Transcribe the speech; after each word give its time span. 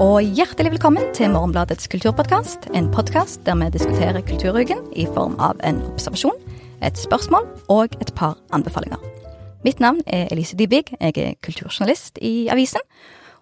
og 0.00 0.22
hjertelig 0.24 0.70
velkommen 0.72 1.10
til 1.12 1.30
Morgenbladets 1.34 1.88
kulturpodkast. 1.92 2.70
En 2.74 2.88
podkast 2.92 3.42
der 3.44 3.56
vi 3.60 3.68
diskuterer 3.74 4.22
kulturuken 4.24 4.80
i 4.96 5.04
form 5.04 5.34
av 5.40 5.60
en 5.68 5.82
observasjon, 5.84 6.38
et 6.80 6.96
spørsmål 6.96 7.44
og 7.68 7.92
et 8.00 8.12
par 8.16 8.38
anbefalinger. 8.56 8.96
Mitt 9.64 9.80
navn 9.80 10.00
er 10.06 10.32
Elise 10.32 10.56
Dybvig, 10.56 10.94
jeg 10.96 11.18
er 11.18 11.36
kulturjournalist 11.44 12.18
i 12.22 12.48
avisen. 12.48 12.80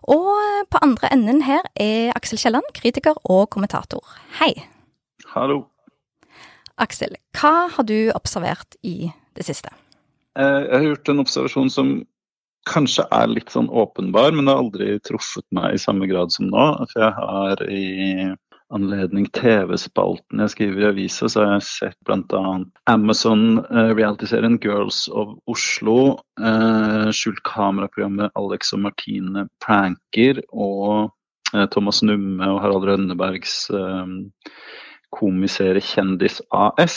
Og 0.03 0.35
på 0.71 0.79
andre 0.82 1.13
enden 1.13 1.43
her 1.46 1.63
er 1.77 2.11
Aksel 2.17 2.39
Kielland, 2.39 2.67
kritiker 2.75 3.14
og 3.25 3.51
kommentator. 3.51 4.03
Hei. 4.41 4.55
Hallo. 5.37 5.69
Aksel, 6.79 7.14
hva 7.39 7.69
har 7.71 7.87
du 7.87 8.11
observert 8.14 8.75
i 8.82 9.12
det 9.37 9.46
siste? 9.46 9.71
Eh, 10.39 10.67
jeg 10.67 10.77
har 10.79 10.89
gjort 10.89 11.09
en 11.14 11.23
observasjon 11.23 11.71
som 11.71 11.95
kanskje 12.69 13.07
er 13.15 13.31
litt 13.31 13.53
sånn 13.53 13.71
åpenbar, 13.73 14.35
men 14.35 14.46
det 14.46 14.55
har 14.55 14.63
aldri 14.64 14.93
truffet 15.07 15.46
meg 15.55 15.75
i 15.75 15.81
samme 15.81 16.09
grad 16.11 16.32
som 16.35 16.51
nå. 16.53 16.67
For 16.93 17.05
jeg 17.05 17.14
har 17.17 17.63
i 17.71 17.85
anledning 18.71 19.27
TV-spalten 19.35 20.43
jeg 20.45 20.53
skriver 20.53 20.85
i 20.85 20.89
avisa, 20.91 21.29
så 21.29 21.43
har 21.43 21.54
jeg 21.57 21.67
sett 21.67 21.96
bl.a. 22.07 22.43
Amazon-realityserien 22.93 24.61
Girls 24.63 25.04
of 25.11 25.35
Oslo, 25.51 26.21
uh, 26.43 27.09
skjult 27.15 27.43
kameraprogrammet 27.49 28.37
Alex 28.39 28.75
og 28.77 28.85
Martine 28.87 29.49
pranker 29.65 30.43
og 30.53 31.11
uh, 31.54 31.67
Thomas 31.75 32.05
Numme 32.06 32.47
og 32.53 32.62
Harald 32.62 32.87
Rønnebergs 32.91 33.65
komiserie 35.14 35.83
Kjendis 35.83 36.39
AS, 36.55 36.97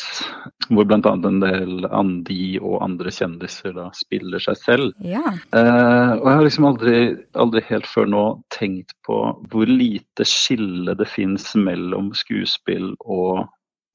hvor 0.69 0.85
bl.a. 0.87 0.99
en 1.13 1.41
del 1.41 1.87
Andi 1.89 2.59
og 2.61 2.81
andre 2.85 3.11
kjendiser 3.13 3.73
da 3.75 3.89
spiller 3.97 4.43
seg 4.43 4.59
selv. 4.61 4.93
Ja. 5.05 5.23
Eh, 5.55 6.13
og 6.19 6.27
jeg 6.27 6.37
har 6.37 6.45
liksom 6.45 6.69
aldri, 6.69 6.95
aldri 7.33 7.65
helt 7.71 7.89
før 7.89 8.07
nå 8.13 8.23
tenkt 8.53 8.95
på 9.07 9.19
hvor 9.51 9.69
lite 9.69 10.27
skille 10.29 10.95
det 10.99 11.09
fins 11.09 11.51
mellom 11.57 12.13
skuespill 12.17 12.93
og 13.01 13.43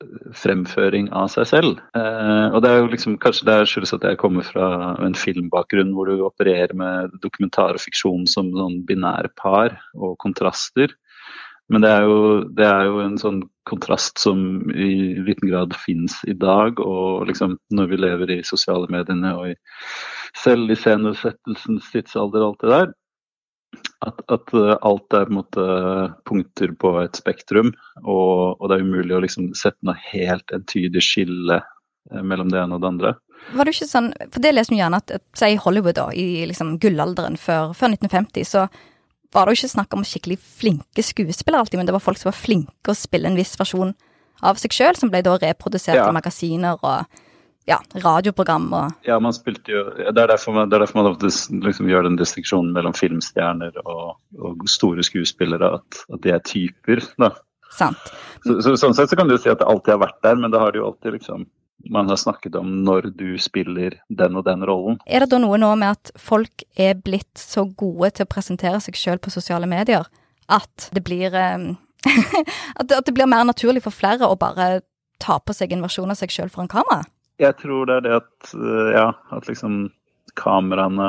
eh, 0.03 0.31
fremføring 0.43 1.13
av 1.15 1.31
seg 1.37 1.51
selv. 1.55 1.83
Eh, 1.95 2.47
og 2.51 2.63
det 2.65 2.73
er 2.73 2.83
jo 2.83 2.93
liksom, 2.93 3.19
Kanskje 3.23 3.49
det 3.51 3.59
skyldes 3.71 3.97
at 4.01 4.09
jeg 4.11 4.21
kommer 4.21 4.47
fra 4.47 4.97
en 5.07 5.19
filmbakgrunn 5.19 5.95
hvor 5.95 6.11
du 6.11 6.27
opererer 6.27 6.75
med 6.75 7.15
dokumentar 7.23 7.79
og 7.79 7.87
fiksjon 7.87 8.27
som 8.31 8.51
sånn 8.57 8.83
binære 8.89 9.31
par 9.39 9.79
og 9.95 10.19
kontraster. 10.23 10.97
Men 11.69 11.85
det 11.85 11.91
er, 11.93 12.07
jo, 12.09 12.21
det 12.57 12.65
er, 12.65 12.87
jo, 12.89 13.01
en 13.05 13.19
sånn 13.21 13.43
kontrast 13.69 14.19
som 14.21 14.71
i 14.71 15.15
liten 15.25 15.51
grad 15.51 15.77
finnes 15.79 16.17
i 16.29 16.35
dag. 16.37 16.81
Og 16.81 17.29
liksom 17.29 17.59
når 17.75 17.93
vi 17.93 18.01
lever 18.01 18.33
i 18.39 18.41
sosiale 18.47 18.89
mediene 18.93 19.35
og 19.37 19.53
i 19.53 19.59
selviscenesettelsens 20.43 21.93
tidsalder 21.93 22.45
og 22.45 22.51
alt 22.51 22.65
det 22.65 22.75
der. 22.75 22.97
At, 24.07 24.21
at, 24.33 24.53
eh, 24.57 24.75
alt 24.87 25.15
er 25.15 25.27
på 25.27 25.33
en 25.33 25.39
måte 25.41 25.65
punkter 26.29 26.71
på 26.81 26.93
et 27.03 27.19
spektrum, 27.19 27.73
og, 28.05 28.57
og 28.57 28.71
det 28.71 28.79
er 28.79 28.85
umulig 28.87 29.17
å 29.17 29.23
liksom 29.25 29.51
sette 29.59 29.85
noe 29.85 29.99
helt 30.09 30.55
entydig 30.55 31.03
skille 31.05 31.59
eh, 31.59 32.23
mellom 32.23 32.49
det 32.53 32.63
ene 32.63 32.79
og 32.79 32.85
det 32.85 32.93
andre. 32.93 33.13
Var 33.55 33.67
det 33.67 33.75
ikke 33.75 33.91
sånn, 33.91 34.13
for 34.33 34.45
det 34.45 34.55
leser 34.55 34.75
vi 34.75 34.81
gjerne 34.81 35.03
at 35.03 35.13
si 35.37 35.51
Hollywood 35.61 35.99
da, 35.99 36.07
i 36.15 36.47
liksom 36.49 36.77
gullalderen 36.83 37.37
før, 37.41 37.75
før 37.77 37.93
1950, 37.95 38.49
så 38.49 38.65
var 39.35 39.47
det 39.47 39.55
jo 39.55 39.63
ikke 39.63 39.75
snakk 39.75 39.95
om 39.97 40.05
skikkelig 40.07 40.39
flinke 40.41 41.05
skuespillere 41.05 41.63
alltid, 41.63 41.81
men 41.81 41.89
det 41.89 41.95
var 41.97 42.05
folk 42.05 42.21
som 42.21 42.31
var 42.31 42.39
flinke 42.39 42.93
å 42.93 42.97
spille 42.97 43.29
en 43.29 43.39
viss 43.39 43.55
versjon 43.61 43.95
av 44.47 44.61
seg 44.61 44.75
sjøl, 44.75 44.97
som 44.97 45.11
ble 45.13 45.23
da 45.27 45.35
reprodusert 45.41 45.99
ja. 45.99 46.07
i 46.09 46.15
magasiner 46.15 46.79
og 46.79 47.25
ja, 47.69 47.77
radioprogram 48.01 48.71
og 48.73 49.05
Ja, 49.05 49.19
man 49.21 49.35
spilte 49.37 49.75
jo 49.75 49.83
Det 49.99 50.15
er 50.15 50.31
derfor 50.31 50.55
man, 50.57 50.71
det 50.71 50.79
er 50.79 50.87
derfor 50.87 51.03
man 51.03 51.67
liksom 51.67 51.91
gjør 51.91 52.07
den 52.09 52.17
distinksjonen 52.17 52.73
mellom 52.73 52.97
filmstjerner 52.97 53.77
og, 53.85 54.17
og 54.41 54.65
store 54.71 55.05
skuespillere, 55.05 55.75
at, 55.77 56.01
at, 56.09 56.23
de 56.25 56.33
er 56.33 56.43
typer, 56.49 57.05
da. 57.21 57.35
Sant. 57.77 58.09
Så, 58.47 58.57
så, 58.65 58.73
sånn 58.81 58.97
sett 58.97 59.13
så 59.13 59.19
kan 59.19 59.29
du 59.29 59.37
si 59.37 59.51
at 59.53 59.61
det 59.61 59.69
alltid 59.69 59.99
har 59.99 60.05
vært 60.07 60.23
der, 60.25 60.39
men 60.41 60.55
det 60.55 60.63
har 60.63 60.73
det 60.73 60.81
jo 60.81 60.89
alltid 60.89 61.19
liksom 61.19 61.45
man 61.91 62.09
har 62.11 62.17
snakket 62.17 62.57
om 62.59 62.71
når 62.85 63.11
du 63.19 63.39
spiller 63.41 63.99
den 64.09 64.39
og 64.39 64.45
den 64.49 64.65
rollen. 64.67 64.99
Er 65.07 65.23
det 65.23 65.31
da 65.33 65.41
noe 65.43 65.59
nå 65.61 65.71
med 65.79 65.97
at 65.97 66.13
folk 66.19 66.65
er 66.77 66.99
blitt 66.99 67.39
så 67.39 67.67
gode 67.69 68.11
til 68.17 68.27
å 68.27 68.33
presentere 68.33 68.81
seg 68.83 68.99
sjøl 68.99 69.21
på 69.23 69.33
sosiale 69.35 69.69
medier 69.71 70.09
at 70.49 70.89
det 70.97 71.05
blir 71.07 71.35
at, 71.37 72.89
det, 72.89 73.15
blir 73.15 73.31
mer 73.31 73.47
naturlig 73.47 73.85
for 73.85 73.95
flere 73.95 74.27
å 74.27 74.39
bare 74.39 74.81
ta 75.23 75.39
på 75.39 75.55
seg 75.55 75.73
en 75.75 75.85
versjon 75.85 76.11
av 76.11 76.19
seg 76.19 76.33
sjøl 76.35 76.51
foran 76.53 76.71
kamera? 76.71 77.07
Jeg 77.39 77.55
tror 77.61 77.87
det 77.87 77.99
er 77.99 78.05
det 78.07 78.15
at, 78.19 78.51
eh, 78.55 78.91
ja, 78.97 79.09
at 79.35 79.47
liksom 79.47 79.89
kameraene, 80.39 81.09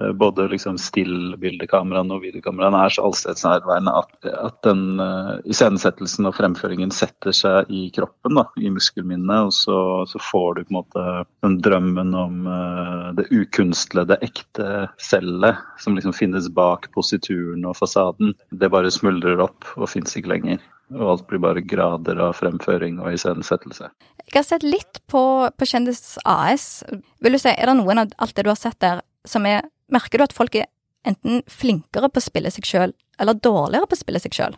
eh, 0.00 0.12
både 0.12 0.46
liksom 0.52 0.78
stillbildekameraene 0.80 2.16
og 2.16 2.24
videokameraene, 2.24 2.84
er 2.84 2.94
så 2.94 3.06
allstedsnærværende 3.08 3.94
at, 3.98 4.12
at 4.30 4.58
den 4.66 5.02
uh, 5.02 5.36
iscenesettelsen 5.50 6.28
og 6.30 6.36
fremføringen 6.38 6.92
setter 6.94 7.34
seg 7.36 7.70
i 7.74 7.88
kroppen, 7.94 8.38
da, 8.38 8.46
i 8.60 8.72
muskelminnet. 8.72 9.50
Og 9.50 9.54
så, 9.56 9.78
så, 10.10 10.22
får 10.30 10.58
du 10.58 10.62
på 10.64 10.70
en 10.70 10.80
måte 10.80 11.06
den 11.44 11.58
drømmen 11.64 12.14
om 12.18 12.42
uh, 12.46 13.10
det 13.18 13.28
ukunstlige, 13.34 14.12
det 14.12 14.20
ekte 14.26 14.68
cellet 15.02 15.60
som 15.82 15.96
liksom 15.98 16.14
finnes 16.16 16.50
bak 16.54 16.90
posituren 16.94 17.66
og 17.68 17.78
fasaden. 17.80 18.36
Det 18.50 18.72
bare 18.72 18.92
smuldrer 18.94 19.42
opp 19.46 19.72
og 19.76 19.90
fins 19.90 20.16
ikke 20.18 20.36
lenger. 20.36 20.62
Og 20.90 21.12
alt 21.12 21.26
blir 21.30 21.42
bare 21.42 21.62
grader 21.62 22.18
av 22.22 22.34
fremføring 22.38 22.98
og 23.02 23.14
iscenesettelse. 23.14 23.90
Jeg 24.26 24.34
har 24.34 24.46
sett 24.46 24.66
litt 24.66 25.00
på, 25.10 25.22
på 25.54 25.68
Kjendis 25.68 26.18
AS. 26.28 26.82
Vil 27.22 27.36
du 27.36 27.38
si, 27.38 27.52
Er 27.52 27.70
det 27.70 27.76
noen 27.78 28.02
av 28.02 28.16
alt 28.18 28.34
det 28.36 28.46
du 28.46 28.50
har 28.50 28.58
sett 28.58 28.78
der 28.82 29.04
som 29.28 29.46
er 29.46 29.68
Merker 29.90 30.20
du 30.20 30.24
at 30.24 30.34
folk 30.34 30.54
er 30.54 30.68
enten 31.06 31.40
flinkere 31.50 32.06
på 32.12 32.20
å 32.20 32.22
spille 32.22 32.50
seg 32.54 32.66
sjøl, 32.68 32.92
eller 33.18 33.34
dårligere 33.34 33.88
på 33.90 33.96
å 33.96 33.98
spille 33.98 34.20
seg 34.22 34.36
sjøl? 34.36 34.54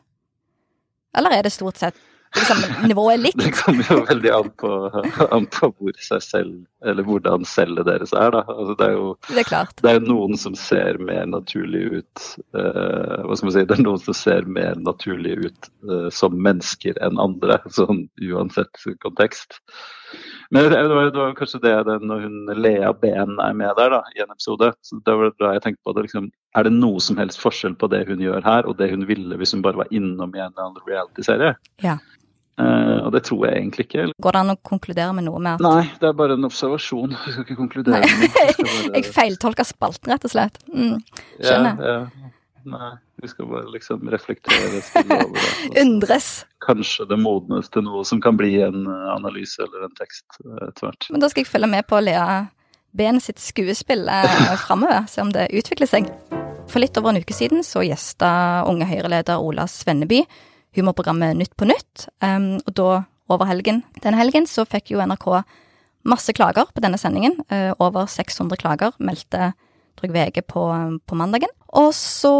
Eller 1.16 1.32
er 1.32 1.46
det 1.46 1.54
stort 1.54 1.80
sett 1.80 1.96
liksom, 2.36 2.88
nivået 2.88 3.20
likt? 3.20 3.38
Det 3.42 3.52
kommer 3.56 3.88
jo 3.90 3.98
veldig 4.08 4.32
an 4.34 4.50
på, 4.60 4.72
an 5.36 5.46
på 5.52 5.70
hvor 5.72 5.96
seg 6.02 6.24
selv, 6.24 6.54
eller 6.86 7.06
hvordan 7.06 7.46
cellet 7.48 7.86
deres 7.88 8.14
er, 8.16 8.34
da. 8.34 8.42
Altså, 8.48 8.76
det, 8.78 8.88
er 8.88 8.96
jo, 8.96 9.08
det, 9.28 9.46
er 9.46 9.72
det 9.82 9.92
er 9.92 9.98
jo 10.00 10.04
noen 10.10 10.40
som 10.40 10.56
ser 10.58 11.00
mer 11.02 11.26
naturlig 11.30 11.84
ut 12.00 12.26
uh, 12.56 13.22
Hva 13.26 13.38
skal 13.38 13.48
man 13.48 13.56
si, 13.56 13.66
det 13.68 13.78
er 13.78 13.86
noen 13.86 14.04
som 14.04 14.16
ser 14.16 14.48
mer 14.58 14.78
naturlig 14.80 15.38
ut 15.46 15.72
uh, 15.90 16.08
som 16.14 16.38
mennesker 16.48 17.00
enn 17.04 17.20
andre, 17.22 17.60
sånn 17.72 18.06
uansett 18.30 18.86
kontekst. 19.02 19.60
Men 20.52 20.68
det 20.68 20.88
var, 20.88 21.04
det 21.04 21.18
var 21.18 21.34
kanskje 21.34 21.60
det, 21.62 21.72
det 21.88 21.94
når 22.04 22.26
hun 22.26 22.50
Lea 22.60 22.92
Ben 22.92 23.38
er 23.40 23.54
med 23.56 23.72
der 23.78 23.94
da, 23.94 24.02
i 24.16 24.20
en 24.20 24.32
episode. 24.34 24.72
så 24.84 24.98
Det 25.06 25.14
var 25.16 25.32
da 25.40 25.52
jeg 25.56 25.62
tenkte 25.64 25.84
på 25.88 25.94
det. 25.96 26.04
Liksom, 26.08 26.26
er 26.58 26.66
det 26.68 26.74
noe 26.76 27.00
som 27.00 27.16
helst 27.20 27.40
forskjell 27.40 27.76
på 27.80 27.88
det 27.92 28.02
hun 28.10 28.20
gjør 28.20 28.44
her, 28.44 28.68
og 28.68 28.76
det 28.80 28.90
hun 28.92 29.06
ville 29.08 29.38
hvis 29.40 29.54
hun 29.56 29.64
bare 29.64 29.80
var 29.80 29.94
innom 29.94 30.34
i 30.36 30.42
en 30.42 30.52
eller 30.52 30.66
annen 30.66 30.84
reality-serie? 30.88 31.54
Ja. 31.84 31.96
Uh, 32.60 33.06
og 33.06 33.14
det 33.14 33.22
tror 33.24 33.46
jeg 33.48 33.62
egentlig 33.62 33.86
ikke. 33.86 34.02
Går 34.22 34.36
det 34.36 34.40
an 34.42 34.52
å 34.52 34.58
konkludere 34.68 35.12
med 35.16 35.24
noe 35.24 35.38
med 35.40 35.56
at 35.56 35.64
Nei, 35.64 35.86
det 36.02 36.10
er 36.10 36.18
bare 36.18 36.36
en 36.36 36.48
observasjon. 36.48 37.14
Jeg 37.24 37.36
skal 37.36 37.46
ikke 37.46 37.56
konkludere 37.58 38.02
med 38.02 38.12
noe. 38.12 38.32
Bare... 38.34 38.90
jeg 38.98 39.08
feiltolka 39.08 39.64
spalten, 39.66 40.12
rett 40.12 40.26
og 40.28 40.34
slett. 40.34 40.60
Mm. 40.68 40.98
Skjønner. 41.40 41.80
Ja, 41.80 41.94
ja. 41.96 42.32
Nei, 42.62 42.92
vi 43.22 43.28
skal 43.28 43.48
bare 43.50 43.70
liksom 43.72 44.10
reflektere 44.12 44.68
over 44.68 45.32
det. 45.32 45.80
Undres. 45.82 46.28
Kanskje 46.62 47.08
det 47.10 47.18
modnes 47.18 47.72
til 47.74 47.82
noe 47.88 48.04
som 48.06 48.20
kan 48.22 48.38
bli 48.38 48.52
en 48.62 48.84
eh, 48.86 49.08
analyse 49.16 49.58
eller 49.64 49.88
en 49.88 49.96
tekst 49.98 50.38
eh, 50.44 50.68
etter 50.68 50.86
hvert. 50.86 51.08
Men 51.10 51.24
da 51.24 51.30
skal 51.32 51.42
jeg 51.42 51.50
følge 51.50 51.72
med 51.72 51.88
på 51.90 51.98
Lea 52.04 52.44
Ben 52.92 53.18
sitt 53.24 53.40
skuespill 53.42 54.06
framover, 54.66 55.08
se 55.10 55.24
om 55.24 55.32
det 55.34 55.48
utvikler 55.56 55.90
seg. 55.90 56.12
For 56.70 56.78
litt 56.78 56.96
over 57.00 57.10
en 57.10 57.24
uke 57.24 57.34
siden 57.34 57.64
så 57.66 57.82
gjesta 57.82 58.30
unge 58.70 58.86
Høyre-leder 58.86 59.42
Ola 59.42 59.66
Svenneby 59.66 60.22
humorprogrammet 60.76 61.36
Nytt 61.38 61.56
på 61.56 61.68
nytt. 61.68 62.06
Um, 62.24 62.56
og 62.66 62.76
da, 62.78 63.02
over 63.32 63.48
helgen, 63.48 63.82
denne 64.02 64.20
helgen, 64.20 64.46
så 64.48 64.66
fikk 64.68 64.92
jo 64.94 65.02
NRK 65.04 65.28
masse 66.08 66.34
klager 66.36 66.70
på 66.72 66.82
denne 66.84 67.00
sendingen. 67.00 67.38
Uh, 67.52 67.72
over 67.82 68.08
600 68.10 68.60
klager 68.60 68.96
meldte 69.02 69.52
Trygg 70.00 70.14
VG 70.14 70.40
på, 70.48 70.62
på, 71.04 71.16
mandagen. 71.20 71.50
Og 71.76 71.90
så 71.96 72.32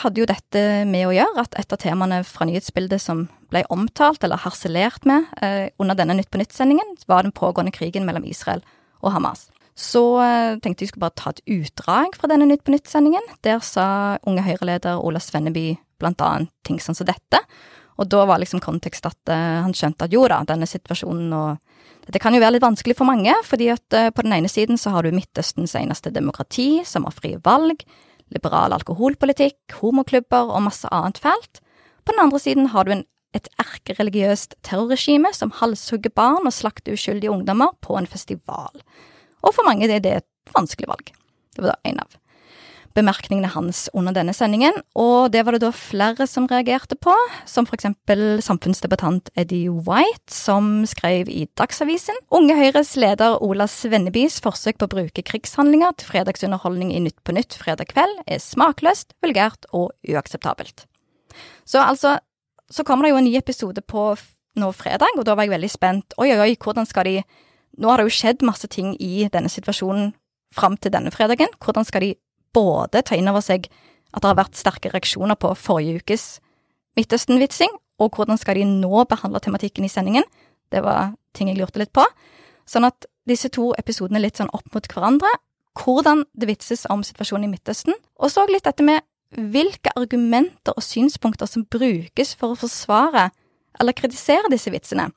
hadde 0.00 0.22
jo 0.22 0.28
dette 0.28 0.62
med 0.88 1.04
å 1.04 1.12
gjøre 1.12 1.44
at 1.44 1.58
et 1.60 1.74
av 1.74 1.80
temaene 1.82 2.22
fra 2.24 2.46
nyhetsbildet 2.48 3.02
som 3.02 3.26
ble 3.52 3.60
omtalt 3.72 4.24
eller 4.24 4.40
harselert 4.40 5.04
med 5.08 5.28
uh, 5.42 5.68
under 5.80 5.98
denne 5.98 6.16
Nytt 6.18 6.30
på 6.32 6.40
nytt-sendingen, 6.40 6.96
var 7.08 7.24
den 7.24 7.36
pågående 7.36 7.74
krigen 7.76 8.08
mellom 8.08 8.26
Israel 8.28 8.64
og 9.04 9.12
Hamas. 9.14 9.46
Så 9.78 10.02
uh, 10.18 10.56
tenkte 10.64 10.84
jeg 10.84 10.90
skulle 10.90 11.06
bare 11.06 11.20
ta 11.20 11.34
et 11.34 11.44
utdrag 11.58 12.16
fra 12.18 12.32
denne 12.32 12.48
Nytt 12.48 12.64
på 12.66 12.74
nytt-sendingen. 12.74 13.28
Der 13.46 13.60
sa 13.64 14.16
unge 14.26 14.42
Høyre-leder 14.48 14.98
Ola 15.04 15.22
Svenneby 15.22 15.76
blant 16.00 16.22
annet 16.24 16.52
ting 16.66 16.80
sånn 16.82 16.96
som 16.98 17.08
dette. 17.08 17.40
Og 17.98 18.06
da 18.10 18.24
var 18.28 18.40
liksom 18.42 18.62
kontekst 18.62 19.06
at 19.08 19.18
uh, 19.32 19.62
han 19.64 19.74
skjønte 19.74 20.06
at 20.06 20.14
jo 20.14 20.24
da, 20.30 20.42
denne 20.48 20.68
situasjonen 20.68 21.34
og 21.34 21.64
Dette 22.08 22.22
kan 22.24 22.32
jo 22.32 22.40
være 22.40 22.54
litt 22.54 22.64
vanskelig 22.64 22.94
for 22.96 23.04
mange, 23.04 23.34
fordi 23.44 23.66
at 23.68 23.92
uh, 23.92 24.06
på 24.16 24.22
den 24.24 24.32
ene 24.32 24.48
siden 24.48 24.78
så 24.80 24.94
har 24.94 25.04
du 25.04 25.12
Midtøstens 25.12 25.74
eneste 25.76 26.08
demokrati, 26.08 26.80
som 26.88 27.04
har 27.04 27.12
frie 27.12 27.36
valg, 27.44 27.82
liberal 28.32 28.72
alkoholpolitikk, 28.72 29.74
homoklubber 29.82 30.48
og 30.48 30.64
masse 30.70 30.88
annet 30.88 31.20
fælt. 31.20 31.60
På 32.08 32.14
den 32.14 32.22
andre 32.24 32.40
siden 32.40 32.70
har 32.72 32.88
du 32.88 32.94
en, 32.94 33.04
et 33.36 33.50
erkereligiøst 33.60 34.56
terrorregime 34.64 35.34
som 35.36 35.52
halshugger 35.58 36.14
barn 36.16 36.48
og 36.48 36.56
slakter 36.56 36.96
uskyldige 36.96 37.34
ungdommer 37.34 37.76
på 37.84 37.98
en 38.00 38.08
festival. 38.08 38.72
Og 39.44 39.52
for 39.52 39.68
mange 39.68 39.84
er 39.84 40.00
det 40.00 40.14
et 40.22 40.56
vanskelig 40.56 40.88
valg. 40.88 41.12
Det 41.52 41.60
var 41.60 41.74
da 41.74 41.90
en 41.90 42.00
av 42.06 42.16
bemerkningene 42.98 43.50
hans 43.54 43.86
under 43.96 44.14
denne 44.16 44.34
sendingen, 44.36 44.74
og 44.98 45.30
det 45.34 45.44
var 45.46 45.54
det 45.54 45.62
da 45.62 45.70
flere 45.74 46.26
som 46.28 46.48
reagerte 46.50 46.98
på, 46.98 47.14
som 47.48 47.68
for 47.68 47.78
eksempel 47.78 48.42
samfunnsdebattant 48.44 49.30
Eddie 49.38 49.70
White, 49.70 50.34
som 50.34 50.82
skrev 50.88 51.30
i 51.30 51.46
Dagsavisen 51.58 52.18
Unge 52.34 52.56
Høyres 52.58 52.94
leder 52.98 53.38
Ola 53.44 53.68
Svennebys 53.70 54.40
forsøk 54.44 54.80
på 54.80 54.88
å 54.88 54.94
bruke 54.98 55.24
krigshandlinger 55.24 55.96
til 55.98 56.10
fredagsunderholdning 56.12 56.92
i 56.94 57.02
Nytt 57.06 57.20
på 57.24 57.36
Nytt 57.36 57.56
fredag 57.58 57.92
kveld 57.92 58.22
er 58.26 58.42
smakløst, 58.42 59.14
vulgært 59.24 59.68
og 59.72 59.92
uakseptabelt. 60.08 60.86
Så 61.68 61.82
altså, 61.82 62.18
så 62.70 62.84
kommer 62.84 63.06
det 63.06 63.14
jo 63.14 63.20
en 63.20 63.28
ny 63.28 63.36
episode 63.38 63.82
på 63.84 64.10
nå 64.58 64.70
fredag, 64.74 65.14
og 65.16 65.26
da 65.26 65.36
var 65.36 65.46
jeg 65.46 65.54
veldig 65.54 65.70
spent. 65.70 66.16
Oi, 66.18 66.32
oi, 66.32 66.40
oi, 66.48 66.54
hvordan 66.58 66.88
skal 66.88 67.08
de 67.08 67.20
Nå 67.78 67.92
har 67.92 68.00
det 68.00 68.08
jo 68.08 68.14
skjedd 68.16 68.40
masse 68.42 68.66
ting 68.66 68.96
i 68.98 69.28
denne 69.30 69.46
situasjonen 69.52 70.08
fram 70.50 70.74
til 70.82 70.90
denne 70.90 71.12
fredagen. 71.14 71.52
Hvordan 71.62 71.86
skal 71.86 72.02
de 72.02 72.08
både 72.54 73.02
ta 73.02 73.16
inn 73.18 73.30
over 73.30 73.44
seg 73.44 73.68
at 74.12 74.22
det 74.22 74.28
har 74.30 74.38
vært 74.38 74.58
sterke 74.58 74.92
reaksjoner 74.92 75.38
på 75.40 75.52
forrige 75.58 76.02
ukes 76.02 76.26
Midtøsten-vitsing, 76.98 77.70
og 78.02 78.16
hvordan 78.16 78.38
skal 78.40 78.58
de 78.58 78.64
nå 78.66 79.04
behandle 79.10 79.38
tematikken 79.42 79.84
i 79.86 79.90
sendingen? 79.92 80.24
Det 80.72 80.82
var 80.82 81.12
ting 81.36 81.50
jeg 81.50 81.60
lurte 81.60 81.78
litt 81.78 81.92
på. 81.94 82.02
Sånn 82.66 82.86
at 82.88 83.06
disse 83.28 83.50
to 83.54 83.70
episodene 83.78 84.22
litt 84.22 84.40
sånn 84.40 84.50
opp 84.56 84.66
mot 84.74 84.88
hverandre. 84.90 85.30
Hvordan 85.78 86.24
det 86.34 86.48
vitses 86.50 86.88
om 86.90 87.04
situasjonen 87.06 87.46
i 87.46 87.52
Midtøsten, 87.52 87.94
og 88.18 88.32
så 88.34 88.48
litt 88.50 88.66
dette 88.66 88.82
med 88.82 89.04
hvilke 89.36 89.92
argumenter 89.98 90.74
og 90.74 90.82
synspunkter 90.82 91.46
som 91.46 91.66
brukes 91.70 92.32
for 92.38 92.54
å 92.54 92.58
forsvare 92.58 93.28
eller 93.78 93.94
kritisere 93.94 94.50
disse 94.50 94.72
vitsene. 94.72 95.10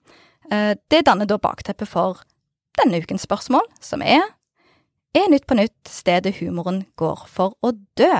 Eh, 0.51 0.75
det 0.91 1.05
danner 1.07 1.25
da 1.25 1.39
bakteppet 1.41 1.89
for 1.89 2.21
denne 2.77 3.01
ukens 3.01 3.25
spørsmål, 3.25 3.65
som 3.81 4.03
er 4.03 4.21
er 5.17 5.31
Nytt 5.31 5.47
på 5.49 5.57
Nytt 5.59 5.91
stedet 5.91 6.37
humoren 6.39 6.83
går 6.99 7.25
for 7.31 7.57
å 7.63 7.73
dø? 7.99 8.13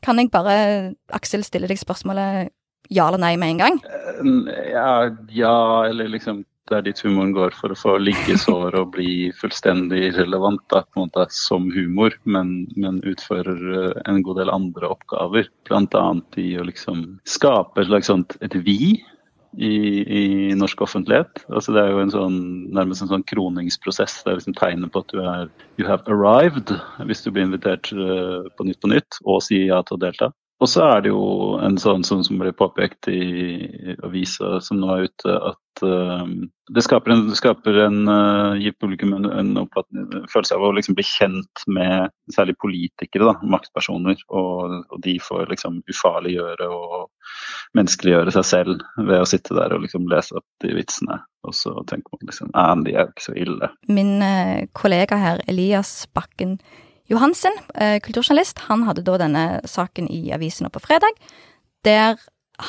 Kan 0.00 0.20
jeg 0.20 0.30
bare, 0.32 0.94
Aksel, 1.12 1.44
stille 1.44 1.68
deg 1.68 1.80
spørsmålet 1.80 2.52
ja 2.90 3.06
eller 3.06 3.20
nei 3.22 3.34
med 3.38 3.54
en 3.54 3.60
gang? 3.60 3.82
Eh, 3.84 4.70
ja, 4.72 5.10
ja 5.34 5.56
eller 5.90 6.08
liksom 6.10 6.44
det 6.70 6.76
er 6.78 6.84
dit 6.86 7.00
humoren 7.02 7.32
går 7.34 7.54
for 7.58 7.74
å 7.74 7.78
få 7.78 7.96
liggesår 7.98 8.76
og 8.78 8.92
bli 8.94 9.30
fullstendig 9.34 10.04
irrelevant 10.12 10.62
da, 10.70 10.84
på 10.86 11.00
en 11.00 11.08
måte 11.08 11.24
som 11.34 11.66
humor, 11.74 12.14
men, 12.22 12.68
men 12.78 13.00
utfører 13.10 13.64
eh, 13.74 14.02
en 14.06 14.20
god 14.26 14.38
del 14.38 14.52
andre 14.54 14.92
oppgaver. 14.94 15.50
Bl.a. 15.66 16.04
i 16.38 16.52
å 16.60 16.66
liksom 16.68 17.02
skape 17.26 17.82
et 17.82 17.90
slags 17.90 18.12
sånt 18.12 18.38
et 18.46 18.54
vi 18.54 19.00
i, 19.58 19.70
i, 20.04 20.54
norsk 20.54 20.82
offentlighet. 20.86 21.42
Altså 21.48 21.74
det 21.74 21.82
er 21.82 21.94
jo 21.94 22.02
en 22.04 22.12
sånn, 22.14 22.36
nærmest 22.74 23.04
en 23.04 23.10
sånn 23.10 23.26
kroningsprosess. 23.30 24.20
Det 24.24 24.32
er 24.32 24.38
liksom 24.40 24.58
tegnet 24.58 24.92
på 24.94 25.02
at 25.02 25.14
du 25.14 25.22
er 25.22 25.48
you 25.80 25.88
have 25.88 26.06
arrived 26.06 26.74
hvis 27.08 27.24
du 27.24 27.32
blir 27.32 27.48
invitert 27.48 27.90
eh, 27.94 28.46
på 28.56 28.68
Nytt 28.68 28.80
på 28.82 28.92
Nytt 28.92 29.20
og 29.24 29.42
sier 29.46 29.66
ja 29.72 29.82
til 29.86 29.98
å 29.98 30.04
delta. 30.06 30.30
Og 30.60 30.68
så 30.68 30.82
er 30.84 31.04
det 31.04 31.08
jo 31.08 31.56
en 31.64 31.78
sånn, 31.80 32.02
som, 32.04 32.20
som 32.24 32.36
ble 32.40 32.50
påpekt 32.52 33.08
i 33.08 33.94
avisa 34.04 34.58
som 34.60 34.82
nå 34.82 34.90
er 34.92 35.06
ute, 35.08 35.36
at 35.48 35.84
uh, 35.86 36.26
det 36.68 36.84
skaper 36.84 37.14
en, 37.14 37.22
det 37.30 37.38
skaper 37.38 37.78
en 37.86 38.02
uh, 38.04 38.58
gir 38.60 38.74
publikum 38.76 39.14
en, 39.16 39.24
en, 39.30 39.54
en, 39.56 40.26
følelse 40.28 40.58
av 40.58 40.66
å 40.68 40.74
liksom 40.76 40.98
bli 40.98 41.06
kjent 41.08 41.64
med 41.72 42.12
særlig 42.36 42.58
politikere, 42.60 43.30
da, 43.30 43.48
maktpersoner. 43.56 44.20
Og, 44.28 44.76
og, 44.82 44.98
de 45.06 45.16
får 45.24 45.48
liksom 45.54 45.80
ufarliggjøre 45.88 46.68
og 46.68 47.08
menneskeliggjøre 47.78 48.32
seg 48.34 48.46
selv 48.48 48.84
ved 48.98 49.22
å 49.22 49.28
sitte 49.28 49.54
der 49.54 49.72
og 49.74 49.84
liksom 49.84 50.08
lese 50.10 50.36
opp 50.40 50.46
de 50.64 50.72
vitsene. 50.74 51.20
Og 51.46 51.54
så 51.56 51.72
tenker 51.88 52.16
man 52.16 52.30
liksom 52.30 52.50
ja, 52.52 52.68
de 52.84 52.94
er 52.94 53.04
jo 53.04 53.12
ikke 53.14 53.26
så 53.28 53.34
ille. 53.38 53.70
Min 53.88 54.16
uh, 54.22 54.66
kollega 54.76 55.18
her, 55.20 55.42
Elias 55.50 55.94
Bakken 56.16 56.58
Johansen, 57.10 57.52
eh, 57.74 57.98
kulturjournalist, 58.00 58.58
han 58.70 58.84
hadde 58.86 59.02
da 59.02 59.16
denne 59.18 59.44
saken 59.66 60.06
i 60.14 60.28
avisen 60.30 60.68
på 60.70 60.78
fredag, 60.78 61.16
der 61.82 62.20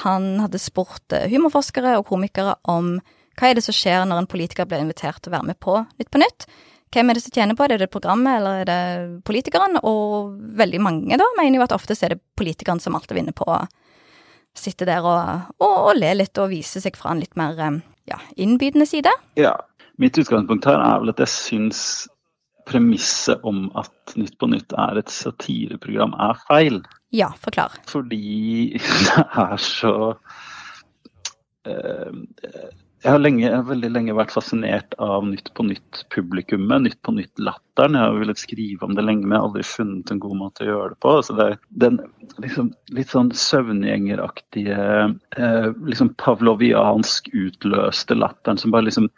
han 0.02 0.40
hadde 0.42 0.58
spurt 0.58 1.14
eh, 1.14 1.28
humorforskere 1.30 2.00
og 2.00 2.08
komikere 2.10 2.56
om 2.66 2.96
hva 3.38 3.52
er 3.52 3.60
det 3.60 3.64
som 3.68 3.76
skjer 3.76 4.08
når 4.10 4.24
en 4.24 4.30
politiker 4.32 4.66
blir 4.66 4.82
invitert 4.82 5.22
til 5.22 5.30
å 5.30 5.36
være 5.36 5.52
med 5.52 5.60
på 5.62 5.76
Nytt 6.00 6.10
på 6.10 6.24
Nytt. 6.24 6.48
Hvem 6.92 7.12
er 7.12 7.16
det 7.16 7.24
som 7.24 7.36
tjener 7.36 7.56
på 7.56 7.68
det? 7.68 7.78
Er 7.78 7.84
det 7.86 7.94
programmet, 7.94 8.40
eller 8.40 8.64
er 8.64 8.68
det 8.68 9.22
politikeren? 9.30 9.78
Og 9.88 10.34
veldig 10.58 10.82
mange 10.84 11.22
da 11.22 11.30
mener 11.38 11.60
jo 11.60 11.68
at 11.68 11.78
oftest 11.78 12.04
er 12.04 12.16
det 12.16 12.24
politikeren 12.36 12.82
som 12.84 12.98
alltid 12.98 13.22
vinner 13.22 13.38
på 13.38 13.46
sitte 14.58 14.88
der 14.88 15.06
og, 15.08 15.52
og, 15.62 15.76
og, 15.90 15.92
le 16.00 16.14
litt 16.20 16.38
og 16.42 16.52
vise 16.52 16.82
seg 16.84 16.98
fra 17.00 17.14
en 17.14 17.22
litt 17.24 17.38
mer 17.40 17.60
eh, 17.60 17.82
ja, 18.12 18.20
innbydende 18.36 18.88
side. 18.90 19.14
Ja. 19.40 19.56
Mitt 20.02 20.18
utgangspunkt 20.18 20.66
her 20.66 20.82
er 20.82 21.02
vel 21.04 21.14
at 21.14 21.22
jeg 21.22 21.32
syns 21.32 21.82
premisset 22.70 23.42
om 23.48 23.68
at 23.80 24.16
Nytt 24.18 24.38
på 24.42 24.50
Nytt 24.52 24.74
er 24.80 25.00
et 25.02 25.12
satireprogram, 25.12 26.14
er 26.20 26.40
feil. 26.48 26.82
Ja, 27.16 27.32
forklar. 27.40 27.76
Fordi 27.90 28.78
det 28.78 29.26
er 29.44 29.58
så 29.62 29.94
uh, 31.68 32.12
jeg 33.02 33.16
har, 33.16 33.22
lenge, 33.22 33.50
veldig 33.66 33.90
lenge 33.90 34.14
vært 34.14 34.34
fascinert 34.36 34.94
av 35.02 35.24
Nytt 35.26 35.48
på 35.58 35.64
Nytt-publikummet. 35.66 36.84
Nytt 36.84 37.00
på 37.02 37.16
Nytt-latteren. 37.16 37.98
Jeg 37.98 38.06
har 38.06 38.20
villet 38.20 38.42
skrive 38.42 38.86
om 38.86 38.94
det 38.94 39.06
lenge, 39.08 39.26
men 39.26 39.34
jeg 39.34 39.42
har 39.42 39.48
aldri 39.48 39.66
funnet 39.66 40.12
en 40.14 40.22
god 40.22 40.38
måte 40.38 40.66
å 40.66 40.68
gjøre 40.68 40.92
det 40.94 41.00
på. 41.02 41.14
Altså 41.18 41.38
det 41.40 41.48
den 41.82 41.98
liksom, 42.44 42.70
litt 42.94 43.10
sånn 43.10 43.32
søvngjengeraktige, 43.34 44.78
eh, 45.34 45.68
liksom 45.90 46.14
pavloviansk 46.22 47.32
utløste 47.34 48.20
latteren 48.20 48.62
som 48.62 48.76
bare 48.76 48.86
liksom 48.92 49.10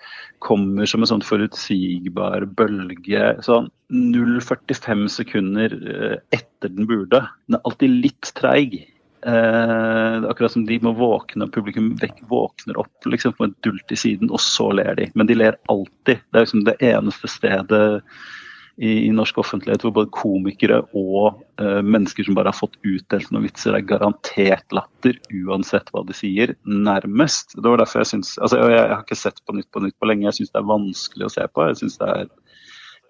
kommer 0.43 0.87
som 0.87 1.03
en 1.03 1.11
sånn 1.11 1.27
forutsigbar 1.27 2.47
bølge. 2.55 3.33
Sånn 3.43 3.67
0,45 3.91 5.09
sekunder 5.11 5.75
eh, 5.83 6.17
etter 6.31 6.71
den 6.71 6.87
burde. 6.87 7.25
Den 7.49 7.59
er 7.59 7.67
alltid 7.67 7.99
litt 8.07 8.31
treig. 8.39 8.79
Eh, 9.25 10.23
akkurat 10.29 10.51
som 10.51 10.65
de 10.65 10.79
må 10.83 10.91
våkne, 10.97 11.47
publikum 11.47 11.93
våkner 12.27 12.79
opp 12.81 13.07
liksom, 13.07 13.33
på 13.37 13.47
en 13.47 13.55
dult 13.63 13.91
i 13.91 13.97
siden, 13.99 14.31
og 14.31 14.41
så 14.43 14.71
ler 14.75 14.97
de. 14.99 15.09
Men 15.15 15.29
de 15.29 15.37
ler 15.37 15.59
alltid. 15.71 16.19
Det 16.19 16.39
er 16.39 16.47
liksom 16.47 16.65
det 16.67 16.75
eneste 16.83 17.29
stedet 17.31 18.01
i, 18.75 18.89
i 19.05 19.11
norsk 19.13 19.37
offentlighet 19.37 19.83
hvor 19.85 19.93
både 19.95 20.11
komikere 20.15 20.79
og 20.97 21.43
eh, 21.61 21.79
mennesker 21.85 22.25
som 22.25 22.35
bare 22.35 22.51
har 22.51 22.57
fått 22.57 22.75
utdelt 22.81 23.29
noen 23.31 23.45
vitser, 23.45 23.77
er 23.77 23.85
garantert 23.87 24.75
latter 24.75 25.19
uansett 25.45 25.91
hva 25.93 26.03
de 26.07 26.17
sier. 26.17 26.55
Nærmest. 26.67 27.55
Det 27.55 27.67
var 27.67 27.79
derfor 27.79 28.03
jeg 28.03 28.15
syns 28.15 28.35
altså, 28.39 28.59
jeg, 28.59 28.75
jeg, 28.75 28.89
har 28.91 29.05
ikke 29.05 29.19
sett 29.23 29.43
på 29.45 29.55
Nytt 29.55 29.71
på 29.71 29.85
Nytt 29.85 29.99
på 30.01 30.09
lenge. 30.09 30.27
Jeg 30.27 30.41
syns 30.41 30.55
det 30.55 30.63
er 30.63 30.71
vanskelig 30.73 31.29
å 31.29 31.35
se 31.37 31.47
på. 31.47 31.69
Jeg 31.69 31.79
synes 31.83 31.99
det 32.01 32.11
er 32.11 32.33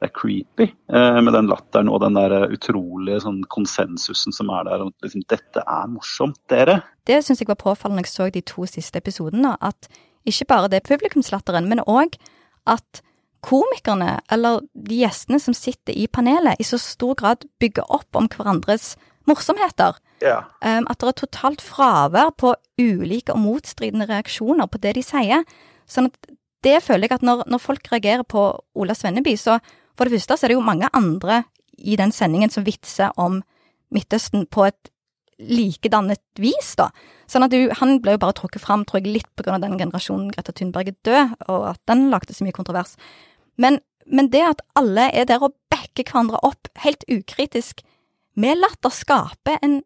det 0.03 0.09
er 0.09 0.15
creepy 0.17 0.67
eh, 0.67 1.19
med 1.23 1.33
den 1.35 1.47
latteren 1.47 1.91
og 1.91 2.01
den 2.03 2.17
der 2.17 2.49
utrolige 2.51 3.21
sånn, 3.23 3.41
konsensusen 3.53 4.35
som 4.35 4.51
er 4.51 4.67
der. 4.67 4.83
Og 4.83 5.05
liksom, 5.05 5.23
dette 5.31 5.63
er 5.63 5.87
morsomt, 5.91 6.39
dere. 6.51 6.81
Det 7.07 7.21
syns 7.23 7.43
jeg 7.43 7.49
var 7.51 7.61
påfallende 7.61 8.03
jeg 8.03 8.11
så 8.11 8.27
de 8.33 8.43
to 8.43 8.67
siste 8.69 8.99
episodene. 8.99 9.55
At 9.63 9.87
ikke 10.27 10.49
bare 10.51 10.71
det 10.71 10.83
publikumslatteren, 10.87 11.69
men 11.71 11.83
òg 11.87 12.17
at 12.69 13.03
komikerne, 13.43 14.17
eller 14.31 14.61
de 14.73 15.01
gjestene 15.01 15.39
som 15.41 15.55
sitter 15.55 15.95
i 15.99 16.07
panelet, 16.07 16.59
i 16.59 16.67
så 16.67 16.79
stor 16.79 17.17
grad 17.19 17.47
bygger 17.59 17.89
opp 17.91 18.15
om 18.15 18.29
hverandres 18.31 18.93
morsomheter. 19.27 19.99
Yeah. 20.23 20.47
Um, 20.63 20.87
at 20.87 20.99
det 21.01 21.09
er 21.09 21.19
totalt 21.25 21.63
fravær 21.63 22.31
på 22.39 22.53
ulike 22.79 23.35
og 23.35 23.43
motstridende 23.43 24.07
reaksjoner 24.07 24.69
på 24.71 24.79
det 24.83 24.95
de 24.95 25.03
sier. 25.03 25.43
Sånn 25.87 26.07
at 26.11 26.31
det 26.63 26.79
føler 26.85 27.09
jeg 27.09 27.19
at 27.19 27.25
når, 27.27 27.43
når 27.51 27.59
folk 27.59 27.89
reagerer 27.91 28.23
på 28.27 28.45
Ola 28.79 28.95
Svenneby, 28.95 29.35
så 29.39 29.59
for 29.97 30.07
det 30.07 30.17
første 30.17 30.37
så 30.37 30.45
er 30.45 30.53
det 30.53 30.57
jo 30.57 30.65
mange 30.65 30.89
andre 30.93 31.43
i 31.77 31.97
den 31.99 32.13
sendingen 32.15 32.51
som 32.53 32.65
vitser 32.65 33.13
om 33.19 33.41
Midtøsten 33.93 34.47
på 34.49 34.65
et 34.65 34.89
likedannet 35.37 36.21
vis, 36.41 36.73
da. 36.79 36.89
Sånn 37.29 37.45
at 37.45 37.53
du, 37.53 37.67
han 37.79 37.97
ble 38.03 38.15
jo 38.15 38.21
bare 38.21 38.35
trukket 38.37 38.63
fram, 38.63 38.85
tror 38.87 39.01
jeg, 39.01 39.13
litt 39.15 39.29
på 39.37 39.45
grunn 39.45 39.57
av 39.57 39.65
den 39.65 39.79
generasjonen 39.79 40.31
Greta 40.33 40.53
Thunberg 40.55 40.91
er 40.91 40.99
død, 41.07 41.33
og 41.49 41.65
at 41.73 41.81
den 41.89 42.07
lagde 42.13 42.35
så 42.35 42.45
mye 42.45 42.55
kontrovers. 42.55 42.95
Men, 43.61 43.79
men 44.05 44.29
det 44.33 44.43
at 44.45 44.63
alle 44.79 45.09
er 45.11 45.27
der 45.29 45.43
og 45.43 45.55
backer 45.73 46.05
hverandre 46.07 46.41
opp 46.45 46.69
helt 46.85 47.05
ukritisk, 47.11 47.83
med 48.33 48.57
latter, 48.57 48.93
skaper 48.93 49.59
en 49.61 49.83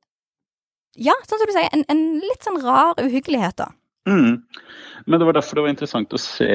Ja, 0.97 1.13
sånn 1.29 1.37
som 1.37 1.49
du 1.49 1.53
sier, 1.53 1.67
en, 1.75 1.83
en 1.93 1.99
litt 2.23 2.45
sånn 2.45 2.61
rar 2.63 2.97
uhyggelighet, 2.97 3.59
da. 3.59 3.67
Mm. 4.07 4.43
Men 5.05 5.19
det 5.19 5.25
var 5.25 5.37
derfor 5.37 5.55
det 5.55 5.65
var 5.65 5.71
interessant 5.71 6.13
å 6.15 6.19
se, 6.19 6.47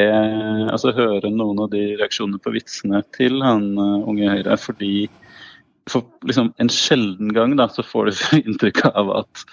altså 0.72 0.92
høre 0.96 1.30
noen 1.32 1.62
av 1.64 1.70
de 1.72 1.92
reaksjonene 2.00 2.40
på 2.42 2.52
vitsene 2.56 3.02
til 3.16 3.40
han 3.44 3.70
uh, 3.78 4.08
unge 4.08 4.28
Høyre. 4.28 4.58
Fordi 4.60 4.94
for 5.90 6.06
liksom 6.28 6.52
en 6.62 6.70
sjelden 6.70 7.32
gang 7.34 7.56
da, 7.58 7.68
så 7.68 7.84
får 7.86 8.10
du 8.10 8.12
inntrykk 8.42 8.82
av 8.92 9.10
at, 9.22 9.44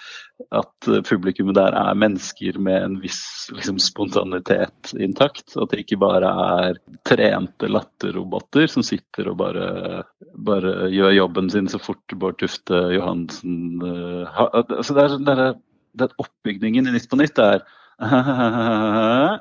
at 0.55 0.89
publikummet 1.07 1.57
der 1.57 1.77
er 1.77 1.97
mennesker 1.97 2.59
med 2.61 2.83
en 2.83 2.99
viss 3.01 3.23
liksom, 3.55 3.79
spontanitet 3.81 4.93
intakt. 4.99 5.55
At 5.55 5.71
det 5.71 5.85
ikke 5.85 6.01
bare 6.03 6.33
er 6.59 6.83
trente 7.07 7.71
latterroboter 7.71 8.69
som 8.71 8.85
sitter 8.85 9.31
og 9.31 9.39
bare, 9.41 10.03
bare, 10.35 10.91
gjør 10.93 11.17
jobben 11.21 11.49
sin 11.53 11.71
så 11.71 11.81
fort 11.81 12.19
Bård 12.19 12.39
Tufte 12.43 12.83
Johansen 12.97 13.81
uh, 13.83 14.27
ha, 14.35 14.51
altså 14.67 14.95
det 14.97 15.07
er, 15.07 15.19
det 15.23 15.35
er, 15.37 15.59
det 15.99 16.13
Oppbygningen 16.21 16.87
i 16.87 16.93
Nytt 16.93 17.09
på 17.09 17.17
Nytt 17.19 17.39
er 17.41 17.63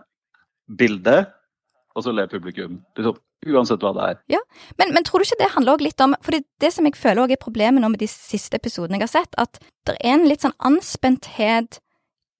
Bilde. 0.79 1.19
og 1.95 2.05
så 2.05 2.13
ler 2.15 2.29
publikum. 2.31 2.79
Liksom, 2.97 3.17
uansett 3.51 3.83
hva 3.83 3.93
det 3.97 4.05
er. 4.07 4.19
Ja, 4.37 4.41
men, 4.79 4.93
men 4.95 5.07
tror 5.07 5.23
du 5.23 5.27
ikke 5.27 5.41
det 5.41 5.53
handler 5.55 5.77
også 5.77 5.87
litt 5.87 6.03
om 6.05 6.15
For 6.23 6.37
det 6.39 6.71
som 6.75 6.87
jeg 6.87 6.99
føler 6.99 7.23
også 7.25 7.35
er 7.35 7.43
problemet 7.43 7.83
nå 7.83 7.91
med 7.91 8.03
de 8.03 8.11
siste 8.11 8.59
episodene 8.59 8.99
jeg 9.01 9.07
har 9.09 9.15
sett, 9.15 9.39
at 9.39 9.59
det 9.87 9.97
er 9.99 10.15
en 10.15 10.27
litt 10.29 10.45
sånn 10.47 10.57
anspenthet 10.59 11.81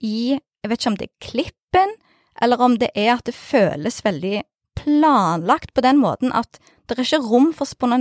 i 0.05 0.39
Jeg 0.39 0.71
vet 0.71 0.81
ikke 0.81 0.93
om 0.93 0.99
det 1.01 1.09
er 1.09 1.27
klippen, 1.31 1.97
eller 2.43 2.63
om 2.63 2.77
det 2.79 2.91
er 2.95 3.17
at 3.17 3.27
det 3.27 3.35
føles 3.35 4.03
veldig 4.05 4.43
planlagt 4.79 5.73
på 5.75 5.83
den 5.83 5.99
måten 5.99 6.31
at 6.35 6.61
det 6.89 6.97
er 6.97 7.05
ikke 7.05 7.27
rom 7.27 7.51
for 7.53 7.69
spon 7.69 7.93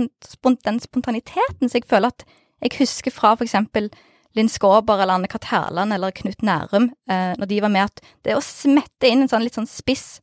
den 0.64 0.78
spontaniteten. 0.80 1.68
Så 1.68 1.80
jeg 1.80 1.88
føler 1.90 2.14
at 2.14 2.24
jeg 2.62 2.78
husker 2.78 3.12
fra 3.14 3.34
for 3.36 3.44
eksempel 3.44 3.90
Linn 4.36 4.50
Skåber 4.52 5.00
eller 5.02 5.18
Anne-Kat. 5.18 5.48
Herland 5.52 5.94
eller 5.96 6.14
Knut 6.14 6.42
Nærum, 6.44 6.90
eh, 7.10 7.34
når 7.38 7.48
de 7.48 7.60
var 7.64 7.72
med, 7.72 7.88
at 7.88 8.02
det 8.26 8.36
å 8.36 8.44
smette 8.44 9.08
inn 9.08 9.24
en 9.24 9.30
sånn 9.30 9.46
litt 9.46 9.56
sånn 9.58 9.70
spiss 9.70 10.20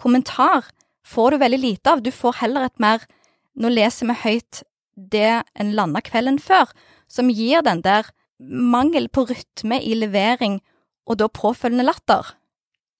kommentar 0.00 0.70
får 1.06 1.34
du 1.34 1.42
veldig 1.42 1.60
lite 1.60 1.92
av. 1.92 2.02
Du 2.02 2.10
får 2.14 2.40
heller 2.44 2.68
et 2.70 2.78
mer 2.82 3.08
Nå 3.52 3.68
leser 3.68 4.08
vi 4.08 4.14
høyt 4.16 4.62
det 4.96 5.42
en 5.60 5.72
landa 5.76 6.00
kvelden 6.00 6.38
før, 6.40 6.70
som 7.04 7.28
gir 7.28 7.60
den 7.60 7.82
der 7.84 8.06
mangel 8.40 9.10
på 9.12 9.26
rytme 9.28 9.76
i 9.76 9.92
levering, 9.92 10.62
og 11.04 11.18
da 11.20 11.28
påfølgende 11.28 11.84
latter. 11.84 12.30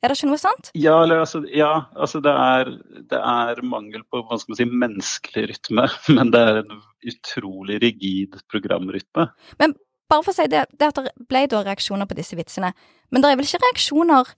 Er 0.03 0.11
det 0.11 0.19
ikke 0.19 0.29
noe 0.33 0.41
sant? 0.43 0.73
Ja, 0.75 0.97
eller, 1.05 1.23
altså, 1.23 1.41
ja, 1.55 1.87
altså 1.95 2.19
det, 2.21 2.33
er, 2.35 2.73
det, 3.13 3.19
er, 3.19 3.63
mangel 3.63 4.03
på 4.11 4.21
hva 4.27 4.39
skal 4.41 4.53
man 4.53 4.59
si, 4.59 4.67
menneskelig 4.67 5.45
rytme. 5.53 5.87
Men 6.17 6.33
det 6.35 6.41
er 6.43 6.61
en 6.65 6.81
utrolig 7.07 7.79
rigid 7.85 8.35
programrytme. 8.51 9.29
Men 9.63 9.77
bare 10.13 10.25
for 10.27 10.35
å 10.35 10.37
si 10.37 10.49
det, 10.53 10.67
det 10.79 10.93
at 10.93 11.01
det 11.01 11.13
ble 11.29 11.47
da 11.51 11.63
reaksjoner 11.65 12.09
på 12.09 12.17
disse 12.19 12.37
vitsene. 12.39 12.73
Men 13.11 13.25
det 13.25 13.31
er 13.31 13.41
vel 13.41 13.49
ikke 13.49 13.65
reaksjoner 13.65 14.33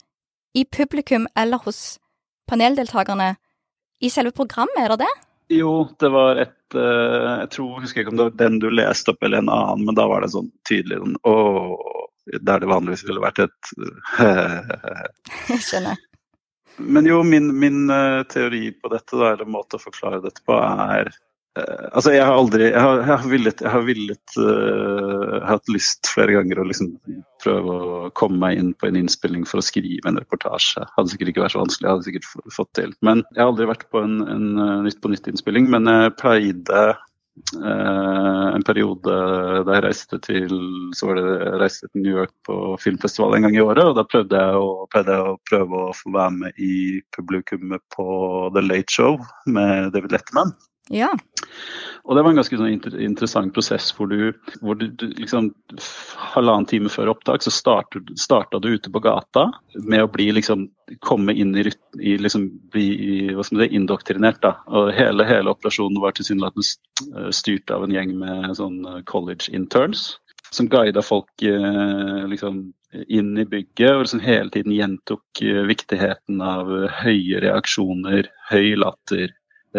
i 0.55 0.65
publikum 0.71 1.27
eller 1.39 1.63
hos 1.67 1.99
paneldeltakerne 2.51 3.35
i 4.05 4.11
selve 4.13 4.35
programmet, 4.37 4.79
er 4.79 4.95
det 4.95 5.05
det? 5.05 5.13
Jo, 5.55 5.73
det 6.01 6.09
var 6.13 6.39
et 6.41 6.77
uh, 6.77 7.43
Jeg 7.43 7.51
tror, 7.53 7.83
husker 7.83 8.03
ikke 8.03 8.15
om 8.15 8.21
det 8.21 8.29
var 8.31 8.39
den 8.41 8.59
du 8.63 8.71
leste 8.73 9.13
opp 9.13 9.23
eller 9.25 9.43
en 9.43 9.53
annen, 9.53 9.85
men 9.89 9.99
da 9.99 10.07
var 10.09 10.25
det 10.25 10.33
sånn 10.33 10.49
tydelig 10.69 11.03
sånn 11.03 11.19
Åh, 11.29 11.75
der 12.41 12.63
det 12.63 12.71
vanligvis 12.71 13.05
ville 13.05 13.21
vært 13.21 13.43
et 13.45 13.73
Jeg 14.17 15.61
skjønner. 15.69 16.01
Men 16.81 17.07
jo, 17.07 17.21
min, 17.29 17.53
min 17.61 17.85
uh, 17.93 18.25
teori 18.31 18.71
på 18.73 18.91
dette, 18.91 19.15
da, 19.15 19.35
eller 19.35 19.51
måte 19.51 19.79
å 19.79 19.83
forklare 19.85 20.23
dette 20.25 20.43
på, 20.49 20.57
er 20.59 21.13
altså, 21.55 22.13
jeg 22.15 22.25
har 22.27 22.35
aldri 22.35 22.67
Jeg 22.67 22.81
har, 22.81 23.01
jeg 23.03 23.11
har 23.13 23.29
villet, 23.31 23.63
jeg 23.63 23.71
har 23.71 23.87
villet 23.87 24.37
uh, 24.41 25.37
hatt 25.47 25.71
lyst 25.71 26.11
flere 26.11 26.35
ganger 26.35 26.61
å 26.61 26.67
liksom 26.67 26.93
prøve 27.45 27.79
å 27.79 28.11
komme 28.19 28.41
meg 28.43 28.59
inn 28.59 28.73
på 28.81 28.89
en 28.89 28.99
innspilling 28.99 29.47
for 29.47 29.61
å 29.61 29.65
skrive 29.65 30.11
en 30.11 30.19
reportasje. 30.19 30.85
Hadde 30.97 31.13
sikkert 31.13 31.33
ikke 31.33 31.45
vært 31.45 31.57
så 31.57 31.63
vanskelig, 31.63 31.91
hadde 31.93 32.09
sikkert 32.09 32.29
fått 32.57 32.73
til. 32.79 32.95
Men 33.07 33.23
jeg 33.35 33.43
har 33.43 33.53
aldri 33.53 33.71
vært 33.71 33.89
på 33.93 34.03
en, 34.03 34.21
en 34.27 34.47
uh, 34.59 34.79
Nytt 34.85 35.01
på 35.01 35.13
nytt-innspilling, 35.13 35.71
men 35.73 35.89
jeg 35.91 36.17
pleide 36.21 36.87
en 37.35 38.63
periode 38.63 39.15
da 39.67 39.75
jeg 39.75 39.83
reiste 39.83 40.19
til 40.23 40.53
så 40.95 41.09
var 41.09 41.19
det, 41.19 41.33
reiste 41.59 41.89
til 41.89 42.05
New 42.05 42.21
York 42.21 42.31
på 42.47 42.59
filmfestival 42.79 43.35
en 43.35 43.49
gang 43.49 43.57
i 43.59 43.65
året. 43.65 43.83
og 43.89 43.97
Da 43.99 44.05
prøvde 44.07 44.39
jeg 44.39 44.61
å, 44.61 44.69
pleide 44.93 45.17
jeg 45.17 45.33
å 45.33 45.41
prøve 45.51 45.81
å 45.81 45.97
få 45.99 46.15
være 46.15 46.37
med 46.37 46.63
i 46.63 46.77
publikummet 47.17 47.83
på 47.97 48.07
The 48.55 48.63
Late 48.63 48.95
Show 48.95 49.19
med 49.51 49.91
David 49.97 50.15
Letterman. 50.15 50.55
Ja. 50.93 51.09
Og 52.05 52.17
det 52.17 52.23
var 52.23 52.35
en 52.35 52.37
ganske 52.37 52.59
sånn 52.61 52.75
interessant 53.01 53.55
prosess 53.57 53.87
hvor 53.97 54.11
du, 54.11 54.35
hvor 54.61 54.77
du, 54.77 54.91
du 54.93 55.07
liksom 55.17 55.49
Halvannen 56.35 56.67
time 56.69 56.91
før 56.93 57.15
opptak 57.15 57.45
så 57.45 57.53
starta 57.55 58.61
du 58.61 58.69
ute 58.75 58.93
på 58.93 59.01
gata 59.01 59.47
med 59.81 60.05
å 60.05 60.11
bli 60.13 60.27
liksom 60.37 60.67
komme 61.01 61.33
inn 61.33 61.55
i, 61.57 61.65
i 62.03 62.17
liksom 62.21 62.51
bli 62.75 63.31
hva 63.33 63.47
skal 63.47 63.63
man 63.63 63.77
indoktrinert. 63.81 64.43
da, 64.45 64.59
og 64.69 64.93
Hele, 64.93 65.25
hele 65.29 65.55
operasjonen 65.55 66.03
var 66.03 66.13
tilsynelatende 66.13 67.33
styrt 67.33 67.73
av 67.73 67.87
en 67.87 67.95
gjeng 67.95 68.13
med 68.21 68.53
sånn 68.59 68.83
college 69.09 69.49
interns 69.57 70.11
som 70.55 70.69
guida 70.69 71.03
folk 71.03 71.43
eh, 71.43 72.27
liksom 72.31 72.67
inn 73.09 73.39
i 73.39 73.45
bygget 73.45 73.91
og 73.91 74.05
liksom 74.05 74.21
hele 74.23 74.53
tiden 74.55 74.75
gjentok 74.75 75.43
eh, 75.43 75.63
viktigheten 75.67 76.43
av 76.45 76.71
høye 77.01 77.41
reaksjoner, 77.43 78.29
høy 78.51 78.77
latter, 78.79 79.33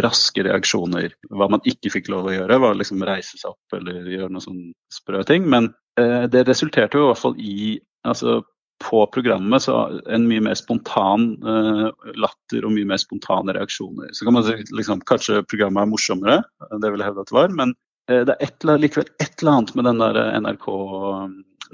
raske 0.04 0.44
reaksjoner. 0.44 1.14
Hva 1.32 1.48
man 1.52 1.64
ikke 1.68 1.94
fikk 1.94 2.10
lov 2.12 2.30
å 2.30 2.36
gjøre, 2.36 2.60
var 2.62 2.76
liksom 2.80 3.04
reise 3.08 3.38
seg 3.40 3.54
opp 3.54 3.78
eller 3.78 4.10
gjøre 4.12 4.32
noen 4.34 4.44
sånne 4.44 4.74
sprø 4.94 5.24
ting. 5.28 5.48
Men 5.52 5.72
eh, 6.00 6.26
det 6.32 6.46
resulterte 6.50 7.00
jo 7.00 7.08
i 7.08 7.12
hvert 7.14 7.24
fall 7.24 7.40
i 7.40 7.80
altså 8.06 8.42
på 8.84 9.06
programmet 9.08 9.64
så 9.64 9.76
en 10.12 10.28
mye 10.28 10.44
mer 10.44 10.58
spontan 10.60 11.30
eh, 11.48 12.12
latter 12.20 12.68
og 12.68 12.76
mye 12.76 12.90
mer 12.90 13.00
spontane 13.02 13.56
reaksjoner. 13.56 14.12
Så 14.12 14.28
kan 14.28 14.36
man 14.36 14.46
si 14.48 14.58
liksom, 14.76 15.04
kanskje 15.08 15.46
programmet 15.48 15.86
er 15.86 15.92
morsommere, 15.94 16.38
det 16.82 16.92
vil 16.92 17.02
jeg 17.02 17.12
hevde 17.12 17.24
at 17.24 17.32
det 17.32 17.40
var. 17.40 17.58
Men 17.62 17.76
eh, 18.12 18.24
det 18.28 18.36
er 18.36 18.48
et, 18.50 18.70
likevel 18.84 19.10
et 19.16 19.40
eller 19.40 19.54
annet 19.54 19.76
med 19.80 19.92
den 19.92 20.04
der 20.04 20.24
NRK 20.44 20.72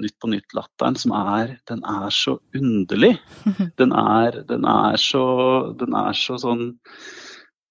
Nytt 0.00 0.14
på 0.24 0.30
nytt-latteren 0.32 0.96
som 0.96 1.12
er 1.12 1.50
Den 1.68 1.82
er 1.84 2.08
så 2.10 2.38
underlig. 2.56 3.10
Den 3.80 3.92
er, 3.92 4.38
den 4.48 4.64
er 4.64 4.96
så 4.96 5.24
Den 5.78 5.92
er 5.92 6.16
så 6.16 6.38
sånn 6.40 6.70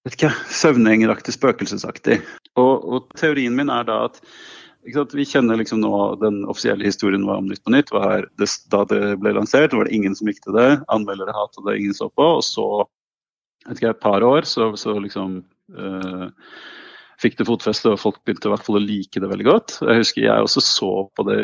vet 0.06 0.18
ikke, 0.18 0.32
søvngjengeraktig, 0.62 1.36
spøkelsesaktig. 1.36 2.20
Og, 2.60 2.74
og, 2.82 3.14
teorien 3.20 3.56
min 3.58 3.72
er 3.74 3.86
da 3.88 4.00
at 4.10 4.20
sant, 4.96 5.14
vi 5.18 5.28
kjenner 5.28 5.60
liksom 5.60 5.84
nå 5.84 5.94
den 6.24 6.42
offisielle 6.50 6.88
historien 6.88 7.28
var 7.28 7.42
om 7.42 7.50
Nytt 7.52 7.64
på 7.66 7.74
Nytt. 7.76 7.94
Var 7.94 8.28
det, 8.42 8.50
da 8.74 8.84
det 8.90 9.04
ble 9.22 9.36
lansert, 9.38 9.76
var 9.78 9.88
det 9.88 9.96
ingen 9.96 10.18
som 10.18 10.30
likte 10.32 10.54
det. 10.56 10.70
Anmeldere 10.94 11.36
hatet 11.38 11.66
det, 11.68 11.78
ingen 11.80 11.98
så 11.98 12.10
på. 12.10 12.28
Og 12.40 12.46
så, 12.46 12.68
vet 13.68 13.82
ikke, 13.82 13.96
et 13.96 14.04
par 14.04 14.26
år, 14.26 14.48
så, 14.50 14.72
så 14.80 14.98
liksom 15.04 15.44
øh, 15.78 16.30
fikk 17.22 17.38
det 17.38 17.46
fotfeste, 17.46 17.92
og 17.94 18.02
folk 18.02 18.18
begynte 18.26 18.50
i 18.50 18.54
hvert 18.56 18.66
fall 18.66 18.80
å 18.80 18.84
like 18.84 19.22
det 19.22 19.30
veldig 19.30 19.48
godt. 19.48 19.76
Jeg 19.86 20.02
husker 20.02 20.26
jeg 20.26 20.48
også 20.48 20.64
så 20.66 20.90
på 21.14 21.26
det 21.30 21.38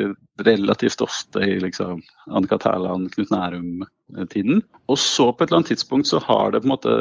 relativt 0.47 1.03
ofte 1.05 1.43
i 1.45 1.59
liksom 1.61 2.01
Annika 2.31 2.57
Tærland, 2.61 3.11
Knut 3.13 3.33
Nærum-tiden. 3.33 4.63
Og 4.89 4.97
så 5.01 5.29
på 5.29 5.43
et 5.43 5.51
eller 5.51 5.61
annet 5.61 5.75
tidspunkt 5.75 6.09
så 6.09 6.21
har 6.25 6.55
det 6.55 6.63
på 6.63 6.71
en 6.71 6.73
måte 6.73 6.97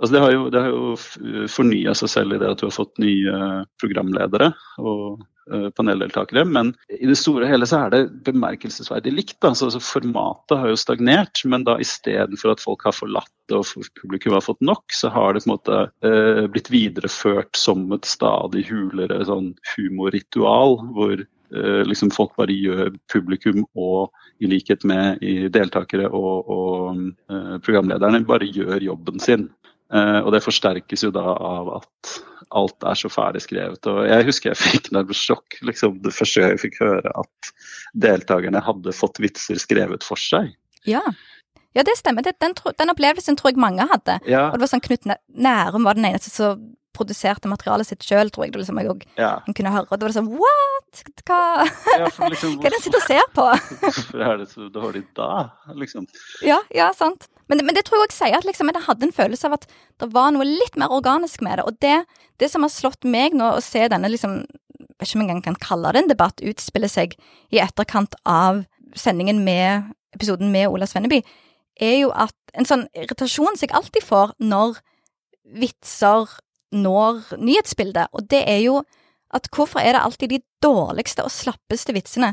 Altså 0.00 0.16
det 0.16 0.22
har 0.24 0.32
jo, 0.34 0.48
det 0.50 0.62
jo 0.72 1.46
fornya 1.50 1.94
seg 1.94 2.10
selv 2.10 2.34
i 2.34 2.40
det 2.42 2.50
at 2.50 2.60
du 2.60 2.66
har 2.66 2.74
fått 2.74 2.98
nye 3.02 3.36
programledere 3.80 4.50
og 4.82 5.22
uh, 5.52 5.68
paneldeltakere. 5.78 6.42
Men 6.50 6.72
i 6.90 7.06
det 7.06 7.16
store 7.20 7.46
og 7.46 7.52
hele 7.52 7.68
så 7.70 7.84
er 7.84 7.94
det 7.94 8.00
bemerkelsesverdig 8.26 9.14
likt. 9.14 9.38
Altså, 9.46 9.70
altså, 9.70 9.82
formatet 9.84 10.58
har 10.58 10.72
jo 10.72 10.80
stagnert, 10.80 11.44
men 11.46 11.66
da 11.68 11.78
istedenfor 11.82 12.56
at 12.56 12.64
folk 12.64 12.82
har 12.88 12.96
forlatt 12.96 13.30
det 13.48 13.60
og 13.60 13.86
publikum 14.00 14.34
har 14.34 14.44
fått 14.44 14.64
nok, 14.66 14.82
så 14.96 15.12
har 15.14 15.36
det 15.36 15.44
på 15.44 15.50
en 15.50 15.54
måte 15.54 15.80
eh, 16.08 16.44
blitt 16.50 16.72
videreført 16.72 17.54
som 17.60 17.86
et 17.94 18.08
stadig 18.08 18.66
hulere 18.72 19.22
sånn 19.28 19.54
humorritual. 19.76 20.80
hvor 20.96 21.24
liksom 21.86 22.08
folk 22.10 22.32
bare 22.34 22.50
gjør 22.50 22.88
publikum 23.12 23.60
og 23.78 24.10
i 24.42 24.48
likhet 24.50 24.82
med 24.88 25.20
deltakere 25.54 26.08
og, 26.08 26.48
og 26.50 27.60
programlederne, 27.62 28.24
bare 28.26 28.48
gjør 28.48 28.82
jobben 28.82 29.22
sin. 29.22 29.44
Uh, 29.92 30.20
og 30.24 30.32
det 30.34 30.44
forsterkes 30.44 31.04
jo 31.04 31.10
da 31.14 31.24
av 31.34 31.74
at 31.80 32.14
alt 32.54 32.86
er 32.86 32.98
så 32.98 33.10
ferdig 33.12 33.42
skrevet. 33.44 33.86
Og 33.90 34.04
jeg 34.08 34.26
husker 34.28 34.52
jeg 34.52 34.60
fikk 34.60 34.90
nærmest 34.94 35.26
sjokk 35.26 35.58
liksom, 35.66 35.98
det 36.04 36.14
første 36.14 36.44
jeg 36.44 36.60
fikk 36.62 36.80
høre 36.82 37.12
at 37.24 37.52
deltakerne 38.06 38.62
hadde 38.64 38.94
fått 38.96 39.20
vitser 39.22 39.60
skrevet 39.60 40.06
for 40.06 40.20
seg. 40.20 40.54
Ja, 40.88 41.02
ja 41.76 41.84
det 41.86 41.96
stemmer. 41.98 42.26
Den, 42.26 42.36
den, 42.42 42.56
den, 42.78 42.94
opplevelsen 42.94 43.38
tror 43.40 43.52
jeg 43.52 43.62
mange 43.62 43.86
hadde. 43.90 44.20
Ja. 44.30 44.48
Og 44.50 44.58
det 44.58 44.66
var 44.66 44.74
sånn 44.74 44.84
Knut 44.84 45.08
Nærum 45.28 45.86
var 45.88 45.98
den 45.98 46.08
eneste 46.10 46.32
som 46.32 46.72
produserte 46.94 47.50
materialet 47.50 47.88
sitt 47.88 48.04
sjøl, 48.06 48.30
tror 48.30 48.46
jeg 48.46 48.54
Det 48.54 48.60
liksom, 48.62 48.78
jeg 48.78 48.92
òg 48.92 49.04
ja. 49.18 49.32
kunne 49.50 49.72
høre. 49.74 49.88
Og 49.90 49.98
det 49.98 50.08
var 50.08 50.16
sånn 50.16 50.30
what?! 50.38 51.00
Hva, 51.26 51.38
ja, 51.98 52.06
liksom, 52.30 52.54
Hva 52.60 52.68
er 52.68 52.74
det 52.74 52.78
han 52.78 52.84
sitter 52.84 53.00
og 53.00 53.08
ser 53.08 53.30
på? 53.34 53.46
Hvorfor 53.82 54.24
er 54.28 54.36
det 54.38 54.50
så 54.52 54.68
dårlig 54.70 55.02
da, 55.18 55.30
liksom? 55.74 56.06
Ja, 56.46 56.60
ja, 56.74 56.92
sant. 56.94 57.26
Men, 57.50 57.60
men, 57.60 57.74
det 57.76 57.84
tror 57.84 57.98
jeg 57.98 58.08
også 58.08 58.24
sier 58.24 58.38
at 58.38 58.46
liksom, 58.48 58.70
jeg 58.72 58.86
hadde 58.86 59.08
en 59.08 59.14
følelse 59.14 59.48
av 59.48 59.58
at 59.58 59.66
det 60.00 60.08
var 60.14 60.32
noe 60.32 60.46
litt 60.48 60.78
mer 60.80 60.92
organisk 60.94 61.44
med 61.44 61.60
det. 61.60 61.66
Og 61.68 61.76
det, 61.84 61.98
det 62.40 62.48
som 62.52 62.64
har 62.64 62.72
slått 62.72 63.04
meg 63.08 63.36
nå, 63.36 63.50
å 63.52 63.64
se 63.64 63.84
denne 63.92 64.10
liksom, 64.12 64.40
jeg 64.44 64.88
vet 65.00 65.08
ikke 65.08 65.18
om 65.18 65.24
jeg 65.24 65.28
engang 65.28 65.44
kan 65.44 65.60
kalle 65.60 65.92
det 65.92 66.04
en 66.04 66.12
debatt, 66.12 66.44
utspille 66.44 66.88
seg 66.90 67.16
i 67.52 67.60
etterkant 67.62 68.16
av 68.24 68.64
sendingen 68.96 69.42
med 69.44 69.92
episoden 70.14 70.52
med 70.54 70.70
Ola 70.70 70.88
Svenneby, 70.88 71.20
er 71.82 71.96
jo 72.04 72.10
at 72.14 72.34
en 72.54 72.68
sånn 72.68 72.86
irritasjon 72.94 73.58
som 73.58 73.66
jeg 73.66 73.74
alltid 73.74 74.06
får 74.06 74.36
når 74.42 74.78
vitser 75.58 76.30
når 76.74 77.36
nyhetsbildet, 77.38 78.10
og 78.14 78.26
det 78.30 78.42
er 78.50 78.62
jo 78.64 78.80
at 79.34 79.46
hvorfor 79.54 79.82
er 79.82 79.94
det 79.94 80.02
alltid 80.02 80.30
de 80.30 80.40
dårligste 80.62 81.24
og 81.26 81.32
slappeste 81.34 81.94
vitsene 81.94 82.32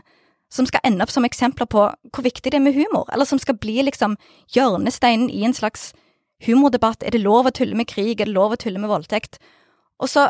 som 0.51 0.67
skal 0.67 0.83
ende 0.87 1.05
opp 1.05 1.13
som 1.13 1.25
eksempler 1.27 1.69
på 1.71 1.87
hvor 1.87 2.25
viktig 2.25 2.51
det 2.51 2.59
er 2.59 2.65
med 2.65 2.75
humor, 2.75 3.07
eller 3.13 3.27
som 3.27 3.39
skal 3.39 3.57
bli 3.61 3.79
liksom 3.87 4.17
hjørnesteinen 4.53 5.29
i 5.31 5.45
en 5.47 5.55
slags 5.55 5.91
humordebatt. 6.45 7.05
Er 7.05 7.15
det 7.15 7.23
lov 7.23 7.47
å 7.47 7.55
tulle 7.55 7.77
med 7.77 7.89
krig? 7.89 8.19
Er 8.19 8.27
det 8.27 8.35
lov 8.35 8.55
å 8.55 8.59
tulle 8.59 8.81
med 8.81 8.91
voldtekt? 8.91 9.39
Og 10.01 10.09
så 10.11 10.27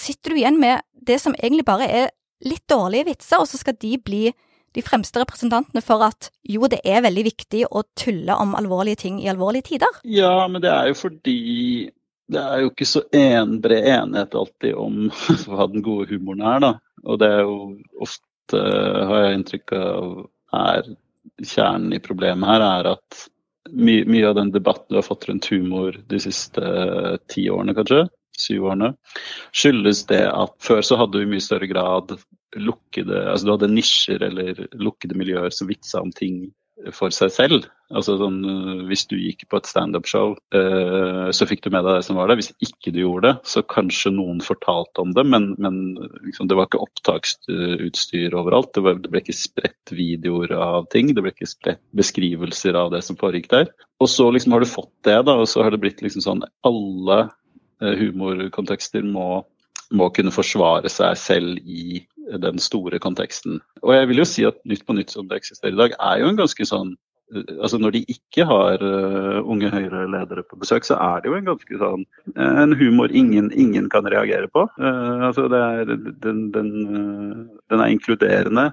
sitter 0.00 0.32
du 0.32 0.40
igjen 0.40 0.60
med 0.60 0.80
det 1.06 1.18
som 1.22 1.34
egentlig 1.38 1.66
bare 1.68 1.88
er 1.88 2.08
litt 2.46 2.64
dårlige 2.70 3.10
vitser, 3.10 3.42
og 3.42 3.48
så 3.50 3.60
skal 3.60 3.76
de 3.80 3.96
bli 4.00 4.30
de 4.76 4.82
fremste 4.86 5.18
representantene 5.18 5.82
for 5.82 6.02
at 6.06 6.30
jo, 6.46 6.68
det 6.70 6.80
er 6.86 7.02
veldig 7.02 7.24
viktig 7.26 7.64
å 7.74 7.82
tulle 7.98 8.36
om 8.38 8.54
alvorlige 8.58 9.02
ting 9.04 9.18
i 9.22 9.30
alvorlige 9.30 9.72
tider. 9.72 9.98
Ja, 10.06 10.46
men 10.48 10.62
det 10.62 10.70
er 10.70 10.92
jo 10.92 10.98
fordi 11.00 11.90
det 12.30 12.38
er 12.38 12.62
jo 12.62 12.70
ikke 12.70 12.86
så 12.86 13.02
en 13.16 13.56
bred 13.62 13.88
enighet 13.90 14.36
alltid 14.38 14.78
om 14.78 15.08
hva 15.50 15.66
den 15.72 15.82
gode 15.86 16.06
humoren 16.12 16.44
er, 16.46 16.62
da. 16.62 16.72
Og 17.06 17.18
det 17.22 17.30
er 17.34 17.42
jo 17.42 17.56
ofte, 17.98 18.24
har 18.58 19.24
jeg 19.24 19.36
inntrykk 19.38 19.74
av, 19.78 20.14
er 20.56 20.88
kjernen 21.46 21.94
i 21.94 22.02
problemet 22.02 22.48
her, 22.48 22.64
er 22.64 22.88
at 22.94 23.20
my, 23.70 24.00
mye 24.08 24.28
av 24.28 24.38
den 24.38 24.52
debatten 24.54 24.88
du 24.90 24.98
har 24.98 25.06
fått 25.06 25.28
rundt 25.28 25.50
humor 25.52 25.98
de 26.10 26.20
siste 26.22 26.60
uh, 26.60 27.16
ti 27.30 27.46
årene, 27.52 27.74
kanskje, 27.76 28.06
syv 28.40 28.70
årene, 28.70 28.92
skyldes 29.52 30.04
det 30.10 30.24
at 30.30 30.54
før 30.64 30.82
så 30.86 30.98
hadde 31.00 31.18
du 31.18 31.26
i 31.26 31.32
mye 31.34 31.44
større 31.44 31.68
grad 31.70 32.14
lukkede 32.58 33.18
Altså 33.30 33.46
du 33.46 33.52
hadde 33.52 33.68
nisjer 33.70 34.22
eller 34.26 34.64
lukkede 34.80 35.18
miljøer 35.18 35.52
som 35.54 35.68
vitsa 35.70 36.00
om 36.02 36.10
ting 36.10 36.48
for 36.94 37.12
seg 37.14 37.32
selv. 37.34 37.66
Altså 37.90 38.14
sånn, 38.20 38.38
øh, 38.46 38.82
Hvis 38.86 39.02
du 39.10 39.16
gikk 39.18 39.46
på 39.50 39.58
et 39.58 39.68
standup-show, 39.68 40.36
uh, 40.54 41.28
så 41.34 41.46
fikk 41.48 41.64
du 41.64 41.70
med 41.74 41.82
deg 41.86 41.98
det 41.98 42.06
som 42.06 42.18
var 42.20 42.30
der. 42.30 42.38
Hvis 42.38 42.52
ikke 42.62 42.92
du 42.94 43.00
gjorde 43.02 43.26
det, 43.26 43.50
så 43.50 43.64
kanskje 43.66 44.12
noen 44.14 44.38
fortalte 44.44 45.02
om 45.02 45.14
det, 45.16 45.24
men, 45.26 45.50
men 45.58 45.80
liksom, 46.22 46.48
det 46.50 46.58
var 46.58 46.68
ikke 46.68 46.82
opptaksutstyr 46.86 48.36
overalt. 48.38 48.72
Det, 48.76 48.84
var, 48.86 49.00
det, 49.02 49.10
ble 49.10 49.24
ikke 49.24 49.36
spredt 49.36 49.94
videoer 49.94 50.54
av 50.54 50.86
ting, 50.94 51.10
det 51.14 51.24
ble 51.24 51.34
ikke 51.34 51.50
spredt 51.50 51.82
beskrivelser 51.98 52.78
av 52.78 52.94
det 52.94 53.02
som 53.06 53.18
foregikk 53.18 53.50
der. 53.52 53.72
Og 54.00 54.10
så 54.10 54.28
liksom 54.30 54.54
har 54.54 54.62
du 54.62 54.70
fått 54.70 54.94
det, 55.06 55.18
da, 55.26 55.34
og 55.34 55.50
så 55.50 55.66
har 55.66 55.74
det 55.74 55.82
blitt 55.82 56.04
liksom 56.04 56.24
sånn 56.24 56.46
Alle 56.66 57.20
uh, 57.26 57.94
humorkontekster 57.98 59.02
må, 59.02 59.42
må 59.90 60.12
kunne 60.14 60.34
forsvare 60.34 60.92
seg 60.92 61.18
selv 61.18 61.58
i 61.66 62.04
den 62.38 62.58
store 62.62 63.00
konteksten. 63.02 63.60
Og 63.82 63.94
jeg 63.96 64.10
vil 64.10 64.22
jo 64.22 64.28
si 64.28 64.44
at 64.48 64.58
Nytt 64.68 64.84
på 64.86 64.94
nytt 64.94 65.14
som 65.14 65.28
det 65.30 65.40
eksisterer 65.40 65.74
i 65.74 65.80
dag, 65.80 65.94
er 65.98 66.20
jo 66.22 66.30
en 66.30 66.38
ganske 66.38 66.66
sånn 66.68 66.96
altså 67.30 67.78
Når 67.78 67.92
de 67.94 68.00
ikke 68.10 68.42
har 68.42 68.82
uh, 68.82 69.38
unge 69.46 69.68
Høyre-ledere 69.70 70.42
på 70.50 70.58
besøk, 70.58 70.82
så 70.82 70.96
er 70.98 71.20
det 71.22 71.30
jo 71.30 71.36
en 71.38 71.46
ganske 71.46 71.78
sånn 71.78 72.02
en 72.34 72.74
humor 72.74 73.12
ingen, 73.14 73.52
ingen 73.54 73.86
kan 73.92 74.08
reagere 74.10 74.48
på. 74.50 74.64
Uh, 74.80 75.28
altså 75.28 75.46
det 75.52 75.60
er, 75.60 75.92
den, 76.24 76.40
den, 76.54 76.72
uh, 76.90 77.60
den 77.70 77.84
er 77.84 77.94
inkluderende, 77.94 78.66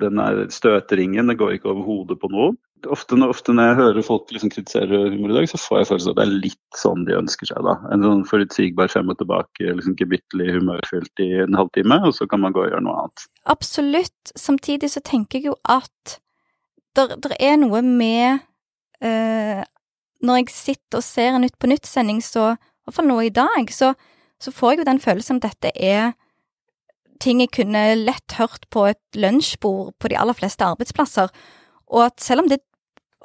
den 0.00 0.22
er 0.24 0.46
støteringen, 0.48 1.28
det 1.28 1.36
går 1.40 1.58
ikke 1.58 1.72
over 1.74 1.84
hodet 1.84 2.16
på 2.22 2.32
noen 2.32 2.56
ofte, 2.86 3.16
ofte, 3.26 3.54
når 3.54 3.70
jeg 3.70 3.78
hører 3.78 4.06
folk 4.06 4.30
liksom 4.32 4.52
kritisere 4.52 5.00
humor 5.12 5.32
i 5.32 5.38
dag, 5.38 5.48
så 5.50 5.60
får 5.60 5.80
jeg 5.80 5.88
følelsen 5.90 6.10
av 6.10 6.14
at 6.14 6.20
det 6.20 6.26
er 6.26 6.42
litt 6.44 6.78
sånn 6.78 7.06
de 7.08 7.16
ønsker 7.18 7.50
seg. 7.50 7.64
da. 7.66 7.74
En 7.94 8.04
sånn 8.06 8.24
forutsigbar 8.28 8.92
frem 8.92 9.10
og 9.12 9.18
tilbake, 9.20 9.72
liksom 9.78 9.96
gebyttelig 9.98 10.54
humørfylt 10.58 11.24
i 11.24 11.30
en 11.44 11.58
halvtime, 11.58 12.00
og 12.06 12.14
så 12.16 12.28
kan 12.30 12.42
man 12.44 12.54
gå 12.54 12.62
og 12.64 12.70
gjøre 12.70 12.84
noe 12.86 13.02
annet. 13.02 13.26
Absolutt. 13.50 14.32
Samtidig 14.36 14.92
så 14.94 15.02
tenker 15.04 15.40
jeg 15.40 15.50
jo 15.50 15.56
at 15.68 16.18
det 16.98 17.34
er 17.38 17.58
noe 17.60 17.78
med 17.84 18.40
eh, 19.04 19.60
Når 20.18 20.38
jeg 20.40 20.48
sitter 20.50 20.98
og 20.98 21.04
ser 21.06 21.36
en 21.36 21.44
Nytt 21.46 21.58
på 21.62 21.68
nytt-sending, 21.70 22.18
så 22.24 22.56
i 22.56 22.88
hvert 22.88 22.96
fall 22.96 23.06
nå 23.06 23.20
i 23.22 23.34
dag, 23.34 23.68
så, 23.70 23.92
så 24.42 24.50
får 24.50 24.72
jeg 24.72 24.80
jo 24.80 24.88
den 24.88 25.02
følelsen 25.02 25.38
at 25.38 25.52
dette 25.52 25.70
er 25.76 26.16
ting 27.22 27.42
jeg 27.42 27.52
kunne 27.54 27.82
lett 27.98 28.34
hørt 28.38 28.66
på 28.74 28.86
et 28.90 29.18
lunsjbord 29.18 29.92
på 29.98 30.10
de 30.10 30.18
aller 30.18 30.36
fleste 30.38 30.66
arbeidsplasser. 30.66 31.30
Og 31.92 32.04
at 32.06 32.20
selv 32.22 32.44
om 32.44 32.50
det 32.50 32.60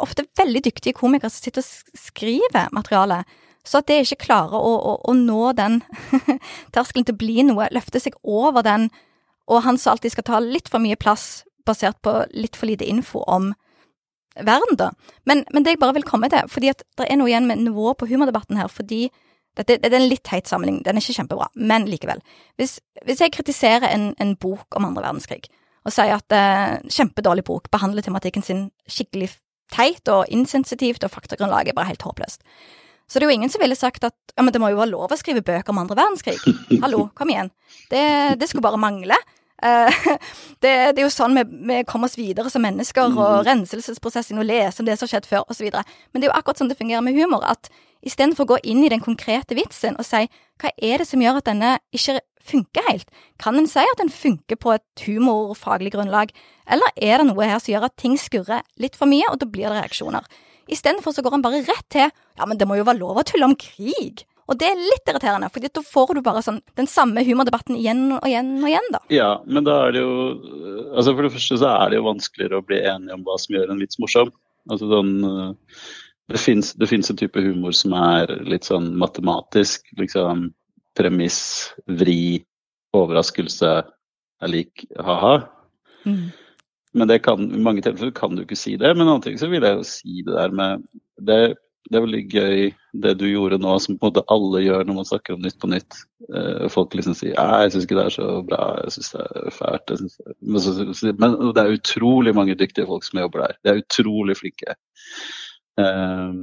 ofte 0.02 0.26
veldig 0.38 0.64
dyktige 0.66 0.98
komikere 0.98 1.32
som 1.32 1.44
sitter 1.44 1.64
og 1.64 2.00
skriver 2.00 2.72
materiale, 2.74 3.24
så 3.64 3.80
at 3.80 3.88
det 3.88 4.02
ikke 4.04 4.26
klarer 4.26 4.60
å, 4.60 4.74
å, 4.76 4.94
å 5.08 5.16
nå 5.16 5.54
den 5.56 5.80
terskelen 6.76 7.08
til 7.08 7.16
å 7.16 7.22
bli 7.22 7.46
noe, 7.48 7.70
løfte 7.72 8.02
seg 8.04 8.18
over 8.24 8.66
den, 8.66 8.90
og 9.48 9.64
han 9.66 9.80
som 9.80 9.94
alltid 9.94 10.16
skal 10.16 10.28
ta 10.28 10.40
litt 10.44 10.72
for 10.72 10.84
mye 10.84 11.00
plass 11.00 11.44
basert 11.68 12.00
på 12.04 12.16
litt 12.36 12.58
for 12.60 12.68
lite 12.68 12.88
info 12.88 13.24
om 13.30 13.54
verden, 14.36 14.78
da. 14.80 14.90
Men, 15.30 15.44
men 15.54 15.64
det 15.64 15.76
jeg 15.76 15.84
bare 15.84 15.96
vil 16.00 16.08
komme 16.08 16.30
til, 16.32 16.48
fordi 16.52 16.72
at 16.74 16.84
det 17.00 17.08
er 17.08 17.20
noe 17.20 17.30
igjen 17.30 17.48
med 17.48 17.62
nivået 17.64 18.00
på 18.00 18.10
humordebatten 18.10 18.60
her, 18.60 18.72
fordi 18.72 19.06
dette, 19.58 19.78
det 19.78 19.92
er 19.92 20.00
en 20.00 20.10
litt 20.10 20.24
teit 20.26 20.50
sammenligning, 20.50 20.82
den 20.84 20.98
er 20.98 21.04
ikke 21.04 21.20
kjempebra, 21.20 21.48
men 21.56 21.86
likevel. 21.88 22.24
Hvis, 22.58 22.80
hvis 23.06 23.22
jeg 23.22 23.36
kritiserer 23.36 23.86
en, 23.92 24.10
en 24.20 24.34
bok 24.42 24.76
om 24.76 24.88
andre 24.90 25.06
verdenskrig, 25.06 25.46
og 25.84 25.94
sier 25.94 26.16
at 26.16 26.36
eh, 26.36 26.80
kjempedårlig 26.96 27.44
bok 27.46 27.68
behandler 27.72 28.06
tematikken 28.06 28.46
sin 28.46 28.64
skikkelig 28.90 29.30
teit 29.72 30.10
og 30.12 30.26
insensitivt, 30.34 31.04
og 31.06 31.14
faktagrunnlaget 31.14 31.74
er 31.74 31.78
bare 31.78 31.92
helt 31.92 32.06
håpløst. 32.06 32.44
Så 33.08 33.20
det 33.20 33.28
er 33.28 33.32
jo 33.32 33.38
ingen 33.38 33.52
som 33.52 33.62
ville 33.62 33.78
sagt 33.78 34.04
at 34.08 34.16
ja, 34.34 34.42
men 34.42 34.54
det 34.54 34.62
må 34.62 34.72
jo 34.72 34.80
være 34.80 34.94
lov 34.94 35.12
å 35.12 35.20
skrive 35.20 35.44
bøker 35.46 35.74
om 35.74 35.82
andre 35.84 35.98
verdenskrig. 36.00 36.40
Hallo, 36.82 37.08
kom 37.18 37.30
igjen. 37.30 37.52
Det, 37.92 38.04
det 38.40 38.50
skulle 38.50 38.66
bare 38.66 38.82
mangle. 38.82 39.18
Uh, 39.64 39.92
det, 40.64 40.72
det, 40.96 41.00
er 41.00 41.06
jo 41.06 41.14
sånn 41.14 41.38
vi, 41.38 41.44
vi, 41.70 41.80
kommer 41.88 42.10
oss 42.10 42.18
videre 42.20 42.52
som 42.52 42.64
mennesker, 42.66 43.14
og 43.14 43.20
mm. 43.20 43.48
renselsesprosessen, 43.48 44.42
og 44.42 44.48
lese 44.50 44.82
om 44.82 44.90
det 44.90 44.98
som 44.98 45.08
har 45.08 45.14
skjedd 45.14 45.30
før, 45.30 45.46
osv. 45.52 45.70
Men 45.70 46.24
det 46.24 46.28
er 46.28 46.32
jo 46.32 46.38
akkurat 46.40 46.64
sånn 46.64 46.72
det 46.72 46.80
fungerer 46.80 47.06
med 47.06 47.20
humor, 47.20 47.46
at 47.48 47.70
istedenfor 48.04 48.48
å 48.48 48.54
gå 48.56 48.62
inn 48.74 48.84
i 48.84 48.92
den 48.92 49.04
konkrete 49.04 49.56
vitsen 49.56 49.96
og 49.96 50.04
si 50.04 50.26
hva 50.60 50.72
er 50.76 51.00
det 51.00 51.08
som 51.08 51.22
gjør 51.24 51.40
at 51.40 51.48
denne 51.48 51.78
ikke 51.96 52.18
funker 52.44 52.86
helt? 52.90 53.12
Kan 53.42 53.58
en 53.60 53.70
si 53.70 53.84
at 53.84 54.02
den 54.02 54.12
funker 54.14 54.60
på 54.60 54.74
et 54.76 55.06
humorfaglig 55.06 55.94
grunnlag, 55.96 56.34
eller 56.70 56.92
er 56.96 57.22
det 57.22 57.30
noe 57.30 57.48
her 57.48 57.62
som 57.62 57.74
gjør 57.74 57.88
at 57.90 57.98
ting 58.00 58.18
skurrer 58.20 58.66
litt 58.82 58.98
for 59.00 59.10
mye, 59.10 59.30
og 59.32 59.40
da 59.42 59.50
blir 59.50 59.70
det 59.70 59.80
reaksjoner? 59.80 60.28
Istedenfor 60.72 61.16
så 61.16 61.24
går 61.24 61.38
han 61.38 61.44
bare 61.44 61.64
rett 61.66 61.90
til 61.92 62.08
ja, 62.08 62.46
men 62.48 62.60
det 62.60 62.68
må 62.70 62.78
jo 62.80 62.86
være 62.88 63.02
lov 63.02 63.20
å 63.20 63.26
tulle 63.28 63.50
om 63.50 63.58
krig. 63.60 64.24
Og 64.52 64.58
det 64.60 64.68
er 64.68 64.80
litt 64.80 65.08
irriterende, 65.08 65.48
for 65.52 65.64
da 65.64 65.84
får 65.88 66.18
du 66.18 66.22
bare 66.24 66.42
sånn 66.44 66.60
den 66.80 66.88
samme 66.90 67.24
humordebatten 67.24 67.78
igjen 67.80 68.10
og 68.18 68.26
igjen 68.28 68.58
og 68.60 68.68
igjen, 68.72 68.90
da. 68.92 69.00
Ja, 69.14 69.30
men 69.48 69.68
da 69.68 69.78
er 69.86 69.96
det 69.96 70.02
jo 70.04 70.16
Altså 70.94 71.14
for 71.14 71.26
det 71.26 71.34
første 71.34 71.60
så 71.62 71.70
er 71.72 71.92
det 71.92 72.00
jo 72.00 72.08
vanskeligere 72.10 72.60
å 72.60 72.66
bli 72.68 72.82
enige 72.82 73.16
om 73.16 73.24
hva 73.26 73.38
som 73.40 73.56
gjør 73.56 73.72
en 73.72 73.80
vits 73.82 74.00
morsom. 74.04 74.34
Altså 74.72 74.90
sånn 74.92 75.14
Det 76.32 76.42
fins 76.44 76.74
en 77.12 77.20
type 77.20 77.44
humor 77.44 77.76
som 77.76 77.96
er 77.98 78.36
litt 78.48 78.68
sånn 78.68 78.92
matematisk. 79.00 79.88
Liksom 80.00 80.50
premiss, 80.98 81.42
vri, 81.90 82.44
overraskelse 82.94 83.74
er 84.44 84.52
lik 84.52 84.86
ha-ha. 85.02 85.36
Mm. 86.06 86.32
Men 86.94 87.10
det 87.10 87.24
kan, 87.26 87.42
i 87.50 87.62
mange 87.62 87.82
tilfeller 87.82 88.14
kan 88.16 88.36
du 88.36 88.44
ikke 88.44 88.60
si 88.60 88.76
det. 88.78 88.94
Men 88.98 89.10
annet 89.10 89.40
så 89.42 89.50
vil 89.50 89.66
jeg 89.66 89.80
jo 89.80 89.86
si 89.88 90.22
det 90.26 90.36
der 90.36 90.54
med 90.54 90.84
det, 91.26 91.38
det, 91.90 91.98
er 91.98 92.04
veldig 92.06 92.24
gøy 92.30 92.60
det 93.06 93.14
du 93.18 93.26
gjorde 93.32 93.58
nå, 93.62 93.74
som 93.82 93.98
på 93.98 94.08
en 94.08 94.14
måte 94.14 94.26
alle 94.34 94.62
gjør 94.62 94.86
når 94.86 95.00
man 95.00 95.08
snakker 95.10 95.36
om 95.36 95.42
Nytt 95.44 95.58
på 95.62 95.70
nytt. 95.72 96.04
Uh, 96.30 96.68
folk 96.72 96.94
liksom 96.96 97.16
sier 97.18 97.34
jeg 97.34 97.74
syns 97.74 97.88
ikke 97.88 97.98
det 97.98 98.06
er 98.06 98.16
så 98.16 98.28
bra, 98.48 98.62
jeg 98.84 98.94
syns 98.98 99.10
det 99.16 99.26
er 99.26 99.58
fælt. 99.58 99.90
Det. 99.90 101.16
Men, 101.18 101.40
det 101.56 101.64
er 101.64 101.80
utrolig 101.80 102.36
mange 102.38 102.58
dyktige 102.60 102.88
folk 102.90 103.08
som 103.08 103.24
jobber 103.24 103.48
der. 103.48 103.58
De 103.64 103.74
er 103.74 103.82
utrolig 103.82 104.38
flinke. 104.40 104.78
Uh, 105.82 106.38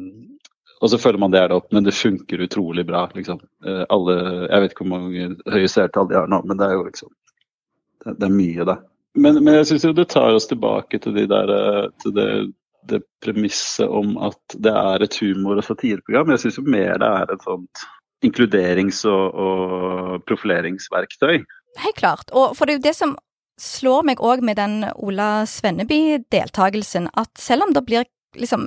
og 0.81 0.91
så 0.91 0.99
følger 0.99 1.21
man 1.21 1.33
det 1.33 1.43
her 1.43 1.53
opp, 1.53 1.69
men 1.73 1.85
det 1.85 1.97
funker 1.97 2.45
utrolig 2.47 2.87
bra. 2.89 3.05
liksom. 3.15 3.41
Uh, 3.67 3.85
alle, 3.89 4.15
Jeg 4.49 4.61
vet 4.63 4.73
ikke 4.73 4.87
hvor 4.87 4.95
mange 4.97 5.27
høye 5.53 5.69
seertall 5.69 6.09
de 6.09 6.17
har 6.17 6.31
nå, 6.31 6.41
men 6.49 6.61
det 6.61 6.69
er 6.69 6.79
jo 6.79 6.87
liksom 6.89 7.13
Det, 8.01 8.15
det 8.17 8.27
er 8.27 8.33
mye, 8.33 8.65
da. 8.65 8.79
Men, 9.21 9.43
men 9.45 9.59
jeg 9.59 9.67
syns 9.69 9.85
jo 9.85 9.93
det 9.93 10.09
tar 10.09 10.33
oss 10.33 10.49
tilbake 10.49 10.99
til, 11.03 11.13
de 11.13 11.27
der, 11.29 11.51
eh, 11.53 11.89
til 12.01 12.15
det, 12.17 12.29
det 12.89 13.03
premisset 13.21 13.89
om 13.89 14.15
at 14.25 14.55
det 14.57 14.73
er 14.73 15.05
et 15.05 15.17
humor- 15.21 15.61
og 15.61 15.67
satireprogram. 15.67 16.31
Jeg 16.33 16.45
syns 16.45 16.61
jo 16.61 16.65
mer 16.65 17.01
det 17.03 17.11
er 17.11 17.35
et 17.35 17.45
sånt 17.45 17.83
inkluderings- 18.25 19.03
og, 19.09 19.35
og 19.35 20.25
profileringsverktøy. 20.31 21.43
Helt 21.85 21.99
klart. 21.99 22.33
Og 22.33 22.57
for 22.57 22.65
det 22.65 22.75
er 22.75 22.81
jo 22.81 22.87
det 22.89 22.97
som 22.97 23.17
slår 23.61 24.07
meg 24.09 24.25
òg 24.25 24.41
med 24.45 24.57
den 24.57 24.81
Ola 24.95 25.45
Svenneby-deltakelsen, 25.49 27.11
at 27.21 27.31
selv 27.39 27.69
om 27.69 27.75
det 27.77 27.85
blir 27.85 28.09
liksom 28.39 28.65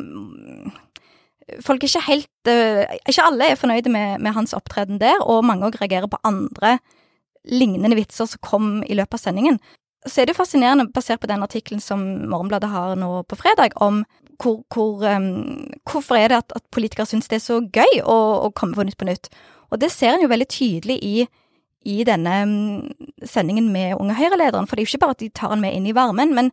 folk 1.64 1.84
er 1.84 1.90
ikke 1.90 2.08
helt 2.08 2.50
uh, 2.50 2.98
Ikke 3.10 3.26
alle 3.28 3.52
er 3.52 3.60
fornøyde 3.60 3.92
med, 3.92 4.20
med 4.24 4.36
hans 4.36 4.54
opptreden 4.56 5.00
der, 5.02 5.22
og 5.22 5.46
mange 5.46 5.68
òg 5.68 5.80
reagerer 5.82 6.10
på 6.12 6.22
andre 6.24 6.78
lignende 7.44 7.98
vitser 8.00 8.28
som 8.30 8.42
kom 8.44 8.68
i 8.88 8.96
løpet 8.96 9.20
av 9.20 9.24
sendingen. 9.26 9.60
Så 10.08 10.22
er 10.22 10.28
det 10.28 10.34
jo 10.36 10.42
fascinerende, 10.42 10.90
basert 10.92 11.22
på 11.24 11.30
den 11.32 11.44
artikkelen 11.44 11.82
som 11.84 12.02
Morgenbladet 12.32 12.70
har 12.72 12.96
nå 13.00 13.24
på 13.28 13.40
fredag, 13.40 13.76
om 13.84 14.04
hvor, 14.42 14.64
hvor, 14.74 15.04
um, 15.08 15.70
hvorfor 15.88 16.20
er 16.20 16.32
det 16.32 16.42
at, 16.42 16.56
at 16.56 16.64
politikere 16.72 17.08
syns 17.08 17.30
det 17.32 17.40
er 17.40 17.46
så 17.46 17.60
gøy 17.64 18.02
å, 18.02 18.18
å, 18.48 18.52
komme 18.56 18.76
på 18.76 18.86
Nytt 18.88 19.00
på 19.00 19.08
Nytt. 19.08 19.30
Og 19.72 19.80
det 19.80 19.92
ser 19.94 20.16
en 20.16 20.24
jo 20.24 20.32
veldig 20.32 20.50
tydelig 20.52 20.98
i, 21.04 21.28
i 21.88 22.04
denne 22.08 22.40
um, 22.48 22.58
sendingen 23.28 23.70
med 23.72 23.96
Unge 24.00 24.18
Høyre-lederen. 24.20 24.68
For 24.68 24.76
det 24.76 24.84
er 24.84 24.88
jo 24.88 24.94
ikke 24.94 25.06
bare 25.06 25.18
at 25.18 25.24
de 25.24 25.32
tar 25.36 25.54
han 25.54 25.64
med 25.64 25.76
inn 25.76 25.88
i 25.88 25.96
varmen, 25.96 26.36
men 26.36 26.52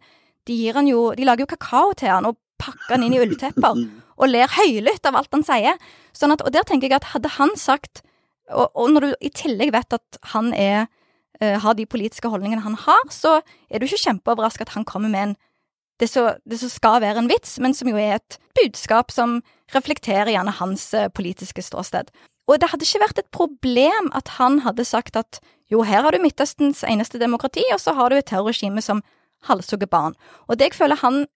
de, 0.49 0.61
jo, 0.91 1.11
de 1.17 1.27
lager 1.27 1.47
jo 1.47 1.53
kakao 1.55 1.95
til 1.99 2.13
han 2.13 2.29
og 2.29 2.39
pakker 2.61 2.97
han 2.97 3.07
inn 3.07 3.17
i 3.17 3.23
ulltepper 3.23 3.83
og 4.21 4.31
ler 4.31 4.53
høylytt 4.53 5.07
av 5.09 5.19
alt 5.19 5.33
han 5.35 5.45
sier. 5.47 5.77
Sånn 6.17 6.35
at, 6.35 6.45
og 6.45 6.53
der 6.55 6.67
tenker 6.69 6.91
jeg 6.91 7.01
at 7.01 7.13
hadde 7.15 7.33
han 7.39 7.55
sagt, 7.59 8.03
og, 8.51 8.69
og 8.75 8.91
når 8.93 9.07
du 9.07 9.13
i 9.25 9.33
tillegg 9.35 9.73
vet 9.75 9.97
at 9.97 10.21
han 10.35 10.53
er, 10.57 10.89
uh, 11.41 11.57
har 11.65 11.77
de 11.79 11.89
politiske 11.89 12.29
holdningene 12.29 12.65
han 12.67 12.77
har, 12.87 13.07
så 13.15 13.39
er 13.71 13.81
du 13.81 13.89
ikke 13.89 14.05
kjempeoverrasket 14.05 14.69
at 14.69 14.77
han 14.77 14.89
kommer 14.89 15.13
med 15.13 15.31
en 15.31 15.39
det 16.01 16.09
som 16.09 16.71
skal 16.73 17.03
være 17.05 17.21
en 17.21 17.27
vits, 17.29 17.59
men 17.61 17.75
som 17.77 17.91
jo 17.91 17.99
er 18.01 18.15
et 18.17 18.39
budskap 18.57 19.11
som 19.13 19.43
reflekterer 19.75 20.31
gjerne 20.33 20.55
hans 20.57 20.87
uh, 20.97 21.11
politiske 21.13 21.61
ståsted. 21.61 22.09
Og 22.49 22.57
det 22.59 22.71
hadde 22.73 22.87
ikke 22.87 23.03
vært 23.03 23.21
et 23.21 23.29
problem 23.37 24.09
at 24.17 24.33
han 24.39 24.63
hadde 24.65 24.87
sagt 24.89 25.19
at 25.21 25.43
jo, 25.71 25.85
her 25.87 26.03
har 26.03 26.17
du 26.17 26.19
Midtøstens 26.23 26.81
eneste 26.89 27.21
demokrati, 27.21 27.63
og 27.75 27.79
så 27.79 27.93
har 27.95 28.11
du 28.11 28.17
et 28.17 28.27
terrorregime 28.27 28.83
som 28.83 29.05
halshugger 29.47 29.87
barn. 29.87 30.17
Og 30.49 30.59
det 30.59 30.71
jeg 30.71 30.81
føler 30.81 30.99
han, 31.05 31.27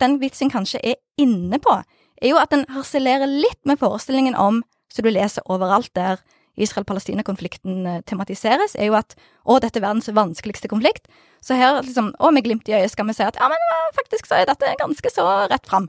den 0.00 0.16
vitsen 0.22 0.50
kanskje 0.50 0.80
er 0.94 0.96
inne 1.20 1.58
på, 1.60 1.76
er 2.22 2.34
jo 2.34 2.40
at 2.40 2.52
den 2.54 2.64
harselerer 2.72 3.30
litt 3.30 3.60
med 3.68 3.80
forestillingen 3.80 4.38
om, 4.38 4.62
som 4.92 5.06
du 5.06 5.12
leser 5.12 5.44
overalt 5.50 5.92
der 5.98 6.22
Israel-Palestina-konflikten 6.60 7.86
eh, 7.88 8.00
tematiseres, 8.08 8.76
er 8.76 8.90
jo 8.90 8.96
at 8.98 9.14
å, 9.44 9.56
dette 9.62 9.80
er 9.80 9.86
verdens 9.86 10.10
vanskeligste 10.12 10.68
konflikt. 10.68 11.08
Så 11.44 11.56
her, 11.56 11.80
liksom, 11.84 12.12
å, 12.20 12.32
med 12.34 12.44
glimt 12.44 12.68
i 12.68 12.76
øyet 12.76 12.92
skal 12.92 13.08
vi 13.08 13.16
si 13.16 13.24
at 13.24 13.38
ja, 13.40 13.48
men 13.48 13.68
eh, 13.72 13.88
faktisk 13.96 14.28
så 14.28 14.40
er 14.40 14.50
dette 14.50 14.76
ganske 14.80 15.12
så 15.12 15.26
rett 15.50 15.68
fram. 15.68 15.88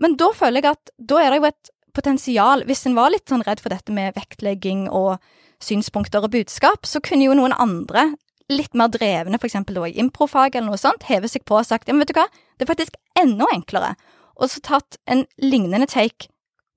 Men 0.00 0.16
da 0.18 0.30
føler 0.34 0.62
jeg 0.64 0.74
at 0.74 0.94
da 0.98 1.20
er 1.20 1.34
det 1.34 1.40
jo 1.42 1.50
et 1.52 1.72
potensial, 1.94 2.64
hvis 2.66 2.86
en 2.88 2.96
var 2.96 3.12
litt 3.14 3.30
sånn 3.30 3.44
redd 3.46 3.62
for 3.62 3.74
dette 3.74 3.94
med 3.94 4.16
vektlegging 4.16 4.88
og 4.90 5.20
synspunkter 5.62 6.24
og 6.24 6.32
budskap, 6.34 6.88
så 6.88 7.02
kunne 7.04 7.28
jo 7.28 7.36
noen 7.38 7.54
andre, 7.54 8.12
litt 8.52 8.74
mer 8.76 8.90
drevne, 8.92 9.38
da 9.38 9.86
i 9.86 9.94
improfag 10.02 10.56
eller 10.56 10.72
noe 10.72 10.80
sånt, 10.80 11.06
heve 11.08 11.30
seg 11.30 11.46
på 11.48 11.56
og 11.60 11.64
sagt 11.68 11.88
ja, 11.88 11.94
men 11.94 12.02
vet 12.02 12.12
du 12.12 12.18
hva, 12.18 12.26
det 12.58 12.66
er 12.66 12.72
faktisk 12.72 12.98
enda 13.16 13.46
enklere. 13.54 13.94
Og 14.38 14.50
så 14.50 14.62
tatt 14.64 14.98
en 15.10 15.24
lignende 15.42 15.88
take, 15.90 16.30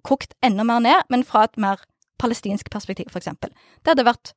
kokt 0.07 0.35
enda 0.45 0.63
mer 0.67 0.83
ned, 0.83 1.07
men 1.11 1.25
fra 1.27 1.45
et 1.47 1.57
mer 1.59 1.81
palestinsk 2.21 2.69
perspektiv, 2.73 3.11
eksempel. 3.15 3.51
Det 3.83 3.93
hadde 3.93 4.07
vært 4.07 4.33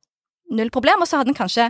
null 0.51 0.71
problem, 0.73 1.01
og 1.01 1.09
så 1.09 1.19
hadde 1.19 1.31
den 1.31 1.37
kanskje 1.37 1.69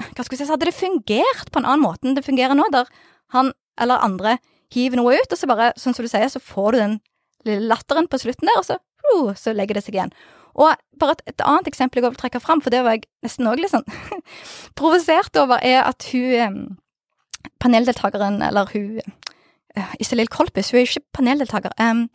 hva 0.00 0.24
skal 0.24 0.36
jeg 0.36 0.40
si, 0.40 0.46
så 0.48 0.54
hadde 0.54 0.70
det 0.70 0.76
fungert 0.76 1.50
på 1.52 1.60
en 1.60 1.66
annen 1.68 1.84
måte 1.84 2.08
enn 2.08 2.16
det 2.16 2.24
fungerer 2.24 2.56
nå, 2.56 2.64
der 2.72 2.88
han 3.34 3.52
eller 3.80 4.00
andre 4.04 4.38
hiver 4.72 4.98
noe 5.00 5.18
ut, 5.18 5.32
og 5.32 5.38
så 5.38 5.48
bare, 5.48 5.72
sånn 5.80 5.96
som 5.96 6.06
du 6.06 6.10
sier, 6.10 6.30
så 6.32 6.40
får 6.40 6.72
du 6.72 6.78
den 6.80 6.94
lille 7.48 7.68
latteren 7.68 8.08
på 8.08 8.20
slutten 8.22 8.48
der, 8.48 8.60
og 8.60 8.66
så, 8.66 8.78
uh, 9.10 9.32
så 9.38 9.52
legger 9.56 9.76
det 9.76 9.84
seg 9.84 9.98
igjen. 9.98 10.14
Og 10.52 10.72
bare 11.00 11.16
et, 11.16 11.24
et, 11.32 11.44
annet 11.44 11.68
eksempel 11.68 12.00
jeg 12.00 12.06
vil 12.08 12.20
trekke 12.20 12.40
fram, 12.44 12.62
for 12.64 12.72
det 12.72 12.82
var 12.84 12.96
jeg 12.96 13.06
nesten 13.24 13.48
òg 13.48 13.60
litt 13.60 13.72
sånn 13.72 13.86
provosert 14.78 15.36
over, 15.40 15.60
er 15.64 15.84
at 15.84 16.08
hun 16.12 16.78
paneldeltakeren, 17.62 18.40
eller 18.44 18.68
hun 18.72 19.00
Iselil 20.00 20.30
Kolpis, 20.32 20.70
hun 20.70 20.80
er 20.80 20.84
jo 20.84 20.90
ikke 20.90 21.18
paneldeltaker. 21.18 21.74
Um, 21.80 22.06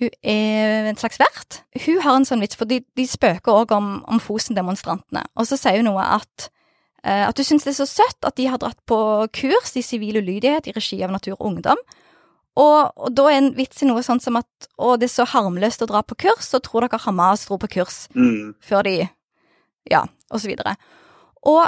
hun 0.00 0.12
er 0.22 0.88
en 0.88 1.00
slags 1.00 1.20
vert. 1.20 1.60
Hun 1.84 2.00
har 2.04 2.16
en 2.16 2.26
sånn 2.28 2.42
vits, 2.44 2.56
for 2.56 2.70
de, 2.70 2.80
de 2.96 3.06
spøker 3.08 3.52
òg 3.52 3.74
om, 3.76 3.92
om 4.08 4.22
Fosen-demonstrantene. 4.22 5.26
Og 5.36 5.48
så 5.50 5.58
sier 5.60 5.80
hun 5.80 5.90
noe 5.90 6.04
at, 6.18 6.50
uh, 7.04 7.26
at 7.28 7.40
hun 7.40 7.48
syns 7.48 7.66
det 7.66 7.74
er 7.74 7.80
så 7.82 7.88
søtt 7.90 8.28
at 8.28 8.38
de 8.40 8.48
har 8.50 8.62
dratt 8.62 8.80
på 8.88 9.00
kurs 9.36 9.74
i 9.76 9.84
sivil 9.84 10.22
ulydighet 10.22 10.70
i 10.70 10.76
regi 10.76 11.02
av 11.04 11.12
Natur 11.14 11.36
og 11.38 11.50
Ungdom. 11.52 11.82
Og, 12.58 12.90
og, 12.96 13.10
da 13.14 13.28
er 13.30 13.38
en 13.38 13.52
vits 13.56 13.84
i 13.84 13.88
noe 13.88 14.02
sånt 14.04 14.24
som 14.24 14.38
at 14.40 14.70
å, 14.74 14.96
det 14.98 15.06
er 15.06 15.14
så 15.14 15.26
harmløst 15.32 15.84
å 15.84 15.88
dra 15.90 16.02
på 16.04 16.18
kurs, 16.26 16.48
så 16.50 16.60
tror 16.62 16.86
dere 16.86 17.00
Hamas 17.04 17.46
dro 17.46 17.60
på 17.62 17.70
kurs 17.78 18.04
mm. 18.16 18.56
før 18.64 18.86
de 18.88 18.96
Ja, 19.88 20.02
og 20.28 20.42
så 20.42 20.50
videre. 20.50 20.74
Og, 21.48 21.62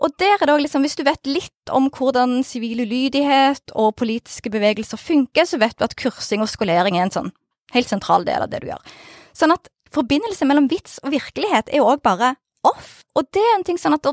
og 0.00 0.14
der 0.20 0.38
er 0.38 0.48
det 0.48 0.54
òg 0.54 0.62
liksom, 0.64 0.84
hvis 0.86 0.96
du 0.96 1.04
vet 1.04 1.28
litt 1.28 1.72
om 1.76 1.90
hvordan 1.92 2.40
sivil 2.46 2.80
ulydighet 2.86 3.74
og 3.76 3.96
politiske 4.00 4.52
bevegelser 4.52 5.00
funker, 5.00 5.44
så 5.44 5.60
vet 5.60 5.76
du 5.76 5.84
at 5.84 5.96
kursing 6.00 6.40
og 6.40 6.48
skolering 6.48 6.96
er 6.96 7.06
en 7.06 7.16
sånn 7.16 7.32
helt 7.74 7.90
sentral 7.90 8.24
del 8.24 8.46
av 8.46 8.48
det 8.52 8.62
du 8.62 8.70
gjør. 8.70 8.94
Sånn 9.36 9.52
at 9.54 9.68
forbindelse 9.94 10.48
mellom 10.48 10.70
vits 10.70 10.98
og 11.04 11.12
virkelighet 11.12 11.68
er 11.68 11.82
jo 11.82 11.90
òg 11.92 12.00
bare 12.06 12.34
off. 12.66 13.02
Og 13.16 13.28
det 13.34 13.42
er 13.42 13.54
en 13.56 13.66
ting 13.66 13.78
sånn 13.80 13.96
at 13.96 14.06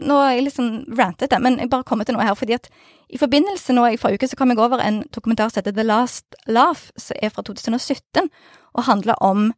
Nå 0.00 0.16
er 0.22 0.34
jeg 0.36 0.44
litt 0.46 0.56
sånn 0.56 0.84
det, 0.88 1.38
men 1.40 1.58
jeg 1.60 1.70
bare 1.72 1.84
kommer 1.84 2.08
til 2.08 2.16
noe 2.16 2.24
her. 2.24 2.34
fordi 2.34 2.56
at 2.56 2.68
i 3.10 3.18
forbindelse 3.18 3.74
nå 3.74 3.84
i 3.90 3.98
forrige 4.00 4.22
uke 4.22 4.28
så 4.30 4.36
kom 4.38 4.52
jeg 4.52 4.60
over 4.62 4.80
en 4.80 5.02
dokumentar 5.12 5.50
som 5.50 5.60
heter 5.60 5.74
The 5.76 5.84
Last 5.84 6.36
Laugh, 6.46 6.90
som 6.96 7.16
er 7.20 7.28
fra 7.28 7.42
2017, 7.42 8.30
og 8.74 8.84
handler 8.84 9.18
om 9.20 9.52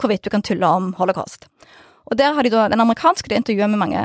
hvorvidt 0.00 0.24
du 0.24 0.30
kan 0.30 0.42
tulle 0.42 0.66
om 0.66 0.92
holocaust. 0.98 1.46
Og 2.10 2.18
der 2.18 2.34
har 2.34 2.42
de 2.42 2.50
da 2.50 2.68
den 2.68 2.80
amerikanske 2.80 3.28
de 3.28 3.38
intervjuet 3.38 3.70
med 3.70 3.78
mange 3.78 4.02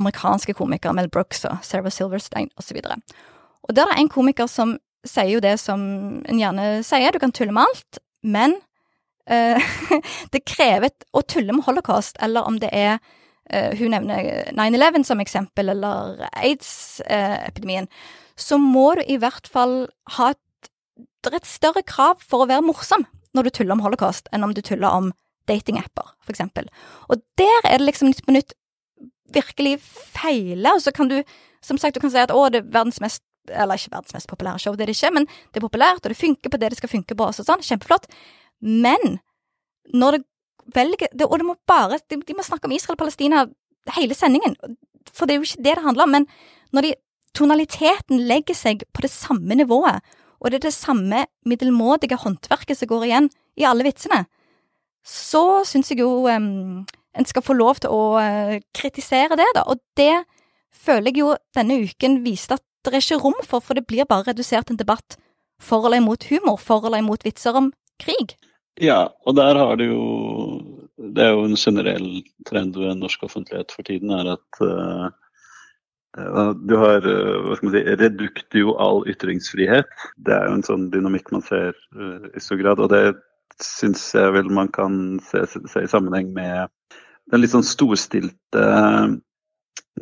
amerikanske 0.00 0.54
komikere, 0.56 0.94
Mel 0.96 1.10
Brooks 1.12 1.44
og 1.48 1.62
Sarah 1.66 1.92
Silverstein 1.92 2.50
osv. 2.60 2.78
Og, 2.84 3.16
og 3.68 3.76
der 3.76 3.86
er 3.86 3.96
det 3.96 4.04
en 4.04 4.12
komiker 4.12 4.50
som 4.50 4.76
sier 5.06 5.34
jo 5.34 5.42
det 5.42 5.56
som 5.60 5.80
en 6.28 6.38
gjerne 6.38 6.82
sier, 6.86 7.12
du 7.12 7.20
kan 7.22 7.34
tulle 7.34 7.54
med 7.54 7.66
alt, 7.66 7.98
men 8.22 8.54
uh, 9.30 9.74
det 10.34 10.44
krever 10.46 10.94
å 11.12 11.24
tulle 11.26 11.56
med 11.56 11.66
holocaust, 11.66 12.20
eller 12.22 12.46
om 12.46 12.60
det 12.62 12.70
er 12.70 13.00
uh, 13.00 13.72
Hun 13.76 13.92
nevner 13.96 14.52
9-11 14.54 15.08
som 15.10 15.20
eksempel, 15.20 15.74
eller 15.74 16.22
aids-epidemien. 16.30 17.90
Uh, 17.90 18.18
så 18.38 18.58
må 18.58 18.94
du 18.96 19.02
i 19.10 19.18
hvert 19.20 19.50
fall 19.50 19.84
ha 20.16 20.32
et 20.32 20.40
et 21.30 21.46
større 21.46 21.84
krav 21.86 22.22
for 22.26 22.42
å 22.42 22.48
være 22.50 22.64
morsom 22.66 23.04
når 23.36 23.46
du 23.46 23.50
tuller 23.54 23.76
om 23.76 23.84
holocaust, 23.84 24.26
enn 24.34 24.42
om 24.42 24.54
du 24.54 24.60
tuller 24.60 24.90
om 24.90 25.12
datingapper, 25.46 26.08
for 26.22 26.34
eksempel. 26.34 26.66
Og 27.06 27.22
der 27.38 27.68
er 27.68 27.78
det 27.78 27.86
liksom 27.86 28.10
Nytt 28.10 28.24
på 28.26 28.34
Nytt 28.34 28.54
virkelig 29.34 29.76
feile, 29.82 30.74
og 30.74 30.82
så 30.84 30.92
kan 30.94 31.10
du 31.10 31.22
Som 31.62 31.78
sagt, 31.78 31.94
du 31.94 32.00
kan 32.02 32.10
si 32.10 32.18
at 32.18 32.32
å, 32.34 32.48
det 32.50 32.58
er 32.58 32.70
verdens 32.74 32.96
mest 32.98 33.22
eller 33.46 33.78
ikke 33.78 33.92
verdens 33.92 34.14
mest 34.16 34.26
populære 34.26 34.58
show, 34.58 34.74
det 34.74 34.82
er 34.82 34.90
det 34.90 34.96
ikke, 34.96 35.12
men 35.14 35.26
det 35.54 35.60
er 35.60 35.62
populært, 35.62 36.00
og 36.02 36.10
det 36.10 36.18
funker 36.18 36.50
på 36.50 36.58
det 36.58 36.70
det 36.72 36.78
skal 36.80 36.90
funke 36.90 37.14
på, 37.14 37.28
og 37.28 37.36
sånn. 37.36 37.62
Kjempeflott. 37.62 38.08
Men 38.58 39.20
når 39.94 40.16
det 40.16 40.22
velger 40.74 41.10
det, 41.12 41.26
Og 41.26 41.38
det 41.38 41.46
må 41.46 41.56
bare 41.66 41.98
de, 42.10 42.18
de 42.18 42.34
må 42.34 42.42
snakke 42.42 42.66
om 42.66 42.74
Israel 42.74 42.94
og 42.94 43.02
Palestina 43.04 43.46
hele 43.96 44.14
sendingen, 44.14 44.54
for 45.12 45.26
det 45.26 45.34
er 45.34 45.40
jo 45.40 45.48
ikke 45.48 45.62
det 45.62 45.76
det 45.76 45.84
handler 45.84 46.04
om. 46.04 46.10
Men 46.10 46.26
når 46.72 46.82
de 46.82 46.92
tonaliteten 47.34 48.26
legger 48.28 48.54
seg 48.54 48.84
på 48.94 49.02
det 49.02 49.10
samme 49.10 49.54
nivået, 49.54 50.02
og 50.42 50.50
det 50.50 50.60
er 50.60 50.68
det 50.68 50.74
samme 50.74 51.26
middelmådige 51.46 52.18
håndverket 52.18 52.78
som 52.78 52.90
går 52.90 53.06
igjen 53.06 53.30
i 53.58 53.66
alle 53.66 53.86
vitsene, 53.86 54.24
så 55.06 55.62
syns 55.66 55.90
jeg 55.90 56.02
jo 56.02 56.28
um, 56.30 56.84
en 57.18 57.28
skal 57.28 57.44
få 57.44 57.56
lov 57.56 57.82
til 57.82 57.92
å 57.92 58.04
uh, 58.18 58.56
kritisere 58.76 59.36
det, 59.38 59.48
da. 59.56 59.66
Og 59.68 59.80
det 59.98 60.24
føler 60.72 61.10
jeg 61.10 61.22
jo 61.22 61.34
denne 61.56 61.80
uken 61.84 62.20
viste 62.24 62.58
at 62.58 62.64
det 62.82 62.96
er 62.96 63.04
ikke 63.04 63.20
rom 63.22 63.38
for, 63.46 63.62
for 63.62 63.78
det 63.78 63.86
blir 63.86 64.08
bare 64.08 64.32
redusert 64.32 64.72
en 64.72 64.80
debatt 64.80 65.18
for 65.62 65.86
eller 65.86 66.02
imot 66.02 66.26
humor, 66.32 66.58
for 66.58 66.82
eller 66.88 67.02
imot 67.02 67.24
vitser 67.26 67.58
om 67.58 67.70
krig. 68.02 68.34
Ja, 68.80 69.12
og 69.28 69.36
der 69.36 69.58
har 69.60 69.76
du 69.76 69.84
jo 69.84 70.04
Det 70.96 71.22
er 71.22 71.34
jo 71.34 71.44
en 71.44 71.58
generell 71.58 72.22
trend 72.46 72.76
ved 72.78 72.94
norsk 72.96 73.22
offentlighet 73.26 73.72
for 73.74 73.82
tiden, 73.82 74.10
er 74.14 74.36
at 74.36 74.60
uh, 74.62 75.10
du 76.62 76.74
har 76.78 77.00
hva 77.02 77.56
skal 77.56 77.66
man 77.68 77.74
si, 77.74 77.82
redukt 77.98 78.54
jo 78.54 78.76
all 78.78 79.02
ytringsfrihet. 79.10 79.88
Det 80.16 80.34
er 80.36 80.46
jo 80.46 80.58
en 80.58 80.66
sånn 80.66 80.84
dynamikk 80.92 81.32
man 81.34 81.42
ser 81.42 81.74
uh, 81.96 82.28
i 82.30 82.42
stor 82.44 82.60
grad. 82.60 82.78
Og 82.84 82.92
det 82.92 83.16
syns 83.60 84.04
jeg 84.14 84.34
vel 84.36 84.50
man 84.52 84.70
kan 84.72 85.18
se, 85.26 85.44
se, 85.50 85.82
i 85.82 85.90
sammenheng 85.90 86.32
med 86.36 86.70
den 87.30 87.42
litt 87.42 87.52
sånn 87.52 87.66
storstilte 87.66 88.64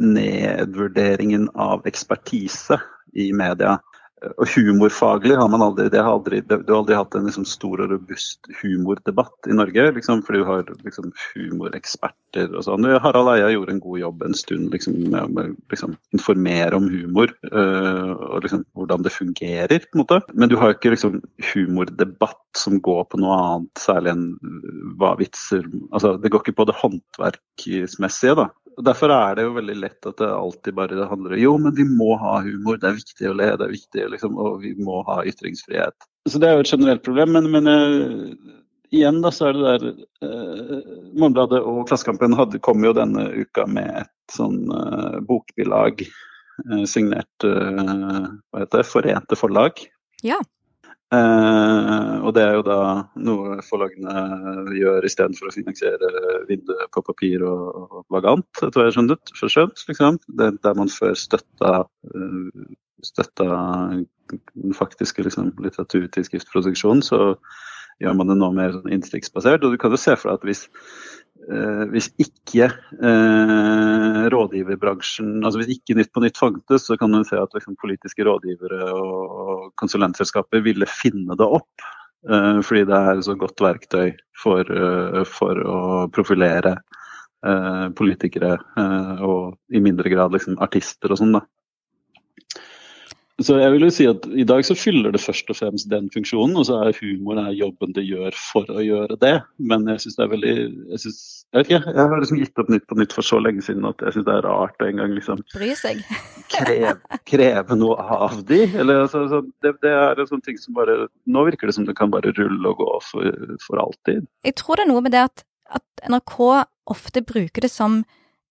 nedvurderingen 0.01 1.49
av 1.59 1.87
ekspertise 1.91 2.79
i 3.13 3.31
media. 3.37 3.79
Og 4.21 4.49
humorfaglig 4.53 5.37
har 5.39 5.49
man 5.49 5.63
aldri, 5.65 5.89
det 5.93 6.01
har 6.03 6.13
aldri, 6.13 6.41
Du 6.45 6.55
har 6.73 6.81
aldri 6.81 6.97
hatt 6.99 7.15
en 7.17 7.25
liksom 7.29 7.47
stor 7.49 7.81
og 7.81 7.93
robust 7.95 8.51
humordebatt 8.61 9.49
i 9.49 9.57
Norge, 9.57 9.87
liksom, 9.97 10.21
fordi 10.27 10.43
du 10.43 10.49
har 10.49 10.67
liksom 10.85 11.13
humoreksperter 11.33 12.53
og 12.53 12.67
sånn. 12.67 12.89
Harald 13.01 13.33
Eia 13.33 13.49
gjorde 13.55 13.77
en 13.77 13.83
god 13.83 14.01
jobb 14.03 14.25
en 14.27 14.37
stund 14.37 14.75
liksom, 14.75 14.99
med 15.15 15.41
å 15.41 15.47
liksom, 15.73 15.97
informere 16.17 16.77
om 16.77 16.91
humor 16.93 17.33
øh, 17.49 18.13
og 18.13 18.45
liksom, 18.45 18.67
hvordan 18.77 19.07
det 19.07 19.15
fungerer. 19.15 19.89
på 19.89 19.97
en 19.97 20.05
måte. 20.05 20.21
Men 20.35 20.53
du 20.53 20.59
har 20.61 20.77
ikke 20.77 20.93
liksom, 20.95 21.23
humordebatt 21.55 22.61
som 22.61 22.81
går 22.83 23.07
på 23.09 23.21
noe 23.23 23.37
annet, 23.41 23.73
særlig 23.81 24.13
enn 24.13 24.25
hva 25.01 25.15
vitser 25.19 25.65
altså, 25.95 26.17
Det 26.21 26.33
går 26.33 26.43
ikke 26.45 26.59
på 26.61 26.67
det 26.69 26.77
håndverksmessige. 26.81 28.37
da. 28.37 28.51
Derfor 28.87 29.13
er 29.15 29.37
det 29.37 29.45
jo 29.47 29.57
veldig 29.57 29.77
lett 29.81 30.07
at 30.09 30.21
det 30.21 30.29
alltid 30.31 30.77
bare 30.77 31.09
handler 31.11 31.35
om 31.37 31.43
jo, 31.43 31.57
men 31.67 31.75
vi 31.77 31.87
må 31.89 32.15
ha 32.21 32.39
humor, 32.45 32.79
det 32.81 32.91
er 32.91 33.01
viktig 33.01 33.29
å 33.31 33.35
le, 33.37 33.51
det 33.59 33.67
er 33.67 33.75
viktig, 33.75 34.07
liksom, 34.15 34.39
og 34.41 34.61
vi 34.65 34.73
må 34.79 35.03
ha 35.09 35.21
ytringsfrihet. 35.27 36.09
Så 36.29 36.41
det 36.41 36.49
er 36.49 36.59
jo 36.59 36.65
et 36.65 36.73
generelt 36.73 37.05
problem. 37.07 37.35
Men, 37.37 37.49
men 37.55 37.71
uh, 37.71 38.55
igjen 38.95 39.21
da, 39.25 39.33
så 39.35 39.51
er 39.51 39.59
det 39.59 39.67
der 39.67 39.87
uh, 40.27 40.91
Morgenbladet 41.15 41.63
og 41.65 41.85
Klassekampen 41.89 42.37
hadde, 42.39 42.63
kom 42.65 42.85
jo 42.85 42.95
denne 42.97 43.29
uka 43.37 43.67
med 43.71 44.03
et 44.05 44.37
sånn 44.37 44.67
uh, 44.73 45.21
bokbilag 45.27 46.05
signert 46.85 47.41
hva 47.41 48.61
heter 48.61 48.83
det, 48.83 48.85
Forente 48.85 49.37
Forlag. 49.39 49.79
Ja. 50.21 50.37
Eh, 51.11 52.17
og 52.23 52.35
det 52.37 52.43
er 52.45 52.53
jo 52.55 52.63
da 52.67 52.81
noe 53.19 53.57
forlagene 53.67 54.75
gjør 54.77 55.07
istedenfor 55.09 55.51
å 55.51 55.55
finansiere 55.55 56.11
vinduet 56.47 56.93
på 56.95 57.03
papir 57.03 57.43
og, 57.47 57.65
og 57.81 58.05
vagant, 58.15 58.47
etter 58.61 58.79
hva 58.79 58.87
jeg 58.87 58.99
skjønnet. 58.99 59.35
Skjønt, 59.41 59.83
liksom. 59.91 60.21
det, 60.39 60.53
der 60.63 60.79
man 60.79 60.93
før 60.93 61.19
støtta, 61.19 61.73
uh, 62.15 62.71
støtta 63.03 63.51
den 64.31 64.77
faktiske 64.79 65.27
liksom, 65.27 65.51
litteraturtidsskriftproduksjonen, 65.67 67.03
så 67.03 67.35
gjør 68.01 68.15
man 68.17 68.31
det 68.31 68.39
nå 68.39 68.53
mer 68.55 68.77
sånn 68.77 68.95
innstikksbasert. 68.95 69.67
Og 69.67 69.75
du 69.75 69.81
kan 69.83 69.93
jo 69.93 69.99
se 70.01 70.15
for 70.15 70.31
deg 70.31 70.39
at 70.39 70.47
hvis 70.47 70.69
Eh, 70.71 71.20
hvis 71.91 72.11
ikke 72.23 72.67
eh, 72.71 74.19
rådgiverbransjen, 74.31 75.41
altså 75.43 75.63
hvis 75.63 75.73
ikke 75.75 75.97
Nytt 75.99 76.13
på 76.15 76.23
Nytt 76.23 76.39
fantes, 76.39 76.85
så 76.87 76.97
kan 77.01 77.11
man 77.11 77.25
se 77.27 77.39
at 77.41 77.57
liksom, 77.57 77.79
politiske 77.81 78.27
rådgivere 78.27 78.91
og 78.95 79.71
konsulentselskaper 79.81 80.63
ville 80.67 80.87
finne 80.91 81.35
det 81.39 81.49
opp. 81.59 81.89
Eh, 82.29 82.61
fordi 82.67 82.85
det 82.89 82.97
er 82.97 83.23
så 83.25 83.35
godt 83.39 83.63
verktøy 83.65 84.13
for, 84.37 84.61
eh, 84.61 85.23
for 85.29 85.61
å 85.65 85.79
profilere 86.13 86.77
eh, 87.47 87.87
politikere, 87.97 88.59
eh, 88.77 89.23
og 89.25 89.57
i 89.73 89.81
mindre 89.81 90.13
grad 90.13 90.37
liksom, 90.37 90.59
artister 90.61 91.13
og 91.13 91.21
sånn. 91.23 91.39
da. 91.39 91.45
Så 93.45 93.57
jeg 93.61 93.73
vil 93.75 93.85
jo 93.87 93.91
si 93.95 94.07
at 94.11 94.27
i 94.37 94.45
dag 94.49 94.65
så 94.67 94.75
fyller 94.77 95.15
det 95.15 95.23
først 95.23 95.49
og 95.53 95.57
fremst 95.59 95.89
den 95.91 96.09
funksjonen, 96.13 96.57
og 96.61 96.67
så 96.69 96.81
er 96.85 96.97
humor 96.99 97.39
er 97.41 97.55
jobben 97.57 97.95
det 97.97 98.05
gjør 98.05 98.37
for 98.37 98.69
å 98.73 98.83
gjøre 98.85 99.17
det. 99.23 99.35
Men 99.71 99.87
jeg 99.89 100.03
syns 100.05 100.19
det 100.19 100.25
er 100.25 100.33
veldig 100.35 100.55
Jeg, 100.57 101.01
synes, 101.05 101.21
jeg 101.49 101.59
vet 101.59 101.71
ikke, 101.71 101.95
jeg 101.95 102.09
har 102.13 102.23
liksom 102.25 102.41
gitt 102.41 102.63
opp 102.63 102.73
Nytt 102.75 102.87
på 102.91 102.99
Nytt 103.01 103.17
for 103.17 103.27
så 103.27 103.41
lenge 103.43 103.65
siden 103.65 103.87
at 103.89 104.05
jeg 104.05 104.17
syns 104.17 104.29
det 104.29 104.37
er 104.37 104.47
rart 104.47 104.85
å 104.85 104.89
en 104.91 105.03
gang 105.03 105.15
liksom 105.17 105.45
Bry 105.55 105.71
seg. 105.79 106.03
kreve, 106.53 107.21
kreve 107.29 107.79
noe 107.79 108.09
av 108.21 108.43
de. 108.49 108.63
Eller 108.69 109.05
altså, 109.07 109.25
så 109.33 109.43
det, 109.65 109.77
det, 109.85 109.95
er 109.95 110.21
en 110.21 110.31
sånn 110.31 110.45
ting 110.45 110.61
som 110.61 110.77
bare 110.77 111.07
Nå 111.31 111.47
virker 111.49 111.71
det 111.71 111.77
som 111.79 111.89
det 111.89 111.97
kan 111.99 112.13
bare 112.13 112.35
rulle 112.37 112.75
og 112.75 112.83
gå 112.83 112.91
for, 113.09 113.57
for 113.65 113.83
alltid. 113.83 114.27
Jeg 114.47 114.59
tror 114.61 114.81
det 114.81 114.87
er 114.87 114.93
noe 114.93 115.05
med 115.07 115.17
det 115.17 115.25
at, 115.31 115.47
at 115.81 116.11
NRK 116.11 116.37
ofte 116.91 117.25
bruker 117.25 117.65
det 117.65 117.73
som 117.73 118.03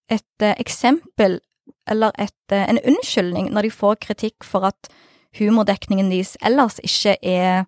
et 0.10 0.42
uh, 0.42 0.56
eksempel 0.58 1.38
eller 1.88 2.12
et, 2.20 2.52
eh, 2.52 2.66
en 2.70 2.82
unnskyldning 2.84 3.52
når 3.54 3.68
de 3.68 3.72
får 3.72 4.02
kritikk 4.06 4.44
for 4.44 4.68
at 4.70 4.90
humordekningen 5.38 6.10
deres 6.12 6.36
ellers 6.46 6.80
ikke 6.84 7.16
er 7.22 7.66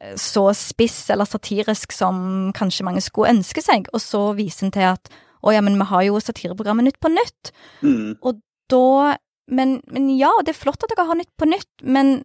eh, 0.00 0.16
så 0.16 0.48
spiss 0.56 1.10
eller 1.12 1.28
satirisk 1.28 1.92
som 1.92 2.52
kanskje 2.56 2.86
mange 2.86 3.02
skulle 3.04 3.34
ønske 3.36 3.62
seg, 3.64 3.88
og 3.92 4.00
så 4.00 4.30
viser 4.38 4.68
en 4.68 4.76
til 4.76 4.88
at 4.94 5.12
å 5.40 5.52
ja, 5.54 5.62
men 5.64 5.78
vi 5.80 5.88
har 5.88 6.04
jo 6.04 6.20
satireprogrammet 6.20 6.84
Nytt 6.84 7.00
på 7.00 7.08
nytt. 7.12 7.52
Mm. 7.80 8.18
Og 8.20 8.40
da 8.70 9.16
men, 9.50 9.80
men, 9.90 10.10
ja, 10.14 10.30
det 10.44 10.52
er 10.52 10.60
flott 10.60 10.84
at 10.84 10.92
dere 10.92 11.08
har 11.08 11.18
Nytt 11.18 11.32
på 11.40 11.48
nytt, 11.48 11.70
men 11.82 12.20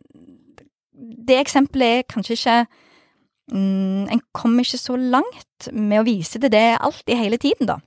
det 0.95 1.39
eksempelet 1.41 2.01
er 2.01 2.07
kanskje 2.11 2.35
ikke 2.37 2.57
mm, 3.51 4.11
En 4.13 4.21
kommer 4.35 4.63
ikke 4.63 4.79
så 4.79 4.95
langt 4.95 5.69
med 5.73 6.01
å 6.01 6.05
vise 6.07 6.39
til 6.39 6.51
det 6.53 6.77
alltid 6.77 7.19
hele 7.19 7.39
tiden, 7.41 7.71
da. 7.71 7.79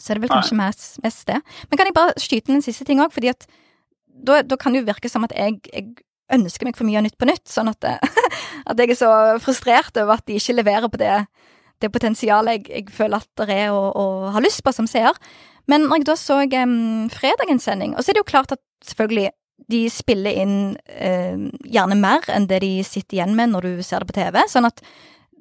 Så 0.00 0.12
er 0.12 0.18
det 0.18 0.26
vel 0.26 0.32
kanskje 0.34 0.58
mest, 0.58 0.98
mest, 1.04 1.24
det. 1.28 1.38
Men 1.70 1.78
kan 1.78 1.88
jeg 1.88 1.96
bare 1.96 2.16
skyte 2.20 2.52
inn 2.52 2.60
en 2.60 2.64
siste 2.64 2.84
ting 2.88 3.00
òg, 3.00 3.14
fordi 3.14 3.30
at 3.32 3.46
da, 4.06 4.42
da, 4.44 4.58
kan 4.60 4.72
det 4.72 4.82
jo 4.82 4.88
virke 4.90 5.08
som 5.12 5.24
at 5.26 5.34
jeg, 5.36 5.60
jeg, 5.72 5.96
ønsker 6.32 6.66
meg 6.66 6.74
for 6.74 6.88
mye 6.88 6.98
av 6.98 7.04
Nytt 7.06 7.18
på 7.20 7.28
Nytt, 7.28 7.44
sånn 7.46 7.68
at, 7.70 7.84
at, 8.70 8.80
jeg 8.80 8.90
er 8.90 8.98
så 8.98 9.10
frustrert 9.38 9.94
over 10.00 10.16
at 10.16 10.26
de 10.26 10.40
ikke 10.40 10.56
leverer 10.56 10.90
på 10.90 10.98
det, 10.98 11.20
det 11.84 11.90
potensialet 11.94 12.56
jeg, 12.56 12.64
jeg, 12.72 12.94
føler 12.96 13.22
at 13.22 13.30
det 13.38 13.46
er 13.54 13.68
og, 13.70 13.92
og 13.94 14.30
har 14.34 14.42
lyst 14.42 14.64
på 14.66 14.72
som 14.74 14.88
seer. 14.90 15.14
Men 15.70 15.86
når 15.86 16.00
jeg 16.00 16.08
da 16.08 16.16
så 16.18 16.40
um, 16.42 17.06
fredagens 17.14 17.68
sending, 17.68 17.94
og 17.94 18.02
så 18.02 18.10
er 18.10 18.18
det 18.18 18.24
jo 18.24 18.32
klart 18.32 18.54
at 18.56 18.62
selvfølgelig 18.86 19.30
de 19.72 19.82
spiller 19.90 20.42
inn 20.42 20.56
uh, 20.98 21.46
gjerne 21.62 21.98
mer 21.98 22.26
enn 22.32 22.48
det 22.50 22.60
de 22.62 22.72
sitter 22.86 23.20
igjen 23.20 23.36
med 23.38 23.54
når 23.54 23.68
du 23.68 23.86
ser 23.86 24.02
det 24.02 24.10
på 24.10 24.18
TV, 24.18 24.42
sånn 24.50 24.68
at 24.68 24.82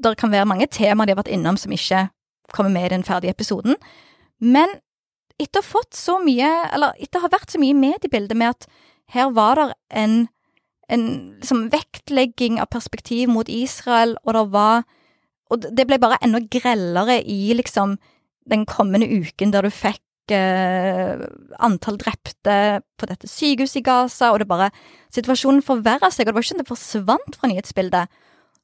det 0.05 0.15
kan 0.19 0.33
være 0.33 0.47
mange 0.49 0.67
temaer 0.71 1.07
de 1.07 1.15
har 1.15 1.21
vært 1.23 1.33
innom 1.33 1.57
som 1.59 1.73
ikke 1.73 2.07
kommer 2.53 2.73
med 2.73 2.89
i 2.89 2.93
den 2.95 3.05
ferdige 3.07 3.33
episoden. 3.33 3.77
Men 4.45 4.77
etter 5.41 5.59
å 5.59 5.65
ha 5.65 5.67
fått 5.67 5.97
så 5.97 6.19
mye, 6.23 6.49
eller 6.71 6.95
etter 7.01 7.19
å 7.19 7.25
ha 7.25 7.33
vært 7.33 7.51
så 7.53 7.61
mye 7.61 7.73
i 7.73 7.79
mediebildet 7.79 8.37
med 8.39 8.53
at 8.53 8.67
her 9.15 9.31
var 9.35 9.59
det 9.59 9.67
en, 10.01 10.15
en 10.91 11.05
liksom 11.41 11.67
vektlegging 11.73 12.61
av 12.61 12.71
perspektiv 12.73 13.31
mot 13.31 13.49
Israel, 13.51 14.15
og 14.23 14.37
det 14.37 14.45
var 14.55 14.85
Og 15.45 15.61
det 15.61 15.83
ble 15.85 15.99
bare 16.01 16.17
enda 16.25 16.39
grellere 16.41 17.19
i 17.21 17.53
liksom 17.53 17.99
den 18.49 18.63
kommende 18.65 19.05
uken 19.05 19.51
der 19.53 19.61
du 19.61 19.69
fikk 19.69 20.01
eh, 20.33 21.21
antall 21.61 21.99
drepte 22.01 22.81
på 22.97 23.05
dette 23.05 23.29
sykehuset 23.29 23.77
i 23.77 23.83
Gaza, 23.85 24.31
og 24.31 24.39
det 24.41 24.47
bare 24.49 24.71
Situasjonen 25.13 25.61
forverra 25.61 26.09
seg, 26.09 26.25
og 26.25 26.33
det 26.33 26.35
var 26.35 26.45
ikke 26.47 26.49
sånn 26.49 26.63
det 26.63 26.71
forsvant 26.71 27.37
fra 27.37 27.51
nyhetsbildet. 27.51 28.09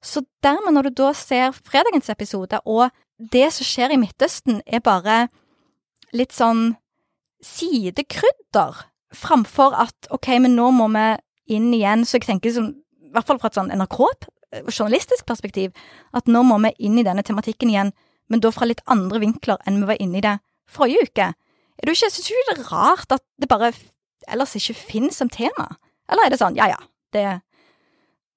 Så 0.02 0.24
dermed, 0.42 0.74
når 0.74 0.90
du 0.90 1.04
da 1.04 1.12
ser 1.14 1.54
fredagens 1.54 2.10
episode, 2.10 2.58
og 2.66 2.90
det 3.22 3.52
som 3.54 3.68
skjer 3.70 3.94
i 3.94 4.02
Midtøsten, 4.02 4.64
er 4.66 4.82
bare 4.82 5.28
litt 6.16 6.36
sånn 6.36 6.76
sidekrydder, 7.46 8.86
framfor 9.16 9.76
at 9.76 10.08
ok, 10.14 10.28
men 10.44 10.56
nå 10.56 10.70
må 10.76 10.88
vi 10.94 11.08
inn 11.56 11.72
igjen. 11.76 12.06
Så 12.08 12.20
jeg 12.20 12.28
tenker 12.30 12.54
som, 12.56 12.70
i 13.02 13.12
hvert 13.12 13.28
fall 13.28 13.42
fra 13.42 13.52
et 13.52 13.60
sånn 13.60 13.74
NRK-journalistisk 13.76 15.28
perspektiv, 15.28 15.76
at 16.16 16.30
nå 16.32 16.44
må 16.48 16.60
vi 16.66 16.74
inn 16.88 17.00
i 17.02 17.06
denne 17.08 17.26
tematikken 17.28 17.74
igjen, 17.74 17.94
men 18.32 18.44
da 18.44 18.52
fra 18.56 18.70
litt 18.70 18.84
andre 18.92 19.20
vinkler 19.24 19.60
enn 19.68 19.82
vi 19.82 19.90
var 19.90 20.00
inne 20.00 20.22
i 20.22 20.26
det 20.26 20.38
forrige 20.72 21.10
uke. 21.10 21.32
Er 21.82 21.88
du 21.88 21.92
ikke, 21.92 22.12
Syns 22.14 22.28
du 22.28 22.36
ikke 22.36 22.54
det 22.54 22.60
er 22.62 22.70
rart 22.72 23.16
at 23.16 23.24
det 23.42 23.50
bare 23.52 23.74
ellers 24.32 24.56
ikke 24.56 24.78
finnes 24.78 25.18
som 25.20 25.32
tema? 25.32 25.74
Eller 26.12 26.28
er 26.28 26.34
det 26.34 26.40
sånn, 26.40 26.56
ja 26.60 26.70
ja, 26.72 26.78
det, 27.16 27.26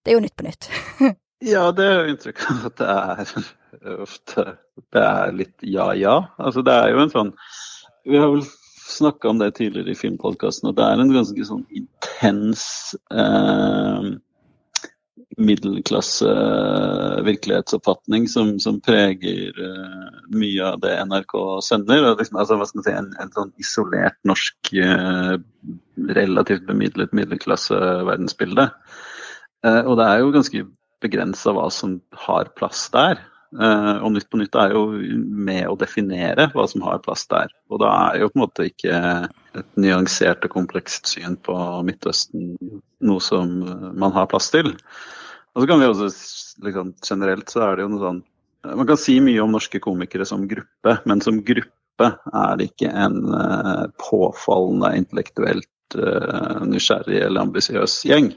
det 0.03 0.13
er 0.13 0.19
jo 0.19 0.25
Nytt 0.25 0.37
på 0.39 0.47
nytt? 0.47 0.71
ja, 1.55 1.69
det 1.77 1.87
er 1.87 2.01
jo 2.01 2.15
inntrykk 2.15 2.43
at 2.71 2.81
det 2.81 2.89
er 2.89 3.23
ofte 4.01 4.57
det 4.95 5.05
er 5.05 5.33
litt 5.37 5.65
ja-ja. 5.65 6.19
Altså 6.39 6.65
det 6.67 6.75
er 6.75 6.93
jo 6.93 7.03
en 7.05 7.13
sånn 7.13 7.33
Vi 8.05 8.21
har 8.21 8.31
vel 8.33 8.45
snakka 8.85 9.31
om 9.31 9.41
det 9.41 9.55
tidligere 9.57 9.95
i 9.95 9.99
filmpodkasten, 9.99 10.69
og 10.71 10.77
det 10.77 10.85
er 10.85 11.01
en 11.01 11.15
ganske 11.15 11.47
sånn 11.49 11.63
intens 11.73 12.67
eh, 13.09 14.11
middelklasse 15.41 16.31
virkelighetsoppfatning 17.27 18.29
som, 18.31 18.55
som 18.63 18.79
preger 18.85 19.57
uh, 19.59 20.21
mye 20.35 20.69
av 20.69 20.81
det 20.85 20.95
NRK 21.09 21.35
sender. 21.65 22.07
Liksom, 22.19 22.39
altså, 22.39 22.59
si, 22.85 22.93
en, 22.93 23.11
en 23.23 23.33
sånn 23.35 23.53
isolert 23.63 24.19
norsk, 24.29 24.73
uh, 24.79 25.35
relativt 26.15 26.67
bemidlet 26.69 27.15
middelklasse 27.17 27.79
verdensbilde. 28.07 28.69
Uh, 29.67 29.83
og 29.83 29.99
det 30.01 30.09
er 30.09 30.23
jo 30.23 30.35
ganske 30.35 30.67
begrensa 31.05 31.55
hva 31.57 31.69
som 31.73 31.99
har 32.27 32.53
plass 32.59 32.87
der. 32.95 33.21
Uh, 33.55 34.03
og 34.03 34.11
Nytt 34.17 34.27
på 34.33 34.39
nytt 34.41 34.57
er 34.59 34.73
jo 34.75 34.83
med 34.91 35.69
å 35.71 35.77
definere 35.79 36.49
hva 36.55 36.65
som 36.71 36.83
har 36.87 37.03
plass 37.05 37.23
der. 37.31 37.53
Og 37.71 37.79
da 37.85 37.91
er 38.09 38.25
jo 38.25 38.31
på 38.33 38.39
en 38.39 38.43
måte 38.43 38.67
ikke 38.67 39.01
et 39.55 39.69
nyansert 39.79 40.47
og 40.47 40.57
komplekst 40.57 41.13
syn 41.13 41.37
på 41.47 41.55
Midtøsten 41.87 42.57
noe 43.05 43.23
som 43.23 43.61
man 43.95 44.15
har 44.17 44.27
plass 44.33 44.51
til. 44.55 44.73
Og 45.55 45.63
så 45.63 45.71
kan 45.71 45.79
vi 45.79 45.87
også 45.87 46.11
liksom, 46.67 46.95
Generelt 47.07 47.53
så 47.53 47.63
er 47.69 47.77
det 47.77 47.85
jo 47.85 47.93
noe 47.93 48.03
sånn 48.03 48.23
Man 48.81 48.89
kan 48.89 48.99
si 48.99 49.19
mye 49.23 49.43
om 49.45 49.53
norske 49.55 49.79
komikere 49.85 50.27
som 50.27 50.49
gruppe, 50.51 50.97
men 51.05 51.21
som 51.23 51.43
gruppe 51.47 52.09
er 52.09 52.55
det 52.59 52.71
ikke 52.73 52.89
en 52.91 53.19
påfallende 54.01 54.95
intellektuelt 54.99 55.99
nysgjerrig 56.65 57.21
eller 57.27 57.45
ambisiøs 57.45 57.99
gjeng. 58.09 58.33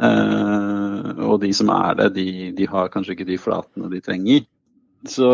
Uh, 0.00 1.12
og 1.28 1.42
de 1.42 1.50
som 1.54 1.68
er 1.74 1.98
det, 1.98 2.12
de, 2.16 2.28
de, 2.56 2.68
har 2.70 2.90
kanskje 2.92 3.16
ikke 3.16 3.28
de 3.28 3.40
flatene 3.40 3.90
de 3.92 4.00
trenger. 4.04 4.46
Så 5.08 5.28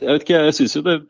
jeg 0.00 0.08
vet 0.08 0.24
ikke, 0.24 0.40
jeg 0.48 0.56
syns 0.60 0.78
jo 0.78 0.86
det 0.86 1.02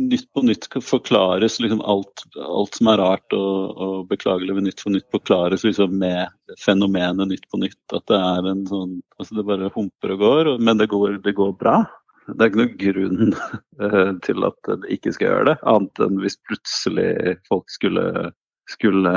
Nytt 0.00 0.28
på 0.32 0.40
nytt 0.46 0.68
forklares 0.86 1.58
liksom 1.60 1.80
alt, 1.82 2.22
alt 2.40 2.76
som 2.78 2.88
er 2.92 3.00
rart 3.02 3.34
og, 3.36 3.72
og 3.74 3.96
beklagelig 4.08 4.54
ved 4.56 4.64
Nytt 4.64 4.84
på 4.86 4.92
nytt 4.94 5.06
forklares 5.12 5.64
liksom 5.66 5.96
med 6.00 6.30
fenomenet 6.62 7.28
Nytt 7.28 7.48
på 7.50 7.58
nytt. 7.60 7.80
At 7.92 8.06
det 8.08 8.16
er 8.16 8.48
en 8.48 8.62
sånn 8.70 8.94
Altså 9.18 9.36
det 9.36 9.44
bare 9.50 9.72
humper 9.74 10.14
og 10.14 10.22
går, 10.22 10.52
men 10.62 10.78
det 10.80 10.88
går, 10.94 11.18
det 11.26 11.34
går 11.36 11.52
bra. 11.60 11.82
Det 12.30 12.38
er 12.38 12.52
ikke 12.52 12.62
noen 12.62 12.78
grunn 12.80 13.34
uh, 13.82 14.12
til 14.26 14.46
at 14.46 14.70
det 14.70 14.94
ikke 14.96 15.12
skal 15.16 15.26
gjøre 15.26 15.48
det, 15.50 15.56
annet 15.74 16.02
enn 16.06 16.22
hvis 16.22 16.38
plutselig 16.48 17.36
folk 17.50 17.68
skulle, 17.74 18.30
skulle 18.70 19.12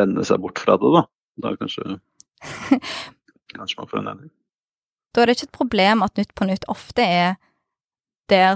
vende 0.00 0.24
seg 0.26 0.42
bort 0.42 0.62
fra 0.64 0.80
det, 0.80 0.94
da. 0.96 1.04
Da 1.40 1.54
kanskje 1.58 1.98
Kanskje 3.54 3.80
man 3.80 3.88
får 3.90 3.98
en 3.98 4.10
endring. 4.12 4.32
Da 5.14 5.22
er 5.22 5.26
det 5.26 5.38
ikke 5.38 5.48
et 5.48 5.56
problem 5.58 6.04
at 6.06 6.18
Nytt 6.18 6.34
på 6.38 6.46
Nytt 6.46 6.68
ofte 6.70 7.02
er 7.02 7.38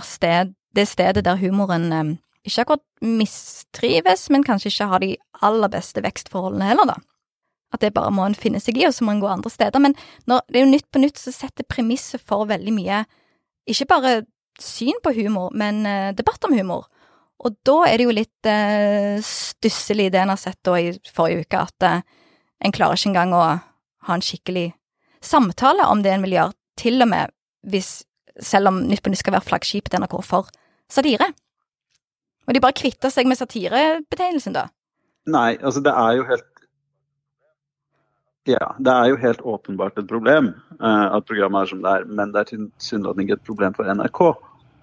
sted, 0.07 0.53
det 0.77 0.87
stedet 0.87 1.25
der 1.27 1.41
humoren 1.41 1.93
eh, 1.93 2.13
ikke 2.45 2.61
akkurat 2.63 2.85
mistrives, 3.03 4.29
men 4.31 4.45
kanskje 4.45 4.71
ikke 4.71 4.87
har 4.93 5.03
de 5.03 5.17
aller 5.43 5.73
beste 5.73 6.03
vekstforholdene 6.05 6.69
heller, 6.69 6.93
da. 6.93 6.97
At 7.75 7.83
det 7.83 7.95
bare 7.97 8.13
må 8.15 8.27
en 8.29 8.37
finne 8.39 8.61
seg 8.63 8.79
i, 8.79 8.87
og 8.87 8.95
så 8.95 9.05
må 9.05 9.17
en 9.17 9.23
gå 9.23 9.27
andre 9.27 9.51
steder. 9.51 9.83
Men 9.83 9.97
når, 10.31 10.45
det 10.47 10.61
er 10.61 10.67
jo 10.67 10.71
Nytt 10.71 10.91
på 10.93 11.03
Nytt 11.03 11.19
som 11.19 11.35
setter 11.35 11.67
premisset 11.67 12.23
for 12.23 12.47
veldig 12.47 12.75
mye, 12.77 13.03
ikke 13.67 13.89
bare 13.91 14.13
syn 14.61 15.01
på 15.03 15.15
humor, 15.17 15.51
men 15.57 15.83
eh, 15.89 16.13
debatt 16.15 16.45
om 16.47 16.55
humor. 16.55 16.87
Og 17.45 17.57
da 17.67 17.81
er 17.89 17.99
det 17.99 18.07
jo 18.07 18.15
litt 18.15 18.49
eh, 18.49 19.19
stusslig, 19.25 20.13
det 20.13 20.23
en 20.23 20.33
har 20.33 20.41
sett 20.41 20.61
da 20.65 20.77
i 20.79 20.93
forrige 21.11 21.49
uke, 21.49 21.65
at 21.65 21.89
eh, 21.89 22.05
en 22.65 22.73
klarer 22.73 22.99
ikke 22.99 23.13
engang 23.13 23.35
å 23.37 23.45
ha 24.09 24.17
en 24.17 24.25
skikkelig 24.25 24.73
samtale 25.25 25.87
om 25.91 26.03
det 26.05 26.13
en 26.15 26.25
vil 26.25 26.37
gjøre, 26.39 26.57
til 26.81 27.05
og 27.05 27.11
med 27.11 27.33
hvis, 27.71 28.03
selv 28.41 28.73
om 28.73 28.83
Nytt 28.89 29.05
på 29.05 29.13
Nytt 29.13 29.23
skal 29.23 29.37
være 29.37 29.49
flaggskipet 29.49 29.97
NRK 30.01 30.17
for 30.27 30.49
satire. 30.91 31.31
Og 32.45 32.57
de 32.57 32.61
bare 32.61 32.77
kvitter 32.77 33.13
seg 33.13 33.29
med 33.29 33.39
satirebetegnelsen, 33.41 34.57
da? 34.57 34.67
Nei, 35.31 35.55
altså 35.61 35.81
det 35.85 35.95
er 35.97 36.19
jo 36.19 36.27
helt 36.29 36.51
Ja, 38.45 38.75
det 38.77 38.93
er 38.93 39.07
jo 39.09 39.21
helt 39.23 39.41
åpenbart 39.41 39.97
et 39.97 40.09
problem 40.11 40.51
uh, 40.77 41.17
at 41.17 41.25
programmet 41.25 41.63
er 41.63 41.71
som 41.71 41.81
det 41.85 41.95
er, 41.97 42.03
men 42.05 42.35
det 42.35 42.43
er 42.43 42.51
tilsynelatende 42.51 43.25
ikke 43.25 43.39
et 43.39 43.47
problem 43.49 43.77
for 43.79 43.89
NRK. 43.89 44.21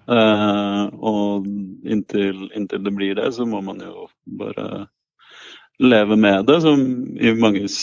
Uh, 0.10 0.88
og 0.98 1.46
inntil, 1.86 2.48
inntil, 2.58 2.82
det 2.82 2.94
blir 2.98 3.14
det, 3.20 3.28
så 3.38 3.46
må 3.46 3.62
man 3.62 3.84
jo 3.86 4.08
bare 4.40 4.88
leve 5.82 6.18
med 6.20 6.46
det, 6.48 6.62
som 6.64 6.82
i 7.18 7.34
manges, 7.38 7.78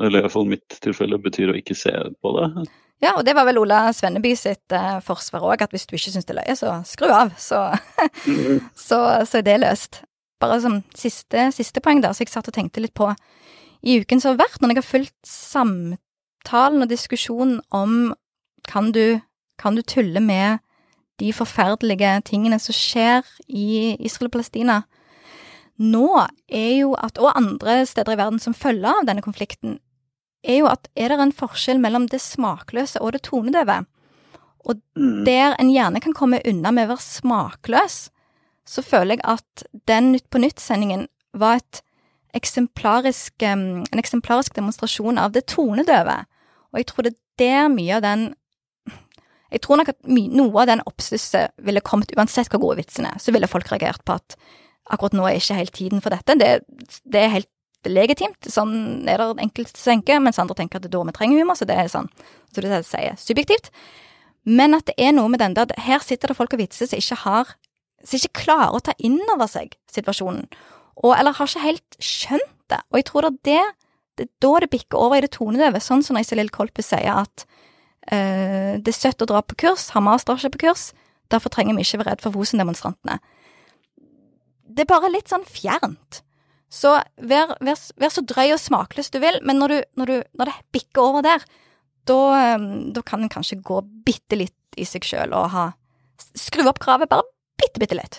eller 0.00 0.22
iallfall 0.22 0.48
mitt 0.48 0.78
tilfelle, 0.82 1.18
betyr 1.20 1.52
å 1.52 1.58
ikke 1.58 1.76
se 1.78 1.92
på 1.92 2.34
det. 2.38 2.66
Ja, 3.00 3.14
og 3.16 3.24
det 3.24 3.32
var 3.36 3.46
vel 3.48 3.60
Ola 3.62 3.86
Svenneby 3.96 4.34
sitt 4.36 4.74
eh, 4.76 4.98
forsvar 5.04 5.46
òg, 5.48 5.64
at 5.64 5.72
hvis 5.72 5.86
du 5.88 5.96
ikke 5.96 6.12
syns 6.12 6.28
det 6.28 6.34
er 6.34 6.40
løye, 6.42 6.56
så 6.58 6.74
skru 6.88 7.08
av. 7.16 7.32
Så, 7.40 7.62
mm. 8.26 8.60
så, 8.88 9.00
så, 9.24 9.40
er 9.40 9.46
det 9.46 9.60
løst. 9.62 10.02
bare 10.40 10.60
som 10.60 10.80
siste, 10.96 11.48
siste 11.56 11.80
poeng, 11.84 12.02
da, 12.04 12.12
så 12.12 12.24
jeg 12.24 12.32
satt 12.32 12.48
og 12.48 12.56
tenkte 12.56 12.84
litt 12.84 12.96
på 12.96 13.08
i 13.80 13.96
uken 14.00 14.20
som 14.20 14.34
har 14.34 14.42
vært, 14.42 14.60
når 14.60 14.74
jeg 14.74 14.80
har 14.82 14.88
fulgt 14.88 15.28
samtalen 15.28 16.84
og 16.84 16.90
diskusjonen 16.90 17.60
om 17.72 18.12
kan 18.68 18.92
du, 18.92 19.20
kan 19.60 19.76
du 19.76 19.82
tulle 19.82 20.20
med 20.20 20.60
de 21.20 21.32
forferdelige 21.36 22.12
tingene 22.28 22.58
som 22.60 22.76
skjer 22.76 23.24
i 23.48 23.96
Israel 23.96 24.28
og 24.28 24.36
Palestina 24.36 24.82
nå, 25.80 26.26
er 26.48 26.72
jo 26.80 26.94
at, 27.00 27.18
og 27.18 27.32
andre 27.36 27.80
steder 27.88 28.14
i 28.14 28.20
verden 28.20 28.40
som 28.42 28.56
følger 28.56 29.00
av 29.00 29.06
denne 29.08 29.24
konflikten, 29.24 29.78
er 30.44 30.62
jo 30.62 30.68
at 30.70 30.88
er 30.96 31.12
det 31.12 31.20
en 31.20 31.36
forskjell 31.36 31.80
mellom 31.80 32.06
det 32.08 32.20
smakløse 32.24 33.00
og 33.00 33.12
det 33.16 33.24
tonedøve? 33.28 33.84
Og 34.68 34.80
Mm. 34.96 35.24
der 35.24 35.56
en 35.58 35.70
gjerne 35.72 36.00
kan 36.00 36.12
komme 36.12 36.40
unna 36.44 36.70
med 36.70 36.88
å 36.88 36.94
være 36.94 37.20
smakløs, 37.20 38.10
så 38.66 38.82
føler 38.82 39.16
jeg 39.16 39.24
at 39.24 39.62
den 39.86 40.12
Nytt 40.12 40.28
på 40.30 40.38
nytt-sendingen 40.38 41.08
var 41.32 41.56
et 41.56 41.82
eksemplarisk, 42.34 43.42
en 43.42 43.84
eksemplarisk 43.92 44.54
demonstrasjon 44.54 45.18
av 45.18 45.32
det 45.32 45.46
tonedøve. 45.46 46.26
Og 46.72 46.78
jeg 46.78 46.86
tror 46.86 47.02
det 47.02 47.14
er 47.14 47.18
der 47.38 47.68
mye 47.68 47.96
av 47.96 48.02
den 48.02 48.34
Jeg 49.50 49.62
tror 49.62 49.80
nok 49.80 49.88
at 49.88 49.96
noe 50.06 50.60
av 50.62 50.66
den 50.68 50.80
oppstusset 50.86 51.50
ville 51.58 51.80
kommet 51.80 52.12
uansett 52.16 52.46
hvor 52.52 52.60
gode 52.60 52.76
vitsene 52.76 53.08
er. 53.10 53.18
Så 53.18 53.32
ville 53.32 53.48
folk 53.50 53.66
reagert 53.66 54.04
på 54.04 54.14
at 54.14 54.36
akkurat 54.90 55.16
nå 55.16 55.26
er 55.28 55.38
ikke 55.38 55.58
helt 55.58 55.74
tiden 55.76 56.04
for 56.04 56.14
dette. 56.14 56.36
Det, 56.40 56.50
det 57.08 57.22
er 57.22 57.34
helt 57.38 57.50
legitimt. 57.88 58.50
Sånn 58.50 59.08
er 59.08 59.22
det 59.22 59.44
enkelte 59.46 59.72
som 59.78 59.94
tenker, 59.94 60.20
mens 60.22 60.40
andre 60.42 60.56
tenker 60.58 60.80
at 60.80 60.84
det 60.84 60.90
er 60.90 60.98
da 60.98 61.06
vi 61.08 61.16
trenger 61.16 61.40
humor. 61.40 61.58
Så 61.58 61.68
det 61.68 61.78
er 61.78 61.90
sånn, 61.92 62.10
så 62.52 62.64
det 62.64 62.82
sier 62.88 63.16
subjektivt. 63.20 63.70
Men 64.48 64.76
at 64.76 64.88
det 64.88 64.96
er 65.00 65.12
noe 65.16 65.28
med 65.28 65.42
den 65.42 65.52
der 65.52 65.68
Her 65.84 66.00
sitter 66.00 66.30
det 66.30 66.38
folk 66.38 66.54
og 66.56 66.62
vitser 66.62 66.88
som 66.88 66.96
ikke 66.96 67.18
har 67.26 67.50
Som 68.00 68.16
ikke 68.16 68.44
klarer 68.46 68.78
å 68.78 68.80
ta 68.80 68.94
inn 68.96 69.18
over 69.34 69.50
seg 69.50 69.74
situasjonen. 69.92 70.46
Og, 70.96 71.12
eller 71.12 71.36
har 71.36 71.48
ikke 71.48 71.66
helt 71.66 71.98
skjønt 72.00 72.56
det. 72.72 72.80
Og 72.88 73.00
jeg 73.00 73.06
tror 73.10 73.28
det 73.28 73.58
er 73.60 73.68
det, 74.16 74.28
da 74.40 74.52
det 74.60 74.70
bikker 74.72 75.00
over 75.00 75.18
i 75.18 75.24
det 75.24 75.32
tonedøve. 75.36 75.80
Sånn 75.84 76.04
som 76.04 76.16
når 76.16 76.24
Iselin 76.24 76.52
Kolpe 76.52 76.84
sier 76.84 77.22
at 77.22 77.44
eh, 78.08 78.80
det 78.80 78.92
er 78.92 78.96
søtt 78.96 79.24
å 79.24 79.28
dra 79.28 79.42
på 79.44 79.58
kurs, 79.60 79.90
Hamas 79.94 80.24
drar 80.24 80.40
ikke 80.40 80.56
på 80.56 80.62
kurs, 80.66 80.90
derfor 81.32 81.52
trenger 81.52 81.76
vi 81.76 81.84
ikke 81.84 82.02
være 82.02 82.14
redd 82.14 82.24
for 82.24 82.36
Fosen-demonstrantene. 82.36 83.18
Det 84.70 84.84
er 84.84 84.92
bare 84.92 85.10
litt 85.12 85.30
sånn 85.32 85.46
fjernt. 85.48 86.20
Så 86.70 86.94
vær, 87.18 87.56
vær, 87.58 87.80
vær 87.98 88.12
så 88.14 88.22
drøy 88.22 88.52
og 88.54 88.60
smakløs 88.62 89.10
du 89.10 89.18
vil, 89.22 89.40
men 89.42 89.58
når, 89.58 89.72
du, 89.72 89.78
når, 89.98 90.10
du, 90.12 90.28
når 90.38 90.50
det 90.50 90.56
bikker 90.76 91.02
over 91.02 91.26
der, 91.26 91.44
da, 92.06 92.18
da 92.94 93.02
kan 93.06 93.24
en 93.24 93.32
kanskje 93.32 93.58
gå 93.66 93.80
bitte 94.06 94.38
litt 94.38 94.78
i 94.78 94.86
seg 94.86 95.06
sjøl 95.06 95.34
og 95.36 95.50
ha 95.54 95.70
Skru 96.36 96.66
opp 96.68 96.76
kravet 96.82 97.08
bare 97.08 97.24
bitte, 97.56 97.80
bitte 97.80 97.96
litt. 97.96 98.18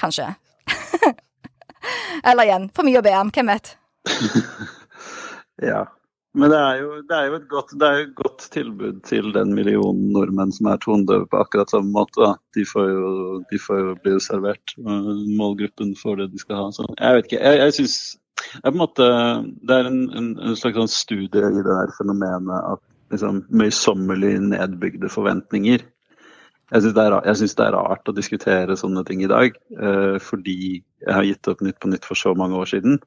Kanskje. 0.00 0.30
Eller 2.28 2.46
igjen, 2.46 2.70
for 2.72 2.88
mye 2.88 3.02
å 3.02 3.04
be 3.04 3.12
om, 3.18 3.32
hvem 3.34 3.52
vet. 3.52 3.74
Ja. 5.62 5.84
Men 6.34 6.50
det 6.50 6.58
er, 6.58 6.78
jo, 6.82 6.94
det, 7.06 7.14
er 7.14 7.28
jo 7.28 7.38
godt, 7.50 7.72
det 7.78 7.86
er 7.86 7.98
jo 7.98 8.06
et 8.08 8.14
godt 8.18 8.46
tilbud 8.50 8.96
til 9.06 9.28
den 9.36 9.52
millionen 9.54 10.08
nordmenn 10.16 10.50
som 10.54 10.66
er 10.66 10.80
tonedøve 10.82 11.28
på 11.30 11.38
akkurat 11.38 11.70
samme 11.70 11.94
måte. 11.94 12.32
De 12.58 12.64
får 12.66 12.88
jo, 12.90 13.12
de 13.52 13.60
får 13.62 13.78
jo 13.78 13.94
bli 14.02 14.16
servert. 14.22 14.74
Målgruppen 14.82 15.94
får 16.00 16.18
det 16.22 16.32
de 16.32 16.42
skal 16.42 16.58
ha. 16.58 16.66
Så 16.74 16.88
jeg 16.90 17.20
vet 17.20 17.30
ikke. 17.30 17.42
Jeg, 17.44 17.60
jeg 17.62 17.76
synes 17.78 17.96
det 18.64 19.06
er 19.06 19.86
en 19.86 19.86
en, 19.86 20.02
en, 20.18 20.28
en 20.42 20.58
slags 20.58 20.76
sånn 20.80 20.90
studie 20.90 21.46
i 21.46 21.62
det 21.62 21.70
der 21.70 21.94
fenomenet 21.94 22.74
at 22.74 22.82
liksom, 23.14 23.44
møysommelig 23.54 24.34
nedbygde 24.50 25.10
forventninger. 25.12 25.86
Jeg 26.72 26.82
syns 26.82 26.96
det, 26.96 27.08
det 27.60 27.66
er 27.68 27.76
rart 27.76 28.08
å 28.10 28.16
diskutere 28.16 28.76
sånne 28.76 29.04
ting 29.06 29.22
i 29.22 29.30
dag, 29.30 29.54
eh, 29.78 30.16
fordi 30.18 30.58
jeg 30.80 31.14
har 31.14 31.26
gitt 31.28 31.50
opp 31.52 31.62
Nytt 31.62 31.78
på 31.78 31.90
Nytt 31.92 32.08
for 32.08 32.18
så 32.18 32.34
mange 32.34 32.58
år 32.58 32.72
siden. 32.72 32.98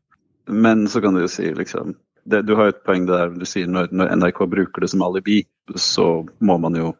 Men 0.47 0.87
så 0.87 1.01
kan 1.03 1.17
du 1.17 1.25
jo 1.25 1.31
si 1.31 1.49
liksom 1.51 1.97
det, 2.27 2.43
Du 2.47 2.55
har 2.55 2.69
jo 2.69 2.75
et 2.75 2.83
poeng 2.85 3.07
der 3.07 3.31
du 3.33 3.45
sier 3.47 3.69
når, 3.71 3.91
når 3.95 4.13
NRK 4.19 4.43
bruker 4.51 4.83
det 4.83 4.91
som 4.91 5.03
alibi, 5.05 5.41
så 5.75 6.25
må 6.43 6.57
man 6.61 6.77
jo 6.77 6.91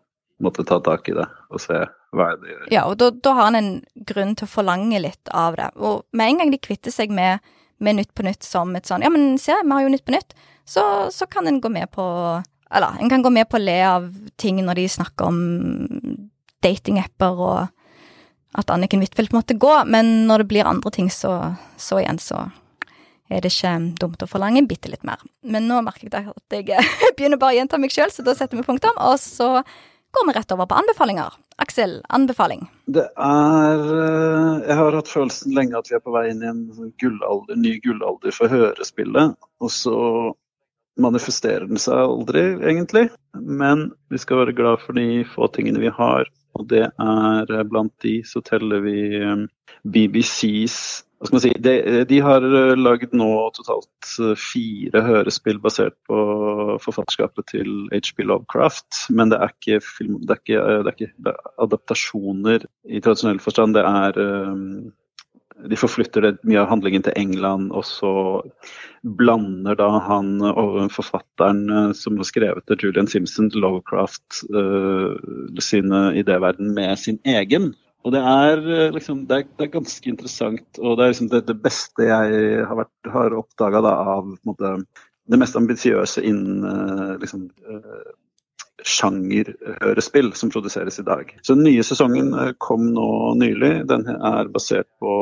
måtte 0.44 0.66
ta 0.68 0.80
tak 0.84 1.08
i 1.10 1.16
det 1.18 1.26
og 1.50 1.62
se 1.62 1.80
hva 2.16 2.32
er 2.32 2.42
det 2.42 2.52
gjør. 2.52 2.66
Ja, 2.72 2.84
og 2.88 2.98
da, 3.02 3.10
da 3.12 3.34
har 3.36 3.50
han 3.50 3.60
en 3.60 3.72
grunn 4.08 4.36
til 4.38 4.48
å 4.48 4.52
forlange 4.52 5.00
litt 5.04 5.32
av 5.36 5.58
det. 5.60 5.72
Og 5.76 6.06
med 6.16 6.32
en 6.32 6.42
gang 6.42 6.52
de 6.54 6.62
kvitter 6.62 6.94
seg 6.94 7.12
med, 7.14 7.44
med 7.84 7.98
Nytt 7.98 8.14
på 8.16 8.26
Nytt 8.26 8.46
som 8.48 8.76
et 8.78 8.90
sånn 8.90 9.04
Ja, 9.06 9.12
men 9.14 9.36
se, 9.42 9.56
vi 9.64 9.74
har 9.74 9.84
jo 9.84 9.92
Nytt 9.94 10.06
på 10.08 10.16
Nytt. 10.16 10.38
Så, 10.68 10.84
så 11.14 11.28
kan 11.32 11.48
en 11.48 11.62
gå 11.64 11.72
med 11.72 11.90
på 11.96 12.06
Eller 12.68 13.00
en 13.00 13.10
kan 13.10 13.24
gå 13.24 13.32
med 13.32 13.48
på 13.48 13.60
å 13.60 13.64
le 13.64 13.80
av 13.88 14.08
ting 14.36 14.60
når 14.64 14.82
de 14.82 14.88
snakker 14.92 15.30
om 15.30 15.42
datingapper 16.64 17.44
og 17.44 17.68
at 18.58 18.72
Anniken 18.74 19.04
Huitfeldt 19.04 19.36
måtte 19.36 19.58
gå, 19.60 19.74
men 19.86 20.26
når 20.28 20.42
det 20.42 20.48
blir 20.50 20.68
andre 20.68 20.92
ting, 20.92 21.12
så, 21.14 21.54
så 21.78 22.00
igjen 22.02 22.18
så 22.20 22.48
er 23.30 23.44
det 23.44 23.52
ikke 23.52 23.74
dumt 24.00 24.24
å 24.24 24.30
forlange 24.30 24.64
bitte 24.70 24.92
litt 24.92 25.04
mer. 25.08 25.22
Men 25.44 25.68
nå 25.70 25.82
merker 25.86 26.08
jeg 26.08 26.32
at 26.32 26.56
jeg 26.56 26.88
begynner 27.18 27.42
bare 27.42 27.56
å 27.56 27.60
gjenta 27.60 27.80
meg 27.82 27.94
sjøl, 27.94 28.12
så 28.14 28.26
da 28.26 28.36
setter 28.38 28.60
vi 28.60 28.66
punktum. 28.68 28.96
Og 29.04 29.20
så 29.22 29.50
går 30.16 30.28
vi 30.28 30.38
rett 30.38 30.56
over 30.56 30.70
på 30.70 30.80
anbefalinger. 30.80 31.36
Aksel, 31.58 32.00
anbefaling. 32.14 32.68
Det 32.86 33.08
er 33.18 33.80
eh, 33.82 34.66
Jeg 34.68 34.76
har 34.78 34.98
hatt 35.00 35.10
følelsen 35.10 35.56
lenge 35.58 35.80
at 35.80 35.90
vi 35.90 35.98
er 35.98 36.04
på 36.06 36.14
vei 36.14 36.28
inn 36.30 36.44
i 36.46 36.52
en 36.52 36.68
gullalder, 37.02 37.58
ny 37.58 37.80
gullalder 37.82 38.36
for 38.36 38.54
hørespillet. 38.54 39.34
Og 39.64 39.74
så 39.74 39.98
manifesterer 41.02 41.66
den 41.70 41.82
seg 41.82 41.98
aldri, 41.98 42.46
egentlig. 42.62 43.08
Men 43.38 43.90
vi 44.14 44.22
skal 44.22 44.44
være 44.44 44.56
glad 44.58 44.86
for 44.86 44.98
de 44.98 45.24
få 45.34 45.50
tingene 45.54 45.82
vi 45.82 45.94
har. 45.94 46.30
Og 46.58 46.70
det 46.70 46.86
er 46.90 47.54
eh, 47.54 47.68
blant 47.70 47.94
de 48.06 48.20
så 48.26 48.42
teller 48.46 48.86
vi 48.86 49.00
eh, 49.18 49.48
BBCs 49.84 51.08
si, 51.42 51.52
de, 51.60 52.04
de 52.06 52.20
har 52.22 52.44
eh, 52.46 52.76
lagd 52.78 53.14
nå 53.18 53.30
totalt 53.58 54.12
eh, 54.22 54.36
fire 54.38 55.02
hørespill 55.02 55.60
basert 55.60 55.96
på 56.08 56.20
forfatterskapet 56.84 57.50
til 57.54 57.90
H.P. 57.92 58.24
Lovecraft. 58.24 59.08
Men 59.10 59.34
det 59.34 59.42
er 59.42 59.56
ikke, 59.56 59.82
film, 59.82 60.22
det 60.22 60.36
er 60.36 60.44
ikke, 60.44 60.62
eh, 60.62 60.84
det 60.84 60.94
er 60.94 60.96
ikke 60.96 61.36
adaptasjoner 61.66 62.68
i 62.86 63.02
tradisjonell 63.02 63.42
forstand. 63.42 63.78
Det 63.78 63.86
er 63.86 64.94
De 65.68 65.78
forflytter 65.80 66.36
mye 66.46 66.60
av 66.62 66.68
handlingen 66.70 67.02
til 67.02 67.16
England, 67.18 67.72
og 67.74 67.82
så 67.82 68.12
blander 69.18 69.74
da 69.80 69.88
han 70.06 70.38
og 70.46 70.92
forfatteren 70.94 71.96
som 71.98 72.20
har 72.22 72.28
skrevet 72.30 72.68
det, 72.70 72.78
Julian 72.84 73.10
Simpson, 73.10 73.50
Lovecraft, 73.58 74.44
uh, 74.54 75.18
sine 75.58 76.12
idéverden 76.14 76.76
med 76.78 76.94
sin 77.02 77.18
egen. 77.26 77.72
Og 78.08 78.14
det 78.16 78.22
er, 78.24 78.62
eh, 78.72 78.94
liksom, 78.96 79.26
det 79.28 79.36
er, 79.36 79.50
det 79.60 79.66
er 79.66 79.74
ganske 79.74 80.10
interessant, 80.10 80.80
og 80.80 80.96
det 80.96 81.04
er 81.04 81.12
liksom 81.12 81.32
det, 81.34 81.42
det 81.50 81.58
beste 81.60 82.08
jeg 82.08 82.62
har, 82.70 82.78
vært, 82.80 83.10
har 83.12 83.36
oppdaga 83.36 83.82
av 83.84 84.30
måte, 84.48 84.78
det 85.28 85.40
mest 85.42 85.58
ambisiøse 85.60 86.24
innen 86.24 86.64
eh, 86.70 87.18
liksom, 87.20 87.50
eh, 87.68 88.08
sjangerhørespill 88.86 90.32
som 90.38 90.52
produseres 90.54 91.00
i 91.00 91.06
dag. 91.06 91.32
Så 91.42 91.56
Den 91.56 91.64
nye 91.66 91.84
sesongen 91.84 92.34
eh, 92.34 92.52
kom 92.62 92.92
nå 92.94 93.34
nylig. 93.40 93.88
Den 93.90 94.06
er 94.08 94.50
basert 94.54 94.88
på 95.02 95.14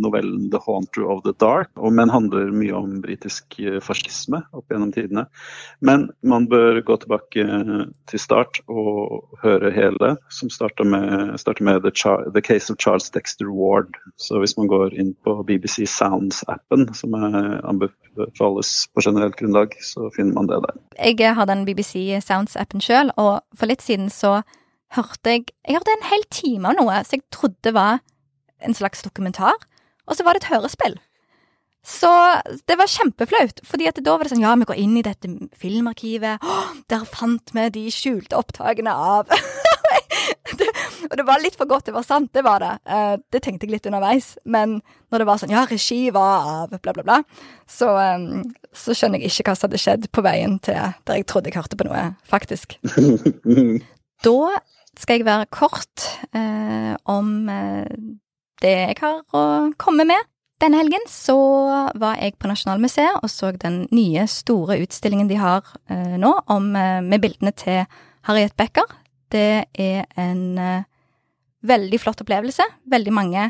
novellen 0.00 0.50
'The 0.50 0.60
Haunter 0.66 1.06
of 1.10 1.22
the 1.24 1.32
Dark', 1.32 1.70
men 1.90 2.10
handler 2.10 2.52
mye 2.54 2.74
om 2.76 3.00
britisk 3.02 3.58
eh, 3.58 3.80
fascisme 3.82 4.42
opp 4.52 4.70
gjennom 4.70 4.92
tidene. 4.92 5.26
Men 5.80 6.10
man 6.22 6.46
bør 6.50 6.80
gå 6.86 6.96
tilbake 7.02 7.46
eh, 7.46 7.84
til 8.10 8.22
start 8.22 8.62
og 8.68 9.26
høre 9.42 9.72
hele, 9.74 10.14
som 10.30 10.50
starter 10.50 10.84
med, 10.84 11.38
starter 11.40 11.64
med 11.64 11.82
the, 11.82 11.92
the 12.34 12.42
Case 12.42 12.72
of 12.72 12.78
Charles 12.78 13.10
Dexter 13.10 13.50
Ward. 13.50 13.96
Så 14.16 14.38
hvis 14.38 14.56
man 14.58 14.70
går 14.70 14.94
inn 14.94 15.14
på 15.24 15.40
BBC 15.42 15.86
Sounds-appen, 15.88 16.92
som 16.94 17.14
er, 17.14 17.60
anbefales 17.66 18.88
på 18.94 19.02
generelt 19.04 19.36
grunnlag, 19.36 19.74
så 19.82 20.10
finner 20.16 20.34
man 20.34 20.46
det 20.50 20.60
der. 20.66 20.78
Jeg 21.00 21.34
har 21.34 21.46
den 21.48 21.64
BBC 21.64 22.20
Sounds-appen 22.24 22.82
sjøl, 22.84 22.99
og 23.16 23.40
for 23.56 23.70
litt 23.70 23.82
siden 23.84 24.10
så 24.12 24.42
hørte 24.96 25.32
jeg 25.32 25.44
Jeg 25.66 25.78
hørte 25.78 25.94
en 25.94 26.08
hel 26.10 26.24
time 26.30 26.68
av 26.68 26.76
noe 26.80 27.02
som 27.06 27.16
jeg 27.16 27.28
trodde 27.32 27.72
var 27.72 28.00
en 28.60 28.76
slags 28.76 29.02
dokumentar, 29.02 29.56
og 30.06 30.16
så 30.16 30.26
var 30.26 30.36
det 30.36 30.44
et 30.44 30.52
hørespill. 30.52 30.98
Så 31.80 32.10
det 32.68 32.76
var 32.76 32.90
kjempeflaut, 32.92 33.62
fordi 33.64 33.86
at 33.88 34.00
da 34.04 34.16
var 34.18 34.26
det 34.26 34.34
sånn 34.34 34.44
ja, 34.44 34.52
vi 34.60 34.68
går 34.68 34.80
inn 34.82 34.98
i 35.00 35.04
dette 35.06 35.30
filmarkivet, 35.56 36.42
der 36.92 37.06
fant 37.08 37.54
vi 37.56 37.68
de 37.72 37.86
skjulte 37.94 38.36
opptakene 38.36 38.92
av 38.92 39.30
det, 40.60 40.68
Og 41.08 41.16
det 41.16 41.24
var 41.24 41.40
litt 41.40 41.56
for 41.56 41.70
godt 41.70 41.88
å 41.88 41.94
være 41.96 42.08
sant, 42.10 42.32
det 42.36 42.44
var 42.44 42.60
det. 42.60 42.74
Eh, 42.84 43.14
det 43.32 43.40
tenkte 43.46 43.64
jeg 43.64 43.78
litt 43.78 43.88
underveis, 43.88 44.34
men 44.44 44.82
når 45.08 45.22
det 45.22 45.28
var 45.30 45.40
sånn 45.40 45.54
ja, 45.54 45.64
regi 45.70 46.02
var 46.12 46.50
av 46.50 46.76
bla, 46.76 46.92
bla, 46.92 47.06
bla, 47.06 47.18
så, 47.64 47.94
eh, 47.96 48.28
så 48.76 48.94
skjønner 48.94 49.22
jeg 49.22 49.32
ikke 49.32 49.50
hva 49.50 49.56
som 49.58 49.68
hadde 49.68 49.80
skjedd 49.82 50.08
på 50.14 50.22
veien 50.24 50.58
til 50.62 50.78
der 50.78 51.18
jeg 51.18 51.26
trodde 51.30 51.50
jeg 51.50 51.58
hørte 51.58 51.78
på 51.78 51.88
noe, 51.88 52.10
faktisk. 52.28 52.78
Da 54.20 54.60
skal 55.00 55.16
jeg 55.16 55.24
være 55.24 55.46
kort 55.48 56.02
eh, 56.36 56.92
om 57.08 57.48
eh, 57.48 57.86
det 58.60 58.72
jeg 58.74 58.98
har 59.00 59.22
å 59.32 59.44
komme 59.80 60.04
med. 60.04 60.28
Denne 60.60 60.76
helgen 60.76 61.06
så 61.08 61.38
var 61.96 62.18
jeg 62.20 62.36
på 62.36 62.50
Nasjonalmuseet 62.50 63.22
og 63.22 63.30
så 63.32 63.48
den 63.56 63.86
nye, 63.96 64.26
store 64.28 64.76
utstillingen 64.82 65.30
de 65.30 65.38
har 65.40 65.64
eh, 65.88 66.18
nå, 66.20 66.34
om, 66.52 66.66
eh, 66.76 66.98
med 67.00 67.22
bildene 67.24 67.54
til 67.56 67.86
Harriet 68.28 68.52
Becker. 68.60 68.92
Det 69.32 69.64
er 69.72 70.04
en 70.20 70.42
eh, 70.60 70.84
veldig 71.64 72.00
flott 72.02 72.20
opplevelse. 72.20 72.66
Veldig 72.92 73.14
mange, 73.16 73.46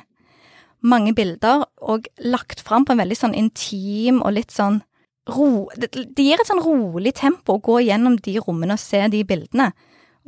mange 0.86 1.14
bilder, 1.18 1.66
og 1.82 2.06
lagt 2.22 2.62
fram 2.62 2.86
på 2.86 2.94
en 2.94 3.02
veldig 3.02 3.18
sånn 3.18 3.34
intim 3.34 4.22
og 4.22 4.36
litt 4.38 4.54
sånn 4.54 4.78
ro 5.28 5.68
Det, 5.76 5.90
det 5.92 6.24
gir 6.24 6.40
et 6.40 6.48
sånn 6.48 6.62
rolig 6.64 7.12
tempo 7.18 7.56
å 7.56 7.62
gå 7.62 7.80
gjennom 7.84 8.16
de 8.22 8.38
rommene 8.40 8.76
og 8.76 8.82
se 8.82 9.02
de 9.12 9.24
bildene. 9.26 9.70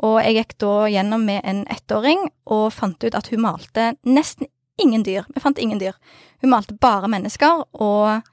Og 0.03 0.19
jeg 0.25 0.39
gikk 0.39 0.57
da 0.63 0.75
gjennom 0.91 1.25
med 1.29 1.43
en 1.45 1.63
ettåring 1.71 2.27
og 2.51 2.73
fant 2.75 3.05
ut 3.05 3.17
at 3.17 3.29
hun 3.33 3.45
malte 3.45 3.93
nesten 4.09 4.49
ingen 4.81 5.05
dyr. 5.07 5.27
Vi 5.35 5.43
fant 5.43 5.59
ingen 5.61 5.81
dyr. 5.81 5.97
Hun 6.43 6.53
malte 6.55 6.77
bare 6.81 7.11
mennesker 7.13 7.65
og 7.73 8.29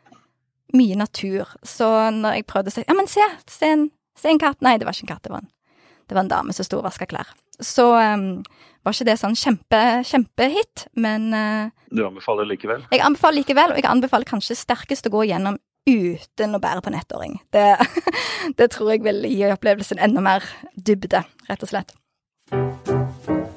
mye 0.73 0.97
natur. 0.99 1.49
Så 1.65 1.87
når 2.15 2.39
jeg 2.39 2.49
prøvde 2.49 2.71
å 2.71 2.77
si 2.77 2.85
Ja, 2.87 2.95
men 2.97 3.09
se! 3.11 3.25
Se 3.49 3.73
en, 3.75 3.89
se 4.17 4.31
en 4.31 4.41
katt. 4.41 4.61
Nei, 4.65 4.77
det 4.79 4.87
var 4.87 4.95
ikke 4.95 5.09
en 5.09 5.13
katt. 5.15 5.25
Det 5.25 5.33
var 5.33 5.43
en, 5.43 5.51
det 6.07 6.17
var 6.17 6.25
en 6.25 6.33
dame 6.33 6.55
som 6.55 6.67
sto 6.67 6.79
og 6.79 6.87
vaska 6.87 7.09
klær. 7.09 7.31
Så 7.59 7.89
um, 7.91 8.39
var 8.87 8.95
ikke 8.95 9.09
det 9.09 9.17
sånn 9.19 9.35
kjempe, 9.35 9.79
kjempehit, 10.07 10.85
men 10.95 11.27
uh, 11.35 11.71
Du 11.91 12.05
anbefaler 12.07 12.47
likevel? 12.47 12.85
Jeg 12.93 13.03
anbefaler 13.03 13.41
likevel, 13.41 13.73
og 13.73 13.81
jeg 13.81 13.89
anbefaler 13.89 14.29
kanskje 14.29 14.55
sterkest 14.55 15.09
å 15.09 15.13
gå 15.17 15.25
gjennom 15.27 15.59
uten 15.89 16.55
å 16.55 16.61
bære 16.63 16.83
på 16.83 16.91
en 16.91 16.99
ettåring. 16.99 17.39
Det, 17.53 17.65
det 18.59 18.69
tror 18.75 18.93
jeg 18.93 19.03
vil 19.05 19.25
gi 19.29 19.43
opplevelsen 19.51 20.01
enda 20.01 20.23
mer 20.23 20.45
dybde, 20.75 21.23
rett 21.49 21.65
og 21.65 21.73
slett. 21.73 21.95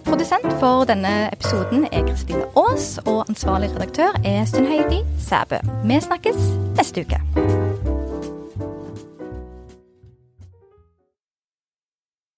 Produsent 0.04 0.48
for 0.60 0.84
denne 0.88 1.30
episoden 1.32 1.86
er 1.88 2.04
Kristine 2.08 2.44
Aas, 2.58 2.98
og 3.06 3.24
ansvarlig 3.28 3.72
redaktør 3.72 4.18
er 4.24 4.44
Sunn 4.50 4.68
Heidi 4.68 5.00
Sæbø. 5.22 5.62
Vi 5.88 6.00
snakkes 6.04 6.48
neste 6.76 7.06
uke. 7.06 7.61